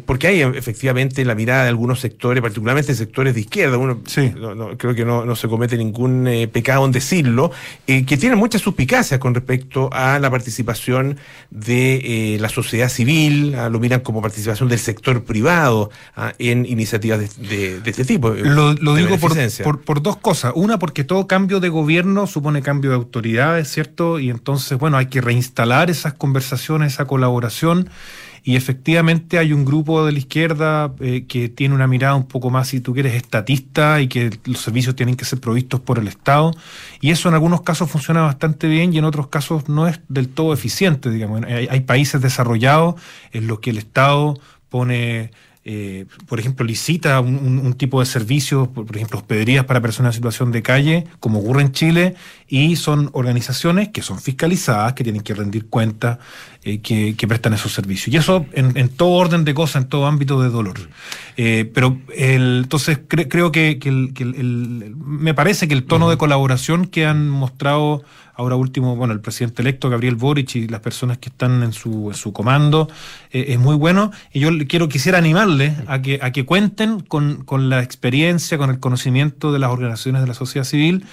Porque 0.06 0.26
hay 0.28 0.40
efectivamente 0.40 1.24
la 1.24 1.34
mirada 1.34 1.62
de 1.64 1.68
algunos 1.68 2.00
sectores, 2.00 2.40
particularmente 2.42 2.94
sectores 2.94 3.34
de 3.34 3.40
izquierda, 3.40 3.76
uno 3.76 4.00
Sí. 4.06 4.32
no- 4.36 4.54
no- 4.54 4.76
creo 4.78 4.94
que 4.94 5.04
no, 5.04 5.24
no 5.26 5.36
se 5.36 5.48
comete 5.48 5.76
ningún 5.76 6.26
pecado 6.50 6.84
en 6.86 6.92
decirlo, 6.92 7.50
que 7.86 8.16
tienen 8.16 8.38
muchas 8.38 8.62
suspicacias 8.62 9.20
con 9.20 9.34
respecto 9.34 9.90
a 9.92 10.18
la 10.18 10.30
participación 10.30 10.77
de 11.50 12.34
eh, 12.34 12.38
la 12.38 12.48
sociedad 12.48 12.88
civil, 12.88 13.54
ah, 13.56 13.68
lo 13.68 13.78
miran 13.80 14.00
como 14.00 14.20
participación 14.22 14.68
del 14.68 14.78
sector 14.78 15.24
privado 15.24 15.90
ah, 16.16 16.32
en 16.38 16.64
iniciativas 16.66 17.18
de, 17.18 17.28
de- 17.48 17.80
de 17.80 17.90
este 17.90 18.04
tipo. 18.04 18.34
eh, 18.34 18.42
Lo, 18.44 18.74
digo 18.96 19.18
por, 19.18 19.32
por- 19.64 19.80
por 19.82 20.02
dos 20.02 20.16
cosas. 20.16 20.52
Una, 20.54 20.78
porque 20.78 21.04
todo 21.04 21.26
cambio 21.26 21.60
de 21.60 21.68
gobierno 21.68 22.26
supone 22.26 22.62
cambio 22.62 22.90
de 22.90 22.96
autoridades, 22.96 23.68
¿cierto? 23.70 24.18
Y 24.18 24.30
entonces, 24.30 24.78
bueno, 24.78 24.96
hay 24.96 25.06
que 25.06 25.20
reinstalar 25.20 25.90
esas 25.90 26.14
conversaciones, 26.14 26.94
esa 26.94 27.06
colaboración. 27.06 27.88
Y 28.48 28.56
efectivamente 28.56 29.36
hay 29.38 29.52
un 29.52 29.66
grupo 29.66 30.06
de 30.06 30.12
la 30.12 30.20
izquierda 30.20 30.94
eh, 31.00 31.26
que 31.28 31.50
tiene 31.50 31.74
una 31.74 31.86
mirada 31.86 32.14
un 32.14 32.26
poco 32.26 32.48
más, 32.48 32.68
si 32.68 32.80
tú 32.80 32.94
quieres, 32.94 33.12
estatista 33.12 34.00
y 34.00 34.08
que 34.08 34.30
los 34.46 34.62
servicios 34.62 34.96
tienen 34.96 35.16
que 35.16 35.26
ser 35.26 35.38
provistos 35.38 35.80
por 35.80 35.98
el 35.98 36.08
Estado. 36.08 36.52
Y 37.02 37.10
eso 37.10 37.28
en 37.28 37.34
algunos 37.34 37.60
casos 37.60 37.90
funciona 37.90 38.22
bastante 38.22 38.66
bien 38.66 38.94
y 38.94 38.96
en 38.96 39.04
otros 39.04 39.26
casos 39.26 39.68
no 39.68 39.86
es 39.86 40.00
del 40.08 40.30
todo 40.30 40.54
eficiente, 40.54 41.10
digamos. 41.10 41.42
Hay, 41.44 41.68
hay 41.70 41.80
países 41.80 42.22
desarrollados 42.22 42.94
en 43.32 43.48
los 43.48 43.60
que 43.60 43.68
el 43.68 43.76
Estado 43.76 44.40
pone 44.70 45.30
eh, 45.70 46.06
por 46.26 46.40
ejemplo, 46.40 46.64
licita 46.64 47.20
un, 47.20 47.34
un- 47.36 47.58
un 47.58 47.74
tipo 47.74 48.00
de 48.00 48.06
servicios, 48.06 48.68
por, 48.68 48.86
por 48.86 48.96
ejemplo, 48.96 49.18
hospederías 49.18 49.66
para 49.66 49.82
personas 49.82 50.14
en 50.14 50.18
situación 50.20 50.50
de 50.50 50.62
calle, 50.62 51.04
como 51.20 51.40
ocurre 51.40 51.60
en 51.60 51.72
Chile, 51.72 52.14
y 52.48 52.76
son 52.76 53.10
organizaciones 53.12 53.90
que 53.90 54.00
son 54.00 54.18
fiscalizadas, 54.18 54.94
que 54.94 55.04
tienen 55.04 55.20
que 55.22 55.34
rendir 55.34 55.66
cuentas, 55.66 56.18
eh, 56.64 56.78
que, 56.80 57.14
que 57.16 57.28
prestan 57.28 57.52
esos 57.52 57.72
servicios. 57.74 58.14
Y 58.14 58.16
eso 58.16 58.46
en, 58.52 58.76
en 58.78 58.88
todo 58.88 59.10
orden 59.10 59.44
de 59.44 59.52
cosas, 59.52 59.82
en 59.82 59.88
todo 59.90 60.06
ámbito 60.06 60.40
de 60.40 60.48
dolor. 60.48 60.78
Eh, 61.36 61.70
pero 61.74 61.98
el- 62.16 62.60
entonces 62.64 63.00
cre- 63.06 63.28
creo 63.28 63.52
que, 63.52 63.78
que 63.78 63.90
el- 63.90 64.12
que 64.14 64.22
el- 64.22 64.34
el- 64.36 64.96
me 64.96 65.34
parece 65.34 65.68
que 65.68 65.74
el 65.74 65.84
tono 65.84 66.08
de 66.08 66.16
colaboración 66.16 66.86
que 66.86 67.04
han 67.04 67.28
mostrado 67.28 68.02
ahora 68.38 68.54
último, 68.54 68.94
bueno, 68.94 69.12
el 69.12 69.20
presidente 69.20 69.62
electo 69.62 69.90
Gabriel 69.90 70.14
Boric 70.14 70.54
y 70.54 70.68
las 70.68 70.80
personas 70.80 71.18
que 71.18 71.28
están 71.28 71.62
en 71.64 71.72
su, 71.72 72.12
su 72.14 72.32
comando, 72.32 72.88
eh, 73.32 73.46
es 73.48 73.58
muy 73.58 73.74
bueno. 73.74 74.12
Y 74.32 74.38
yo 74.38 74.50
quiero, 74.68 74.88
quisiera 74.88 75.18
animarles 75.18 75.74
a 75.88 76.00
que, 76.00 76.20
a 76.22 76.30
que 76.30 76.46
cuenten 76.46 77.00
con, 77.00 77.44
con 77.44 77.68
la 77.68 77.82
experiencia, 77.82 78.56
con 78.56 78.70
el 78.70 78.78
conocimiento 78.78 79.52
de 79.52 79.58
las 79.58 79.70
organizaciones 79.70 80.22
de 80.22 80.28
la 80.28 80.34
sociedad 80.34 80.64
civil 80.64 81.04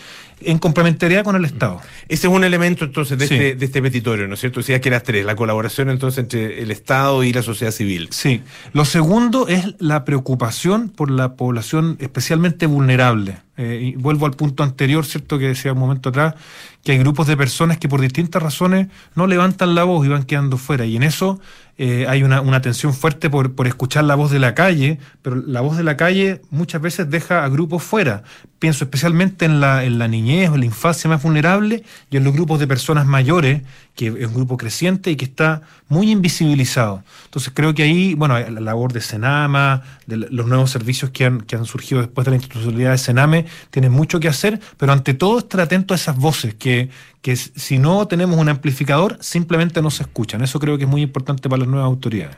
en 0.41 0.59
complementariedad 0.59 1.23
con 1.23 1.35
el 1.35 1.45
Estado. 1.45 1.81
Ese 2.07 2.27
es 2.27 2.33
un 2.33 2.43
elemento 2.43 2.85
entonces 2.85 3.17
de, 3.17 3.27
Sí. 3.27 3.33
este, 3.35 3.55
de 3.55 3.65
este 3.65 3.81
petitorio, 3.81 4.27
¿no 4.27 4.33
es 4.33 4.39
cierto? 4.39 4.59
Decía 4.59 4.81
que 4.81 4.89
las 4.89 5.03
tres, 5.03 5.25
la 5.25 5.35
colaboración 5.35 5.89
entonces 5.89 6.19
entre 6.19 6.61
el 6.61 6.71
Estado 6.71 7.23
y 7.23 7.31
la 7.33 7.41
sociedad 7.41 7.71
civil. 7.71 8.09
Sí. 8.11 8.41
Lo 8.73 8.85
segundo 8.85 9.47
es 9.47 9.75
la 9.79 10.03
preocupación 10.05 10.89
por 10.89 11.09
la 11.09 11.33
población 11.35 11.97
especialmente 11.99 12.65
vulnerable. 12.65 13.37
Eh, 13.57 13.93
y 13.93 13.95
vuelvo 13.95 14.25
al 14.25 14.33
punto 14.33 14.63
anterior, 14.63 15.05
¿cierto? 15.05 15.39
Que 15.39 15.47
decía 15.47 15.71
un 15.71 15.79
momento 15.79 16.09
atrás, 16.09 16.35
que 16.83 16.91
hay 16.91 16.97
grupos 16.97 17.25
de 17.27 17.37
personas 17.37 17.77
que 17.77 17.87
por 17.87 18.01
distintas 18.01 18.43
razones 18.43 18.87
no 19.15 19.27
levantan 19.27 19.75
la 19.75 19.85
voz 19.85 20.05
y 20.05 20.09
van 20.09 20.23
quedando 20.23 20.57
fuera. 20.57 20.85
Y 20.85 20.97
en 20.97 21.03
eso 21.03 21.39
eh, 21.77 22.05
hay 22.07 22.23
una, 22.23 22.39
una 22.39 22.61
tensión 22.61 22.93
fuerte 22.93 23.29
por, 23.29 23.53
por 23.53 23.67
escuchar 23.67 24.05
la 24.05 24.15
voz 24.15 24.31
de 24.31 24.39
la 24.39 24.55
calle, 24.55 24.97
pero 25.21 25.35
la 25.35 25.59
voz 25.59 25.75
de 25.75 25.83
la 25.83 25.97
calle 25.97 26.41
muchas 26.49 26.81
veces 26.81 27.09
deja 27.09 27.43
a 27.43 27.49
grupos 27.49 27.83
fuera. 27.83 28.23
Pienso 28.59 28.85
especialmente 28.85 29.45
en 29.45 29.59
la, 29.59 29.83
en 29.83 29.99
la 29.99 30.07
niñez 30.07 30.49
o 30.49 30.53
en 30.53 30.61
la 30.61 30.65
infancia 30.67 31.09
más 31.09 31.21
vulnerable 31.21 31.83
y 32.09 32.17
en 32.17 32.23
los 32.23 32.33
grupos 32.33 32.59
de 32.59 32.67
personas 32.67 33.05
mayores, 33.05 33.61
que 33.95 34.07
es 34.07 34.27
un 34.27 34.33
grupo 34.33 34.57
creciente 34.57 35.09
y 35.09 35.15
que 35.15 35.25
está 35.25 35.61
muy 35.87 36.11
invisibilizado. 36.11 37.03
Entonces 37.25 37.51
creo 37.55 37.73
que 37.73 37.83
ahí, 37.83 38.13
bueno, 38.13 38.37
la 38.37 38.59
labor 38.61 38.91
de 38.93 39.01
Senama, 39.01 39.81
de 40.05 40.17
los 40.17 40.47
nuevos 40.47 40.69
servicios 40.69 41.11
que 41.11 41.25
han, 41.25 41.41
que 41.41 41.55
han 41.55 41.65
surgido 41.65 42.01
después 42.01 42.25
de 42.25 42.31
la 42.31 42.37
institucionalidad 42.37 42.91
de 42.91 42.97
Sename, 42.97 43.45
tienen 43.71 43.91
mucho 43.91 44.19
que 44.19 44.27
hacer, 44.27 44.59
pero 44.77 44.91
ante 44.91 45.13
todo 45.13 45.39
estar 45.39 45.61
atento 45.61 45.93
a 45.93 45.97
esas 45.97 46.17
voces 46.17 46.53
que, 46.55 46.89
que 47.21 47.35
si 47.35 47.77
no 47.79 48.07
tenemos 48.07 48.37
un 48.37 48.49
amplificador, 48.49 49.17
simplemente 49.21 49.81
no 49.81 49.89
se 49.89 50.03
escuchan. 50.03 50.43
Eso 50.43 50.59
creo 50.59 50.77
que 50.77 50.83
es 50.83 50.89
muy 50.89 51.01
importante 51.01 51.47
para 51.49 51.61
las 51.61 51.67
nuevas 51.69 51.85
autoridades. 51.87 52.37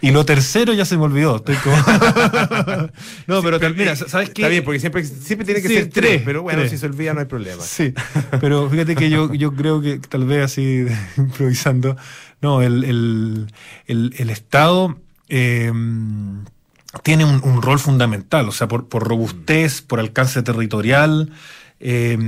Y 0.00 0.10
lo 0.10 0.24
tercero 0.26 0.74
ya 0.74 0.84
se 0.84 0.96
me 0.98 1.04
olvidó. 1.04 1.36
Estoy 1.36 1.56
como... 1.56 1.76
no, 3.26 3.42
pero 3.42 3.58
Sí, 3.58 3.66
mira, 3.76 3.96
¿sabes 3.96 4.30
qué? 4.30 4.42
Está 4.42 4.48
bien, 4.48 4.64
porque 4.64 4.80
siempre, 4.80 5.04
siempre 5.04 5.44
tiene 5.44 5.62
que 5.62 5.68
Sí, 5.68 5.74
ser 5.74 5.88
tres, 5.88 6.04
tres, 6.10 6.22
pero 6.24 6.42
bueno, 6.42 6.60
tres. 6.60 6.72
si 6.72 6.78
se 6.78 6.86
olvida 6.86 7.14
no 7.14 7.20
hay 7.20 7.26
problema. 7.26 7.62
Sí, 7.62 7.94
pero 8.40 8.68
fíjate 8.68 8.94
que 8.94 9.08
yo, 9.08 9.32
yo 9.32 9.54
creo 9.54 9.80
que 9.80 9.98
tal 9.98 10.24
vez 10.26 10.44
así 10.44 10.73
improvisando, 11.16 11.96
no, 12.42 12.62
el, 12.62 12.84
el, 12.84 13.46
el, 13.86 14.14
el 14.18 14.30
Estado 14.30 14.98
eh, 15.28 15.72
tiene 17.02 17.24
un, 17.24 17.40
un 17.44 17.62
rol 17.62 17.78
fundamental, 17.78 18.48
o 18.48 18.52
sea, 18.52 18.68
por, 18.68 18.88
por 18.88 19.06
robustez, 19.08 19.82
por 19.82 20.00
alcance 20.00 20.42
territorial. 20.42 21.32
eh, 21.80 22.18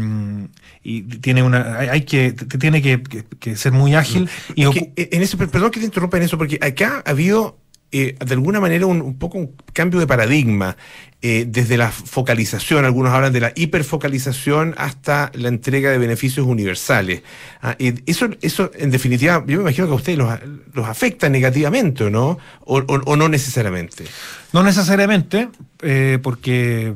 y 0.83 1.03
tiene 1.03 1.43
una 1.43 1.79
hay, 1.79 2.03
que 2.03 2.33
tiene 2.33 2.81
que, 2.83 3.03
que- 3.03 3.25
que 3.25 3.57
ser 3.57 3.73
muy 3.73 3.95
ágil 3.95 4.29
y 4.55 4.63
Es 4.65 4.71
que, 4.71 4.93
en 4.97 5.23
eso, 5.23 5.37
perdón 5.39 5.71
que 5.71 5.81
te 5.81 5.87
interrumpa 5.87 6.17
en 6.17 6.23
eso, 6.25 6.39
porque 6.39 6.59
acá 6.63 7.03
ha 7.05 7.11
habido 7.11 7.59
eh, 7.93 8.17
de 8.25 8.35
alguna 8.35 8.61
manera 8.61 8.87
un, 8.87 9.01
un 9.03 9.19
poco 9.19 9.39
un 9.39 9.53
cambio 9.73 9.99
de 10.01 10.07
paradigma, 10.07 10.77
eh, 11.29 11.45
desde 11.49 11.77
la 11.77 11.91
focalización, 11.91 12.85
algunos 12.85 13.13
hablan 13.13 13.33
de 13.33 13.41
la 13.41 13.53
hiperfocalización 13.55 14.75
hasta 14.79 15.31
la 15.35 15.49
entrega 15.49 15.91
de 15.91 15.99
beneficios 15.99 16.47
universales. 16.47 17.23
Ah, 17.63 17.75
eso, 18.07 18.29
eso, 18.43 18.71
en 18.79 18.91
definitiva, 18.91 19.43
yo 19.47 19.57
me 19.59 19.63
imagino 19.63 19.87
que 19.89 19.93
a 19.93 19.97
ustedes 19.97 20.19
los, 20.19 20.31
afecta 20.87 21.29
negativamente, 21.29 22.05
¿o 22.05 22.11
no? 22.11 22.39
O, 22.65 22.79
o- 22.79 23.03
o 23.11 23.17
no 23.17 23.29
necesariamente. 23.29 24.05
No 24.53 24.63
necesariamente, 24.63 25.49
eh, 25.83 26.19
porque, 26.23 26.95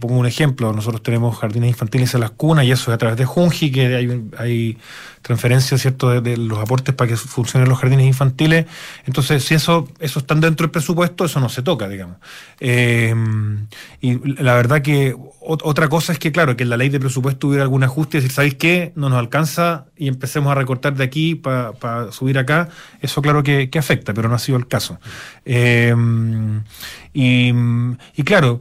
pongo 0.00 0.16
un 0.18 0.26
ejemplo, 0.26 0.72
nosotros 0.72 1.02
tenemos 1.02 1.36
jardines 1.38 1.68
infantiles 1.70 2.14
en 2.14 2.20
las 2.20 2.30
cunas 2.30 2.64
y 2.64 2.70
eso 2.70 2.90
es 2.90 2.94
a 2.94 2.98
través 2.98 3.18
de 3.18 3.24
Junji, 3.26 3.70
que 3.72 3.96
hay, 3.96 4.22
hay 4.38 4.78
transferencia 5.22 5.76
¿cierto? 5.76 6.08
De, 6.10 6.20
de 6.22 6.36
los 6.38 6.58
aportes 6.58 6.94
para 6.94 7.08
que 7.08 7.16
funcionen 7.16 7.68
los 7.68 7.78
jardines 7.78 8.06
infantiles. 8.06 8.64
Entonces, 9.04 9.44
si 9.44 9.54
eso, 9.54 9.88
eso 9.98 10.20
están 10.20 10.40
dentro 10.40 10.64
del 10.64 10.70
presupuesto, 10.70 11.24
eso 11.26 11.40
no 11.40 11.48
se 11.50 11.62
toca, 11.62 11.88
digamos. 11.88 12.16
Y 14.00 14.18
la 14.42 14.54
verdad 14.54 14.82
que 14.82 15.14
ot- 15.14 15.60
otra 15.64 15.88
cosa 15.88 16.12
es 16.12 16.18
que, 16.18 16.32
claro, 16.32 16.56
que 16.56 16.62
en 16.64 16.70
la 16.70 16.76
ley 16.76 16.88
de 16.88 17.00
presupuesto 17.00 17.48
hubiera 17.48 17.62
algún 17.62 17.82
ajuste 17.84 18.18
y 18.18 18.20
decir, 18.20 18.32
¿sabéis 18.34 18.54
qué? 18.54 18.92
No 18.96 19.08
nos 19.08 19.18
alcanza 19.18 19.86
y 19.96 20.08
empecemos 20.08 20.50
a 20.52 20.54
recortar 20.54 20.94
de 20.94 21.04
aquí 21.04 21.34
para 21.34 22.10
subir 22.12 22.38
acá. 22.38 22.68
Eso, 23.00 23.20
claro 23.22 23.42
que, 23.42 23.70
que 23.70 23.78
afecta, 23.78 24.14
pero 24.14 24.28
no 24.28 24.34
ha 24.34 24.38
sido 24.38 24.58
el 24.58 24.66
caso. 24.68 24.98
Eh, 25.44 25.94
y, 27.12 27.52
y 28.16 28.22
claro, 28.22 28.60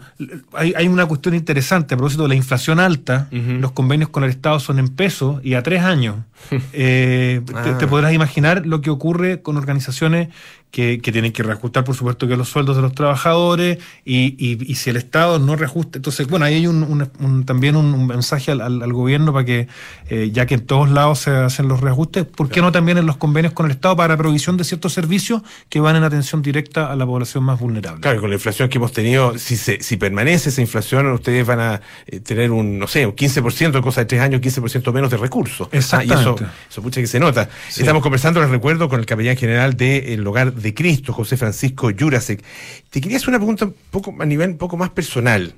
hay, 0.53 0.73
hay 0.75 0.87
una 0.87 1.05
cuestión 1.05 1.35
interesante 1.35 1.93
a 1.93 1.97
propósito 1.97 2.23
de 2.23 2.29
la 2.29 2.35
inflación 2.35 2.79
alta. 2.79 3.27
Los 3.31 3.71
convenios 3.73 4.09
con 4.09 4.23
el 4.23 4.31
Estado 4.31 4.59
son 4.59 4.79
en 4.79 4.89
pesos 4.89 5.39
y 5.43 5.53
a 5.53 5.63
tres 5.63 5.83
años. 5.83 6.15
Eh, 6.73 7.41
te- 7.45 7.53
Ah. 7.55 7.77
te, 7.77 7.85
podrás 7.87 8.13
imaginar 8.13 8.65
lo 8.65 8.79
que 8.81 8.89
ocurre 8.89 9.41
con 9.41 9.57
organizaciones 9.57 10.29
que, 10.71 10.99
que 11.01 11.11
tienen 11.11 11.31
que 11.31 11.41
reajustar, 11.43 11.83
por 11.83 11.95
supuesto, 11.95 12.27
que 12.27 12.37
los 12.37 12.47
sueldos 12.49 12.75
de 12.75 12.81
los 12.83 12.93
trabajadores 12.93 13.79
y, 14.05 14.35
y- 14.37 14.57
y 14.71 14.75
si 14.75 14.89
el 14.91 14.97
Estado 14.97 15.39
no 15.39 15.55
reajusta. 15.55 15.97
Entonces, 15.97 16.27
bueno, 16.27 16.45
ahí 16.45 16.55
hay 16.55 16.67
un, 16.67 16.83
un- 16.83 17.09
un- 17.19 17.43
también 17.45 17.75
un, 17.75 18.05
mensaje 18.07 18.51
al, 18.51 18.61
al- 18.61 18.81
al 18.83 18.93
gobierno 18.93 19.33
para 19.33 19.45
que, 19.45 19.67
eh, 20.09 20.29
ya 20.31 20.45
que 20.45 20.55
en 20.55 20.65
todos 20.65 20.89
lados 20.89 21.19
se 21.19 21.31
hacen 21.31 21.67
los 21.67 21.81
reajustes, 21.81 22.25
¿por 22.25 22.49
qué 22.49 22.61
no 22.61 22.71
también 22.71 22.97
en 22.97 23.05
los 23.05 23.17
convenios 23.17 23.53
con 23.53 23.65
el 23.65 23.71
Estado 23.71 23.95
para 23.95 24.15
provisión 24.17 24.57
de 24.57 24.63
ciertos 24.63 24.93
servicios 24.93 25.41
que 25.69 25.79
van 25.79 25.95
en 25.95 26.03
atención 26.03 26.41
directa 26.41 26.91
a 26.91 26.95
la 26.95 27.05
población 27.05 27.43
más 27.43 27.59
vulnerable? 27.59 28.01
Claro, 28.01 28.21
con 28.21 28.29
la 28.29 28.35
inflación 28.35 28.69
que 28.69 28.77
hemos 28.77 28.91
tenido, 28.93 29.37
si 29.39 29.57
se, 29.57 29.81
si 29.81 29.97
permanece 29.97 30.49
esa 30.49 30.61
inflación, 30.61 31.07
ustedes 31.11 31.45
van 31.47 31.59
a 31.59 31.81
eh, 32.07 32.19
tener 32.19 32.51
un, 32.51 32.77
no 32.79 32.87
sé, 32.87 33.05
un 33.07 33.15
15%, 33.15 33.81
cosa 33.81 34.01
de 34.01 34.05
tres 34.05 34.21
años, 34.21 34.39
15% 34.41 34.93
menos 34.93 35.09
de 35.09 35.17
recursos. 35.17 35.67
Ah, 35.71 35.75
y 35.75 35.77
eso, 35.79 35.97
Exactamente. 35.97 36.45
eso 36.69 36.81
mucha 36.81 37.01
que 37.01 37.07
se 37.07 37.19
nota. 37.19 37.49
Sí. 37.69 37.81
Estamos 37.81 38.03
conversando, 38.03 38.39
les 38.39 38.49
recuerdo, 38.49 38.87
con 38.87 38.99
el 38.99 39.05
capellán 39.05 39.35
general 39.35 39.75
del 39.75 40.25
Hogar 40.27 40.53
de 40.61 40.73
Cristo, 40.73 41.13
José 41.13 41.37
Francisco 41.37 41.89
Jurasek. 41.97 42.43
Te 42.89 43.01
quería 43.01 43.17
hacer 43.17 43.29
una 43.29 43.39
pregunta 43.39 43.65
un 43.65 43.75
poco, 43.91 44.15
a 44.19 44.25
nivel 44.25 44.51
un 44.51 44.57
poco 44.57 44.77
más 44.77 44.89
personal. 44.89 45.53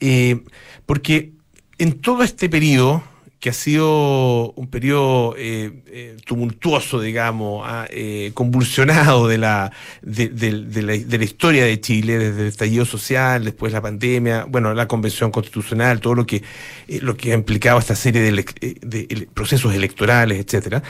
Eh, 0.00 0.40
porque 0.86 1.32
en 1.78 2.00
todo 2.00 2.22
este 2.22 2.48
periodo, 2.48 3.02
que 3.40 3.50
ha 3.50 3.52
sido 3.52 4.52
un 4.52 4.68
periodo 4.68 5.34
eh, 5.36 5.82
eh, 5.88 6.16
tumultuoso, 6.24 6.98
digamos, 7.00 7.62
ah, 7.66 7.86
convulsionado 8.32 9.28
de 9.28 9.36
la, 9.36 9.70
de, 10.00 10.28
de- 10.28 10.82
la, 10.82 10.92
de 10.94 11.18
la 11.18 11.24
historia 11.24 11.64
de 11.66 11.78
Chile, 11.78 12.18
desde 12.18 12.40
el 12.42 12.48
estallido 12.48 12.86
social, 12.86 13.44
después 13.44 13.70
la 13.72 13.82
pandemia, 13.82 14.46
bueno, 14.48 14.72
la 14.72 14.88
convención 14.88 15.30
constitucional, 15.30 16.00
todo 16.00 16.14
lo 16.14 16.24
que, 16.24 16.42
eh, 16.88 17.00
lo 17.02 17.16
que 17.18 17.32
ha 17.32 17.34
implicado 17.34 17.78
esta 17.78 17.94
serie 17.94 18.22
de, 18.22 19.28
procesos 19.34 19.74
electorales, 19.74 20.38
etcétera. 20.38 20.82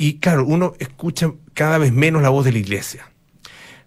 Y 0.00 0.20
claro, 0.20 0.46
uno 0.46 0.74
escucha 0.78 1.32
cada 1.52 1.76
vez 1.76 1.92
menos 1.92 2.22
la 2.22 2.30
voz 2.30 2.44
de 2.44 2.52
la 2.52 2.58
iglesia. 2.58 3.10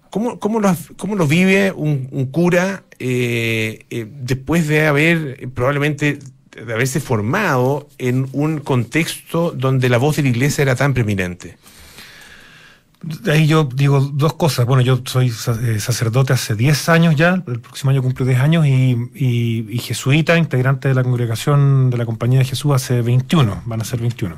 ¿Cómo, 0.09 0.39
cómo, 0.39 0.59
lo, 0.59 0.75
cómo 0.97 1.15
lo 1.15 1.25
vive 1.25 1.71
un, 1.71 2.09
un 2.11 2.25
cura 2.25 2.83
eh, 2.99 3.85
eh, 3.89 4.05
después 4.21 4.67
de 4.67 4.85
haber 4.85 5.37
eh, 5.39 5.47
probablemente 5.47 6.19
de 6.51 6.73
haberse 6.73 6.99
formado 6.99 7.87
en 7.97 8.27
un 8.33 8.59
contexto 8.59 9.51
donde 9.51 9.87
la 9.87 9.97
voz 9.97 10.17
de 10.17 10.23
la 10.23 10.29
iglesia 10.29 10.63
era 10.63 10.75
tan 10.75 10.93
preeminente? 10.93 11.55
Ahí 13.25 13.47
yo 13.47 13.63
digo 13.63 13.99
dos 13.99 14.33
cosas. 14.33 14.67
Bueno, 14.67 14.83
yo 14.83 15.01
soy 15.05 15.27
eh, 15.27 15.79
sacerdote 15.79 16.33
hace 16.33 16.55
10 16.55 16.89
años 16.89 17.15
ya, 17.15 17.43
el 17.47 17.59
próximo 17.59 17.89
año 17.89 18.03
cumplo 18.03 18.25
10 18.25 18.39
años, 18.39 18.67
y, 18.67 19.79
jesuita, 19.81 20.37
integrante 20.37 20.87
de 20.87 20.93
la 20.93 21.03
congregación 21.03 21.89
de 21.89 21.97
la 21.97 22.05
Compañía 22.05 22.39
de 22.39 22.45
Jesús 22.45 22.71
hace 22.73 23.01
21, 23.01 23.63
van 23.65 23.81
a 23.81 23.85
ser 23.85 23.99
21. 24.01 24.35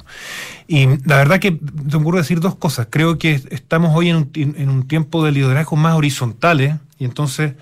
Y 0.68 0.88
la 1.06 1.18
verdad 1.18 1.40
que 1.40 1.52
te 1.52 1.98
ocurre 1.98 2.20
decir 2.20 2.40
dos 2.40 2.56
cosas. 2.56 2.88
Creo 2.90 3.18
que 3.18 3.42
estamos 3.50 3.92
hoy 3.94 4.10
en 4.10 4.70
un, 4.70 4.88
tiempo 4.88 5.26
de 5.26 5.34
liderazgos 5.34 5.78
más 5.78 5.96
horizontales, 5.96 6.76
y 6.98 7.04
entonces, 7.04 7.56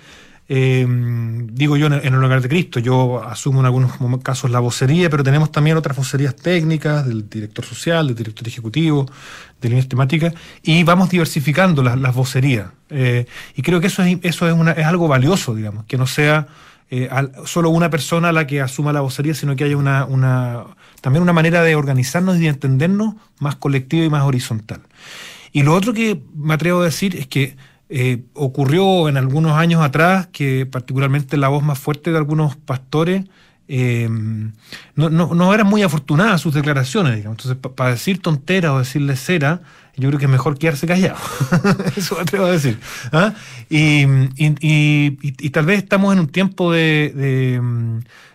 eh, 0.54 0.86
digo 0.86 1.78
yo 1.78 1.86
en 1.86 1.94
el, 1.94 2.14
hogar 2.22 2.42
de 2.42 2.48
Cristo, 2.50 2.78
yo 2.78 3.24
asumo 3.24 3.60
en 3.60 3.64
algunos 3.64 3.92
casos 4.22 4.50
la 4.50 4.60
vocería, 4.60 5.08
pero 5.08 5.24
tenemos 5.24 5.50
también 5.50 5.78
otras 5.78 5.96
vocerías 5.96 6.36
técnicas, 6.36 7.06
del 7.06 7.26
director 7.26 7.64
social, 7.64 8.06
del 8.08 8.16
director 8.16 8.46
ejecutivo, 8.46 9.10
de 9.62 9.68
líneas 9.70 9.88
temáticas, 9.88 10.34
y 10.62 10.84
vamos 10.84 11.08
diversificando 11.08 11.82
las, 11.82 11.98
las 11.98 12.14
vocerías. 12.14 12.68
Eh, 12.90 13.24
y 13.56 13.62
creo 13.62 13.80
que 13.80 13.86
eso 13.86 14.02
es, 14.02 14.18
eso 14.24 14.46
es, 14.46 14.52
una, 14.52 14.72
es 14.72 14.84
algo 14.84 15.08
valioso, 15.08 15.54
digamos, 15.54 15.86
que 15.86 15.96
no 15.96 16.06
sea 16.06 16.48
eh, 16.90 17.08
solo 17.46 17.70
una 17.70 17.88
persona 17.88 18.30
la 18.30 18.46
que 18.46 18.60
asuma 18.60 18.92
la 18.92 19.00
vocería, 19.00 19.32
sino 19.32 19.56
que 19.56 19.64
haya 19.64 19.78
una, 19.78 20.04
una, 20.04 20.64
también 21.00 21.22
una 21.22 21.32
manera 21.32 21.62
de 21.62 21.76
organizarnos 21.76 22.36
y 22.36 22.40
de 22.40 22.48
entendernos 22.48 23.14
más 23.38 23.56
colectiva 23.56 24.04
y 24.04 24.10
más 24.10 24.24
horizontal. 24.24 24.82
Y 25.50 25.62
lo 25.62 25.72
otro 25.74 25.94
que 25.94 26.20
me 26.36 26.52
atrevo 26.52 26.82
a 26.82 26.84
decir 26.84 27.16
es 27.16 27.26
que 27.26 27.56
eh, 27.94 28.22
ocurrió 28.34 29.08
en 29.08 29.16
algunos 29.18 29.52
años 29.52 29.82
atrás 29.82 30.28
que 30.32 30.64
particularmente 30.66 31.36
la 31.36 31.48
voz 31.48 31.62
más 31.62 31.78
fuerte 31.78 32.10
de 32.10 32.16
algunos 32.16 32.56
pastores 32.56 33.24
eh, 33.68 34.08
no, 34.96 35.08
no, 35.10 35.34
no 35.34 35.54
eran 35.54 35.66
muy 35.66 35.82
afortunadas 35.82 36.40
sus 36.40 36.52
declaraciones, 36.54 37.16
digamos. 37.16 37.38
Entonces, 37.44 37.72
para 37.74 37.90
decir 37.90 38.20
tontera 38.20 38.72
o 38.74 38.78
decirle 38.78 39.16
cera, 39.16 39.60
yo 39.96 40.08
creo 40.08 40.18
que 40.18 40.24
es 40.26 40.30
mejor 40.30 40.58
quedarse 40.58 40.86
callado. 40.86 41.16
Eso 41.96 42.18
atrevo 42.20 42.46
a 42.46 42.50
decir. 42.52 42.78
¿ah? 43.12 43.34
Y, 43.70 44.02
y- 44.36 45.18
y- 45.22 45.50
tal 45.50 45.66
vez 45.66 45.78
estamos 45.82 46.12
en 46.12 46.20
un 46.20 46.28
tiempo 46.28 46.72
de, 46.72 47.60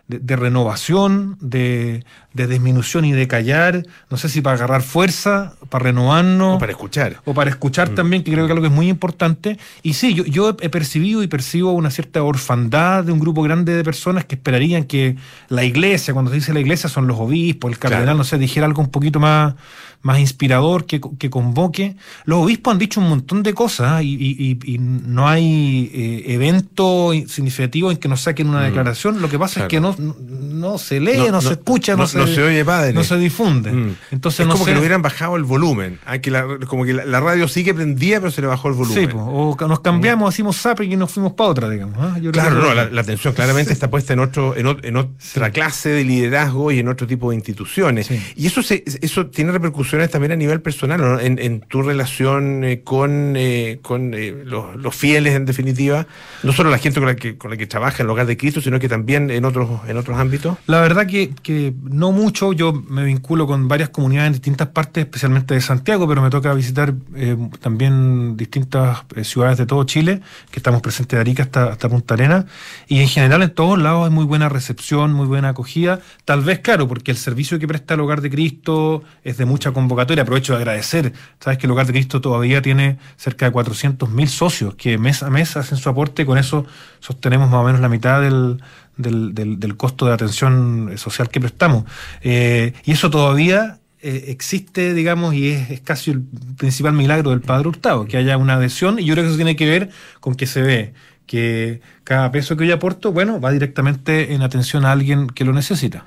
de 0.07 0.35
renovación, 0.35 1.37
de, 1.41 2.03
de 2.37 2.47
disminución 2.47 3.03
y 3.05 3.11
de 3.11 3.27
callar, 3.27 3.83
no 4.09 4.15
sé 4.17 4.29
si 4.29 4.39
para 4.41 4.55
agarrar 4.55 4.81
fuerza, 4.81 5.53
para 5.69 5.83
renovarnos. 5.85 6.55
O 6.55 6.59
para 6.59 6.71
escuchar. 6.71 7.17
O 7.25 7.33
para 7.33 7.49
escuchar 7.49 7.91
Mm. 7.91 7.95
también, 7.95 8.23
que 8.23 8.31
creo 8.31 8.45
que 8.45 8.51
es 8.51 8.55
algo 8.55 8.61
que 8.61 8.69
es 8.69 8.73
muy 8.73 8.87
importante. 8.87 9.57
Y 9.83 9.93
sí, 9.93 10.13
yo, 10.13 10.23
yo 10.25 10.55
he 10.61 10.69
percibido 10.69 11.23
y 11.23 11.27
percibo 11.27 11.71
una 11.73 11.89
cierta 11.91 12.23
orfandad 12.23 13.03
de 13.03 13.11
un 13.11 13.19
grupo 13.19 13.41
grande 13.43 13.75
de 13.75 13.83
personas 13.83 14.23
que 14.25 14.35
esperarían 14.35 14.85
que 14.85 15.15
la 15.49 15.63
iglesia, 15.65 16.13
cuando 16.13 16.31
se 16.31 16.35
dice 16.37 16.53
la 16.53 16.59
iglesia, 16.61 16.89
son 16.89 17.07
los 17.07 17.17
obispos, 17.19 17.71
el 17.71 17.77
cardenal, 17.79 18.05
Claro. 18.05 18.17
no 18.19 18.23
sé, 18.23 18.37
dijera 18.37 18.65
algo 18.65 18.81
un 18.81 18.89
poquito 18.89 19.19
más, 19.19 19.55
más 20.03 20.19
inspirador, 20.19 20.85
que, 20.85 21.01
que 21.17 21.29
convoque. 21.29 21.95
Los 22.25 22.39
obispos 22.45 22.71
han 22.71 22.77
dicho 22.77 23.01
un 23.01 23.09
montón 23.09 23.43
de 23.43 23.53
cosas 23.53 24.03
y, 24.03 24.13
y- 24.13 24.57
y- 24.63 24.73
y 24.75 24.77
no 24.77 25.27
hay 25.27 25.89
eh, 25.93 26.23
evento 26.33 27.11
significativo 27.27 27.91
en 27.91 27.97
que 27.97 28.07
nos 28.07 28.21
saquen 28.21 28.47
una 28.47 28.61
Mm. 28.61 28.65
declaración. 28.65 29.21
Lo 29.21 29.29
que 29.29 29.39
pasa 29.39 29.61
es 29.61 29.67
que 29.67 29.79
no, 29.81 29.95
no, 29.97 30.15
no 30.19 30.77
se 30.77 30.99
lee, 30.99 31.17
no, 31.17 31.31
No, 31.31 31.41
se 31.41 31.53
escucha, 31.53 31.95
no- 31.95 32.07
se, 32.07 32.19
no 32.27 32.33
se 32.35 32.43
oye 32.43 32.65
padre. 32.65 32.93
no 32.93 33.03
se 33.03 33.17
difunde. 33.17 33.71
Mm. 33.71 33.95
Entonces, 34.11 34.41
es 34.41 34.45
no 34.47 34.53
como 34.53 34.65
sé. 34.65 34.71
que 34.71 34.73
le 34.75 34.79
hubieran 34.79 35.01
bajado 35.01 35.35
el 35.35 35.43
volumen. 35.43 35.99
Que 36.21 36.31
la- 36.31 36.45
como 36.67 36.85
que 36.85 36.93
la, 36.93 37.05
la 37.05 37.19
radio 37.19 37.47
sigue 37.47 37.73
prendida, 37.73 38.19
pero 38.19 38.31
se 38.31 38.41
le 38.41 38.47
bajó 38.47 38.67
el 38.67 38.73
volumen. 38.75 39.07
Sí, 39.07 39.07
po, 39.07 39.19
o 39.19 39.67
nos 39.67 39.79
cambiamos, 39.81 40.33
hicimos 40.33 40.57
zapping 40.61 40.91
y 40.91 40.95
nos 40.95 41.11
fuimos 41.11 41.33
para 41.33 41.49
otra, 41.49 41.69
digamos. 41.69 41.95
¿ah? 41.99 42.17
Yo 42.21 42.31
Claro, 42.31 42.55
que- 42.61 42.67
no, 42.67 42.73
la, 42.73 42.89
la 42.89 43.01
atención 43.01 43.33
claramente 43.33 43.73
está 43.73 43.89
puesta 43.89 44.13
en 44.13 44.19
otro, 44.19 44.55
en, 44.55 44.67
en 44.83 44.97
otra 44.97 45.51
clase 45.51 45.89
de 45.89 46.03
liderazgo 46.03 46.71
y 46.71 46.79
en 46.79 46.87
otro 46.87 47.07
tipo 47.07 47.29
de 47.29 47.35
instituciones. 47.35 48.07
Sí. 48.07 48.21
Y 48.35 48.47
eso 48.47 48.61
se, 48.63 48.83
eso 49.01 49.27
tiene 49.27 49.51
repercusiones 49.51 50.09
también 50.09 50.31
a 50.31 50.35
nivel 50.35 50.61
personal, 50.61 50.99
¿no? 51.01 51.19
en, 51.19 51.39
en 51.39 51.61
tu 51.61 51.81
relación 51.81 52.63
eh, 52.63 52.81
con, 52.83 53.33
eh, 53.37 53.79
con 53.81 54.13
eh, 54.13 54.35
los, 54.45 54.75
los 54.75 54.95
fieles, 54.95 55.35
en 55.35 55.45
definitiva, 55.45 56.07
no 56.43 56.53
solo 56.53 56.69
la 56.69 56.77
gente 56.77 56.99
con 56.99 57.07
la 57.07 57.15
que, 57.15 57.37
con 57.37 57.51
la 57.51 57.57
que 57.57 57.67
trabaja 57.67 57.97
en 58.03 58.07
el 58.07 58.11
hogar 58.11 58.25
de 58.25 58.37
Cristo, 58.37 58.61
sino 58.61 58.79
que 58.79 58.89
también 58.89 59.29
en 59.31 59.45
otros, 59.45 59.69
en 59.87 59.97
otros 59.97 60.17
ámbitos. 60.17 60.57
La 60.67 60.81
verdad 60.81 61.07
que, 61.07 61.31
que 61.43 61.73
no 61.83 62.11
mucho, 62.17 62.51
yo 62.51 62.73
me 62.73 63.03
vinculo 63.03 63.47
con 63.47 63.67
varias 63.67 63.89
comunidades 63.89 64.27
en 64.27 64.33
distintas 64.33 64.69
partes, 64.69 65.05
especialmente 65.05 65.53
de 65.53 65.61
Santiago, 65.61 66.07
pero 66.07 66.21
me 66.21 66.29
toca 66.29 66.53
visitar 66.53 66.93
eh, 67.15 67.37
también 67.61 68.35
distintas 68.35 69.03
eh, 69.15 69.23
ciudades 69.23 69.57
de 69.57 69.65
todo 69.65 69.83
Chile, 69.83 70.21
que 70.51 70.59
estamos 70.59 70.81
presentes 70.81 71.15
de 71.15 71.21
Arica 71.21 71.43
hasta, 71.43 71.71
hasta 71.71 71.87
Punta 71.87 72.15
Arena, 72.15 72.45
y 72.87 72.99
en 72.99 73.07
general 73.07 73.43
en 73.43 73.51
todos 73.51 73.79
lados 73.79 74.05
hay 74.05 74.13
muy 74.13 74.25
buena 74.25 74.49
recepción, 74.49 75.13
muy 75.13 75.27
buena 75.27 75.49
acogida, 75.49 75.99
tal 76.25 76.41
vez 76.41 76.59
claro, 76.59 76.87
porque 76.87 77.11
el 77.11 77.17
servicio 77.17 77.59
que 77.59 77.67
presta 77.67 77.93
el 77.93 77.99
Hogar 78.01 78.21
de 78.21 78.29
Cristo 78.29 79.03
es 79.23 79.37
de 79.37 79.45
mucha 79.45 79.71
convocatoria, 79.71 80.23
aprovecho 80.23 80.53
de 80.53 80.59
agradecer, 80.59 81.13
sabes 81.39 81.59
que 81.59 81.67
el 81.67 81.71
Hogar 81.71 81.85
de 81.85 81.93
Cristo 81.93 82.19
todavía 82.19 82.61
tiene 82.61 82.97
cerca 83.15 83.45
de 83.45 83.51
400 83.51 84.09
mil 84.09 84.27
socios 84.27 84.75
que 84.75 84.97
mes 84.97 85.21
a 85.21 85.29
mes 85.29 85.55
hacen 85.55 85.77
su 85.77 85.87
aporte, 85.87 86.25
con 86.25 86.37
eso 86.37 86.65
sostenemos 86.99 87.49
más 87.49 87.61
o 87.61 87.63
menos 87.63 87.79
la 87.79 87.89
mitad 87.89 88.21
del, 88.21 88.59
del, 88.97 89.33
del- 89.33 89.77
costo 89.77 90.05
de 90.05 90.13
atención 90.13 90.93
social 90.97 91.29
que 91.29 91.39
prestamos. 91.39 91.85
Eh, 92.21 92.73
y 92.85 92.91
eso 92.91 93.09
todavía 93.09 93.79
eh, 94.01 94.25
existe, 94.27 94.93
digamos, 94.93 95.33
y 95.33 95.49
es, 95.49 95.69
es 95.71 95.81
casi 95.81 96.11
el 96.11 96.21
principal 96.57 96.93
milagro 96.93 97.31
del 97.31 97.41
Padre 97.41 97.67
Hurtado, 97.69 98.05
que 98.05 98.17
haya 98.17 98.37
una 98.37 98.55
adhesión, 98.55 98.99
y 98.99 99.05
yo 99.05 99.13
creo 99.13 99.23
que 99.23 99.29
eso 99.29 99.37
tiene 99.37 99.55
que 99.55 99.65
ver 99.65 99.89
con 100.19 100.35
que 100.35 100.45
se 100.45 100.61
ve 100.61 100.93
que 101.25 101.81
cada 102.03 102.31
peso 102.31 102.55
que 102.55 102.65
yo 102.65 102.73
aporto, 102.73 103.11
bueno, 103.11 103.39
va 103.41 103.51
directamente 103.51 104.33
en 104.33 104.41
atención 104.41 104.85
a 104.85 104.91
alguien 104.93 105.27
que 105.27 105.43
lo 105.43 105.51
necesita. 105.51 106.05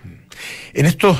En 0.72 0.86
estos, 0.86 1.18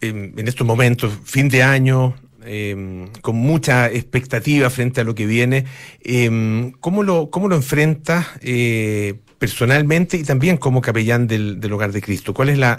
en, 0.00 0.46
estos 0.46 0.64
momentos, 0.66 1.12
fin 1.24 1.48
de 1.48 1.64
año, 1.64 2.14
eh, 2.44 3.08
con 3.20 3.36
mucha 3.36 3.88
expectativa 3.90 4.70
frente 4.70 5.00
a 5.00 5.04
lo 5.04 5.14
que 5.16 5.26
viene, 5.26 5.64
eh, 6.04 6.72
¿cómo, 6.78 7.02
lo, 7.02 7.30
¿cómo 7.30 7.48
lo 7.48 7.56
enfrentas 7.56 8.26
eh, 8.42 9.20
personalmente 9.42 10.16
y 10.16 10.22
también 10.22 10.56
como 10.56 10.80
capellán 10.80 11.26
del, 11.26 11.58
del 11.58 11.72
Hogar 11.72 11.90
de 11.90 12.00
Cristo? 12.00 12.32
¿Cuál 12.32 12.50
es 12.50 12.58
la, 12.58 12.78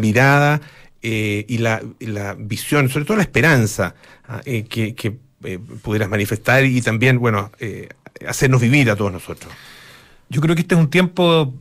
mirada 0.00 0.58
eh, 1.02 1.44
y, 1.46 1.58
la, 1.58 1.82
visión, 2.38 2.88
sobre 2.88 3.04
todo 3.04 3.18
la 3.18 3.24
esperanza 3.24 3.94
ah, 4.26 4.40
eh, 4.46 4.64
que, 4.64 5.18
eh, 5.44 5.58
pudieras 5.82 6.08
manifestar 6.08 6.64
y 6.64 6.80
también, 6.80 7.18
bueno, 7.18 7.52
hacernos 8.26 8.62
vivir 8.62 8.90
a 8.90 8.96
todos 8.96 9.12
nosotros? 9.12 9.52
Yo 10.30 10.40
creo 10.40 10.54
que 10.54 10.62
este 10.62 10.76
es 10.76 10.80
un 10.80 10.88
tiempo 10.88 11.52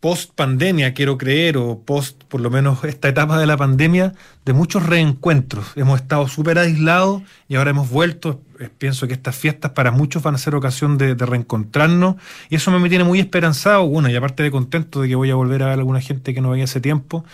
post 0.00 0.32
pandemia, 0.34 0.92
quiero 0.92 1.16
creer, 1.16 1.56
o 1.56 1.80
post 1.80 2.19
por 2.30 2.40
lo 2.40 2.48
menos 2.48 2.82
esta 2.84 3.08
etapa 3.08 3.38
de 3.38 3.46
la 3.46 3.56
pandemia, 3.56 4.14
de 4.46 4.52
muchos 4.54 4.86
reencuentros. 4.86 5.66
Hemos 5.76 6.00
estado 6.00 6.26
súper 6.28 6.58
aislados 6.58 7.22
y 7.48 7.56
ahora 7.56 7.70
hemos 7.70 7.90
vuelto. 7.90 8.40
Eh, 8.60 8.70
Pienso 8.78 9.06
que 9.08 9.14
estas 9.14 9.36
fiestas 9.36 9.72
para 9.72 9.90
muchos 9.90 10.22
van 10.22 10.36
a 10.36 10.38
ser 10.38 10.54
ocasión 10.54 10.96
de, 10.96 11.14
reencontrarnos 11.14 12.16
y 12.48 12.54
eso 12.54 12.70
me 12.70 12.88
tiene 12.88 13.04
muy 13.04 13.18
esperanzado. 13.20 13.86
Bueno, 13.86 14.08
y 14.08 14.16
aparte 14.16 14.42
de 14.44 14.50
contento 14.50 15.02
de 15.02 15.08
que 15.08 15.14
voy 15.16 15.30
a 15.30 15.34
volver 15.34 15.62
a 15.62 15.66
ver 15.66 15.74
a 15.74 15.80
alguna 15.80 16.00
gente 16.00 16.32
que 16.32 16.40
no 16.40 16.50
veía 16.50 16.64
hace 16.64 16.80
tiempo. 16.80 17.24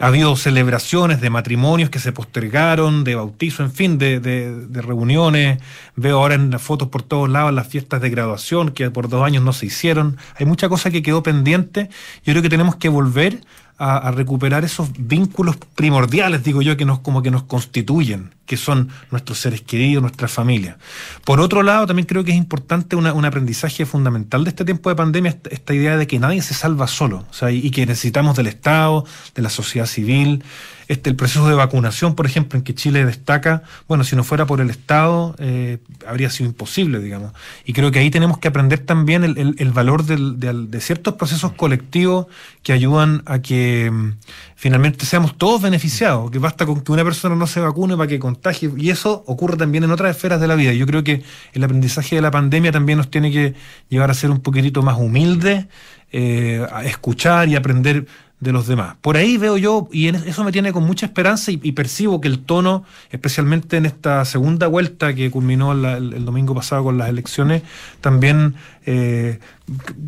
Ha 0.00 0.06
habido 0.06 0.34
celebraciones 0.36 1.20
de 1.20 1.28
matrimonios 1.28 1.90
que 1.90 1.98
se 1.98 2.12
postergaron, 2.12 3.04
de 3.04 3.16
bautizo, 3.16 3.64
en 3.64 3.72
fin, 3.72 3.98
de, 3.98 4.18
de- 4.20 4.66
de 4.66 4.82
reuniones. 4.82 5.60
Veo 5.96 6.18
ahora 6.18 6.36
en 6.36 6.50
las 6.50 6.62
fotos 6.62 6.88
por 6.88 7.02
todos 7.02 7.28
lados 7.28 7.52
las 7.52 7.66
fiestas 7.68 8.00
de 8.00 8.08
graduación 8.08 8.70
que 8.70 8.90
por 8.90 9.08
dos 9.08 9.24
años 9.24 9.42
no 9.44 9.52
se 9.52 9.66
hicieron. 9.66 10.16
Hay 10.36 10.46
mucha 10.46 10.68
cosa 10.68 10.90
que 10.90 11.02
quedó 11.02 11.22
pendiente. 11.22 11.90
Yo 12.24 12.32
creo 12.32 12.42
que 12.42 12.48
tenemos 12.48 12.76
que 12.76 12.88
volver 12.88 13.40
a, 13.78 14.10
recuperar 14.10 14.64
esos 14.64 14.90
vínculos 14.98 15.56
primordiales, 15.76 16.42
digo 16.42 16.62
yo, 16.62 16.76
que 16.76 16.84
nos 16.84 16.98
como 16.98 17.22
que 17.22 17.30
nos 17.30 17.44
constituyen, 17.44 18.34
que 18.44 18.56
son 18.56 18.88
nuestros 19.10 19.38
seres 19.38 19.60
queridos, 19.62 20.02
nuestra 20.02 20.26
familia. 20.26 20.78
Por 21.24 21.40
otro 21.40 21.62
lado, 21.62 21.86
también 21.86 22.06
creo 22.06 22.24
que 22.24 22.32
es 22.32 22.36
importante 22.36 22.96
una- 22.96 23.12
un 23.12 23.24
aprendizaje 23.24 23.86
fundamental 23.86 24.42
de 24.42 24.50
este 24.50 24.64
tiempo 24.64 24.90
de 24.90 24.96
pandemia, 24.96 25.38
esta, 25.50 25.74
idea 25.74 25.96
de 25.96 26.06
que 26.08 26.18
nadie 26.18 26.42
se 26.42 26.54
salva 26.54 26.88
solo, 26.88 27.24
o 27.30 27.32
sea, 27.32 27.52
y 27.52 27.70
que 27.70 27.86
necesitamos 27.86 28.36
del 28.36 28.48
Estado, 28.48 29.04
de 29.34 29.42
la 29.42 29.50
sociedad 29.50 29.86
civil. 29.86 30.42
Este, 30.88 31.10
el 31.10 31.16
proceso 31.16 31.46
de 31.48 31.54
vacunación, 31.54 32.14
por 32.14 32.24
ejemplo, 32.24 32.58
en 32.58 32.64
que 32.64 32.74
Chile 32.74 33.04
destaca, 33.04 33.62
bueno, 33.86 34.04
si 34.04 34.16
no 34.16 34.24
fuera 34.24 34.46
por 34.46 34.62
el 34.62 34.70
Estado, 34.70 35.36
eh, 35.38 35.78
habría 36.06 36.30
sido 36.30 36.48
imposible, 36.48 36.98
digamos. 36.98 37.32
Y 37.66 37.74
creo 37.74 37.90
que 37.90 37.98
ahí 37.98 38.10
tenemos 38.10 38.38
que 38.38 38.48
aprender 38.48 38.80
también 38.80 39.22
el, 39.22 39.70
valor 39.72 40.04
de 40.04 40.80
ciertos 40.80 41.14
procesos 41.14 41.52
colectivos 41.52 42.26
que 42.62 42.72
ayudan 42.72 43.22
a 43.26 43.40
que 43.40 43.90
mm, 43.90 44.12
finalmente 44.56 45.06
seamos 45.06 45.36
todos 45.36 45.62
beneficiados, 45.62 46.30
que 46.30 46.38
basta 46.38 46.66
con 46.66 46.80
que 46.80 46.92
una 46.92 47.04
persona 47.04 47.36
no 47.36 47.46
se 47.46 47.60
vacune 47.60 47.96
para 47.96 48.08
que 48.08 48.18
contagie, 48.18 48.70
y 48.76 48.90
eso 48.90 49.24
ocurre 49.26 49.56
también 49.56 49.84
en 49.84 49.90
otras 49.90 50.16
esferas 50.16 50.40
de 50.40 50.48
la 50.48 50.54
vida. 50.54 50.72
Yo 50.72 50.86
creo 50.86 51.04
que 51.04 51.22
el 51.52 51.64
aprendizaje 51.64 52.16
de 52.16 52.22
la 52.22 52.30
pandemia 52.30 52.72
también 52.72 52.98
nos 52.98 53.10
tiene 53.10 53.30
que 53.30 53.54
llevar 53.88 54.10
a 54.10 54.14
ser 54.14 54.30
un 54.30 54.40
poquitito 54.40 54.82
más 54.82 54.98
humildes, 54.98 55.66
eh, 56.12 56.66
a 56.72 56.84
escuchar 56.84 57.48
y 57.48 57.56
aprender 57.56 58.06
de 58.40 58.52
los 58.52 58.68
demás. 58.68 58.94
Por 59.00 59.16
ahí 59.16 59.36
veo 59.36 59.56
yo, 59.56 59.88
y 59.90 60.06
en 60.06 60.14
eso 60.14 60.44
me 60.44 60.52
tiene 60.52 60.72
con 60.72 60.84
mucha 60.84 61.06
esperanza 61.06 61.50
y, 61.50 61.58
y 61.62 61.72
percibo 61.72 62.20
que 62.20 62.28
el 62.28 62.38
tono, 62.38 62.84
especialmente 63.10 63.76
en 63.78 63.84
esta 63.86 64.24
segunda 64.24 64.68
vuelta 64.68 65.12
que 65.14 65.28
culminó 65.30 65.74
la- 65.74 65.96
el, 65.96 66.12
el 66.12 66.24
domingo 66.24 66.54
pasado 66.54 66.84
con 66.84 66.98
las 66.98 67.08
elecciones, 67.08 67.62
también 68.00 68.54
eh, 68.86 69.40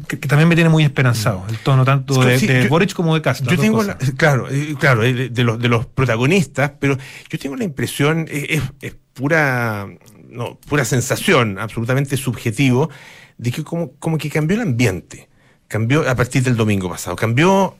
que, 0.06 0.20
que 0.20 0.28
también 0.28 0.48
me 0.48 0.54
tiene 0.54 0.70
muy 0.70 0.84
esperanzado. 0.84 1.44
El 1.48 1.58
tono 1.58 1.84
tanto 1.84 2.22
de, 2.22 2.38
Sí, 2.38 2.46
de 2.46 2.62
yo- 2.64 2.68
Boric 2.68 2.92
como 2.92 3.14
de 3.16 3.22
Castro. 3.22 3.50
Yo 3.50 3.60
tengo, 3.60 3.82
la- 3.82 3.98
claro, 4.16 4.46
eh, 4.48 4.76
claro, 4.78 5.02
eh, 5.02 5.28
de 5.28 5.42
los, 5.44 5.58
de 5.58 5.68
los 5.68 5.86
protagonistas, 5.86 6.72
pero 6.78 6.96
yo 7.28 7.38
tengo 7.38 7.56
la 7.56 7.64
impresión, 7.64 8.26
es, 8.30 8.62
es 8.80 8.94
pura, 9.12 9.88
no, 10.30 10.56
pura 10.68 10.84
sensación, 10.84 11.58
absolutamente 11.58 12.16
subjetivo, 12.16 12.90
de 13.38 13.50
que 13.50 13.64
como, 13.64 13.90
como 13.98 14.18
que 14.18 14.30
cambió 14.30 14.54
el 14.56 14.62
ambiente, 14.62 15.28
cambió 15.66 16.08
a 16.08 16.14
partir 16.14 16.44
del 16.44 16.56
domingo 16.56 16.88
pasado, 16.88 17.16
cambió 17.16 17.74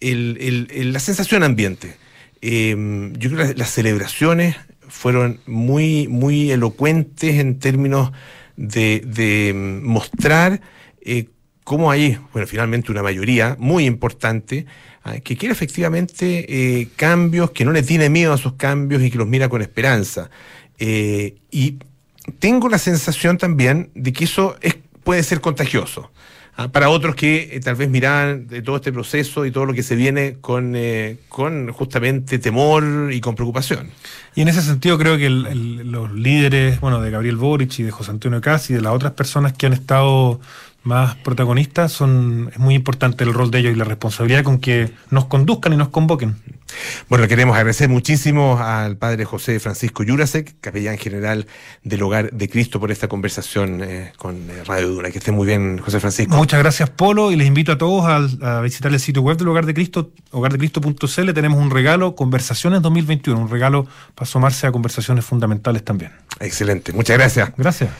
la 0.00 1.00
sensación 1.00 1.42
ambiente. 1.42 1.96
Eh, 2.40 3.12
yo 3.18 3.30
creo 3.30 3.48
que 3.48 3.54
las, 3.54 3.70
celebraciones 3.70 4.56
fueron 4.88 5.40
muy, 5.46 6.08
muy 6.08 6.50
elocuentes 6.50 7.38
en 7.38 7.58
términos 7.58 8.12
de, 8.56 9.52
mm, 9.54 9.86
mostrar 9.86 10.60
eh, 11.00 11.26
cómo 11.64 11.90
hay, 11.90 12.18
bueno, 12.32 12.46
finalmente 12.46 12.90
una 12.90 13.02
mayoría 13.02 13.56
muy 13.58 13.86
importante 13.86 14.66
ah, 15.04 15.18
que 15.20 15.36
quiere 15.36 15.52
efectivamente 15.52 16.46
eh, 16.48 16.88
cambios, 16.96 17.50
que 17.52 17.64
no 17.64 17.72
le 17.72 17.82
tiene 17.82 18.08
miedo 18.08 18.32
a 18.32 18.36
esos 18.36 18.54
cambios 18.54 19.02
y 19.02 19.10
que 19.10 19.18
los 19.18 19.28
mira 19.28 19.48
con 19.48 19.62
esperanza. 19.62 20.30
Eh, 20.78 21.36
y 21.50 21.78
tengo 22.38 22.68
la 22.68 22.78
sensación 22.78 23.38
también 23.38 23.90
de 23.94 24.12
que 24.12 24.24
eso 24.24 24.56
es, 24.60 24.76
puede 25.04 25.22
ser 25.22 25.40
contagioso. 25.40 26.10
Ah, 26.54 26.68
para 26.68 26.90
otros 26.90 27.14
que 27.14 27.48
eh, 27.56 27.60
tal 27.60 27.76
vez 27.76 27.88
miran 27.88 28.46
de 28.46 28.60
todo 28.60 28.76
este 28.76 28.92
proceso 28.92 29.46
y 29.46 29.50
todo 29.50 29.64
lo 29.64 29.72
que 29.72 29.82
se 29.82 29.96
viene 29.96 30.36
con, 30.40 30.74
eh, 30.76 31.16
con 31.30 31.72
justamente 31.72 32.38
temor 32.38 33.10
y 33.10 33.20
con 33.22 33.34
preocupación. 33.34 33.88
Y 34.34 34.42
en 34.42 34.48
ese 34.48 34.60
sentido 34.60 34.98
creo 34.98 35.16
que 35.16 35.26
el- 35.26 35.90
los 35.90 36.12
líderes, 36.12 36.78
bueno, 36.80 37.00
de 37.00 37.10
Gabriel 37.10 37.36
Boric 37.36 37.78
y 37.78 37.84
de 37.84 37.90
José 37.90 38.10
Antonio 38.10 38.40
Caz 38.42 38.68
y 38.68 38.74
de 38.74 38.82
las 38.82 38.92
otras 38.92 39.12
personas 39.12 39.54
que 39.54 39.64
han 39.64 39.72
estado 39.72 40.40
más 40.84 41.14
protagonistas, 41.16 41.90
son, 41.92 42.50
es 42.52 42.58
muy 42.58 42.74
importante 42.74 43.24
el 43.24 43.32
rol 43.32 43.50
de 43.50 43.60
ellos 43.60 43.72
y 43.72 43.76
la 43.76 43.84
responsabilidad 43.84 44.42
con 44.44 44.58
que 44.58 44.90
nos 45.10 45.24
conduzcan 45.26 45.72
y 45.72 45.76
nos 45.78 45.88
convoquen. 45.88 46.36
Bueno, 47.08 47.28
queremos 47.28 47.56
agradecer 47.56 47.88
muchísimo 47.88 48.58
al 48.58 48.96
padre 48.96 49.24
José 49.24 49.60
Francisco 49.60 50.02
Yurasek, 50.02 50.54
capellán 50.60 50.98
general 50.98 51.46
del 51.82 52.02
Hogar 52.02 52.30
de 52.32 52.48
Cristo, 52.48 52.80
por 52.80 52.90
esta 52.90 53.08
conversación 53.08 53.80
eh, 53.82 54.12
con 54.16 54.36
eh, 54.50 54.64
Radio 54.64 54.88
Duna. 54.88 55.10
Que 55.10 55.18
esté 55.18 55.32
muy 55.32 55.46
bien, 55.46 55.78
José 55.78 56.00
Francisco. 56.00 56.34
Muchas 56.36 56.60
gracias, 56.60 56.90
Polo, 56.90 57.32
y 57.32 57.36
les 57.36 57.46
invito 57.46 57.72
a 57.72 57.78
todos 57.78 58.04
al- 58.06 58.38
a, 58.42 58.60
visitar 58.60 58.92
el 58.92 59.00
sitio 59.00 59.22
web 59.22 59.36
del 59.36 59.48
Hogar 59.48 59.66
de 59.66 59.74
Cristo, 59.74 60.10
hogardecristo.cl. 60.30 61.32
Tenemos 61.32 61.60
un 61.60 61.70
regalo, 61.70 62.14
Conversaciones 62.14 62.82
2021, 62.82 63.38
un 63.40 63.50
regalo 63.50 63.84
para 64.14 64.28
asomarse 64.28 64.66
a 64.66 64.72
conversaciones 64.72 65.24
fundamentales 65.24 65.84
también. 65.84 66.12
Excelente, 66.40 66.92
muchas 66.92 67.16
gracias. 67.18 67.52
Gracias. 67.56 67.90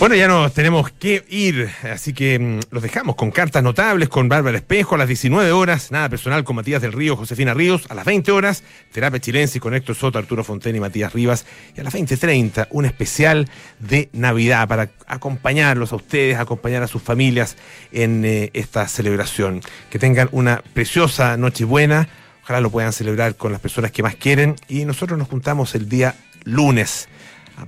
Bueno, 0.00 0.16
ya 0.16 0.26
nos 0.26 0.52
tenemos 0.52 0.90
que 0.90 1.24
ir, 1.28 1.70
así 1.84 2.12
que 2.12 2.38
mm, 2.38 2.60
los 2.72 2.82
dejamos 2.82 3.14
con 3.14 3.30
cartas 3.30 3.62
notables 3.62 4.08
con 4.08 4.28
Bárbara 4.28 4.58
Espejo 4.58 4.96
a 4.96 4.98
las 4.98 5.06
19 5.06 5.52
horas, 5.52 5.92
nada 5.92 6.08
personal 6.08 6.42
con 6.42 6.56
Matías 6.56 6.82
del 6.82 6.92
Río, 6.92 7.16
Josefina 7.16 7.54
Ríos, 7.54 7.86
a 7.88 7.94
las 7.94 8.04
20 8.04 8.32
horas, 8.32 8.64
terapia 8.92 9.20
chilense 9.20 9.60
con 9.60 9.72
Héctor 9.72 9.94
Soto, 9.94 10.18
Arturo 10.18 10.42
Fontaine 10.42 10.78
y 10.78 10.80
Matías 10.80 11.12
Rivas, 11.12 11.46
y 11.76 11.80
a 11.80 11.84
las 11.84 11.94
20.30 11.94 12.66
un 12.70 12.86
especial 12.86 13.48
de 13.78 14.10
Navidad 14.12 14.66
para 14.66 14.90
acompañarlos 15.06 15.92
a 15.92 15.96
ustedes, 15.96 16.38
acompañar 16.38 16.82
a 16.82 16.88
sus 16.88 17.00
familias 17.00 17.56
en 17.92 18.24
eh, 18.24 18.50
esta 18.52 18.88
celebración. 18.88 19.62
Que 19.90 20.00
tengan 20.00 20.28
una 20.32 20.60
preciosa 20.74 21.36
Nochebuena, 21.36 22.08
ojalá 22.42 22.60
lo 22.60 22.70
puedan 22.70 22.92
celebrar 22.92 23.36
con 23.36 23.52
las 23.52 23.60
personas 23.60 23.92
que 23.92 24.02
más 24.02 24.16
quieren, 24.16 24.56
y 24.68 24.84
nosotros 24.84 25.16
nos 25.18 25.28
juntamos 25.28 25.76
el 25.76 25.88
día 25.88 26.16
lunes 26.42 27.08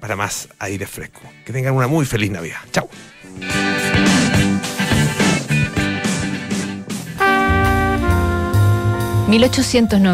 para 0.01 0.16
más 0.16 0.49
aire 0.59 0.87
fresco. 0.87 1.22
Que 1.45 1.53
tengan 1.53 1.74
una 1.74 1.87
muy 1.87 2.05
feliz 2.07 2.30
Navidad. 2.30 2.59
Chao. 2.72 2.89
1890 9.28 9.99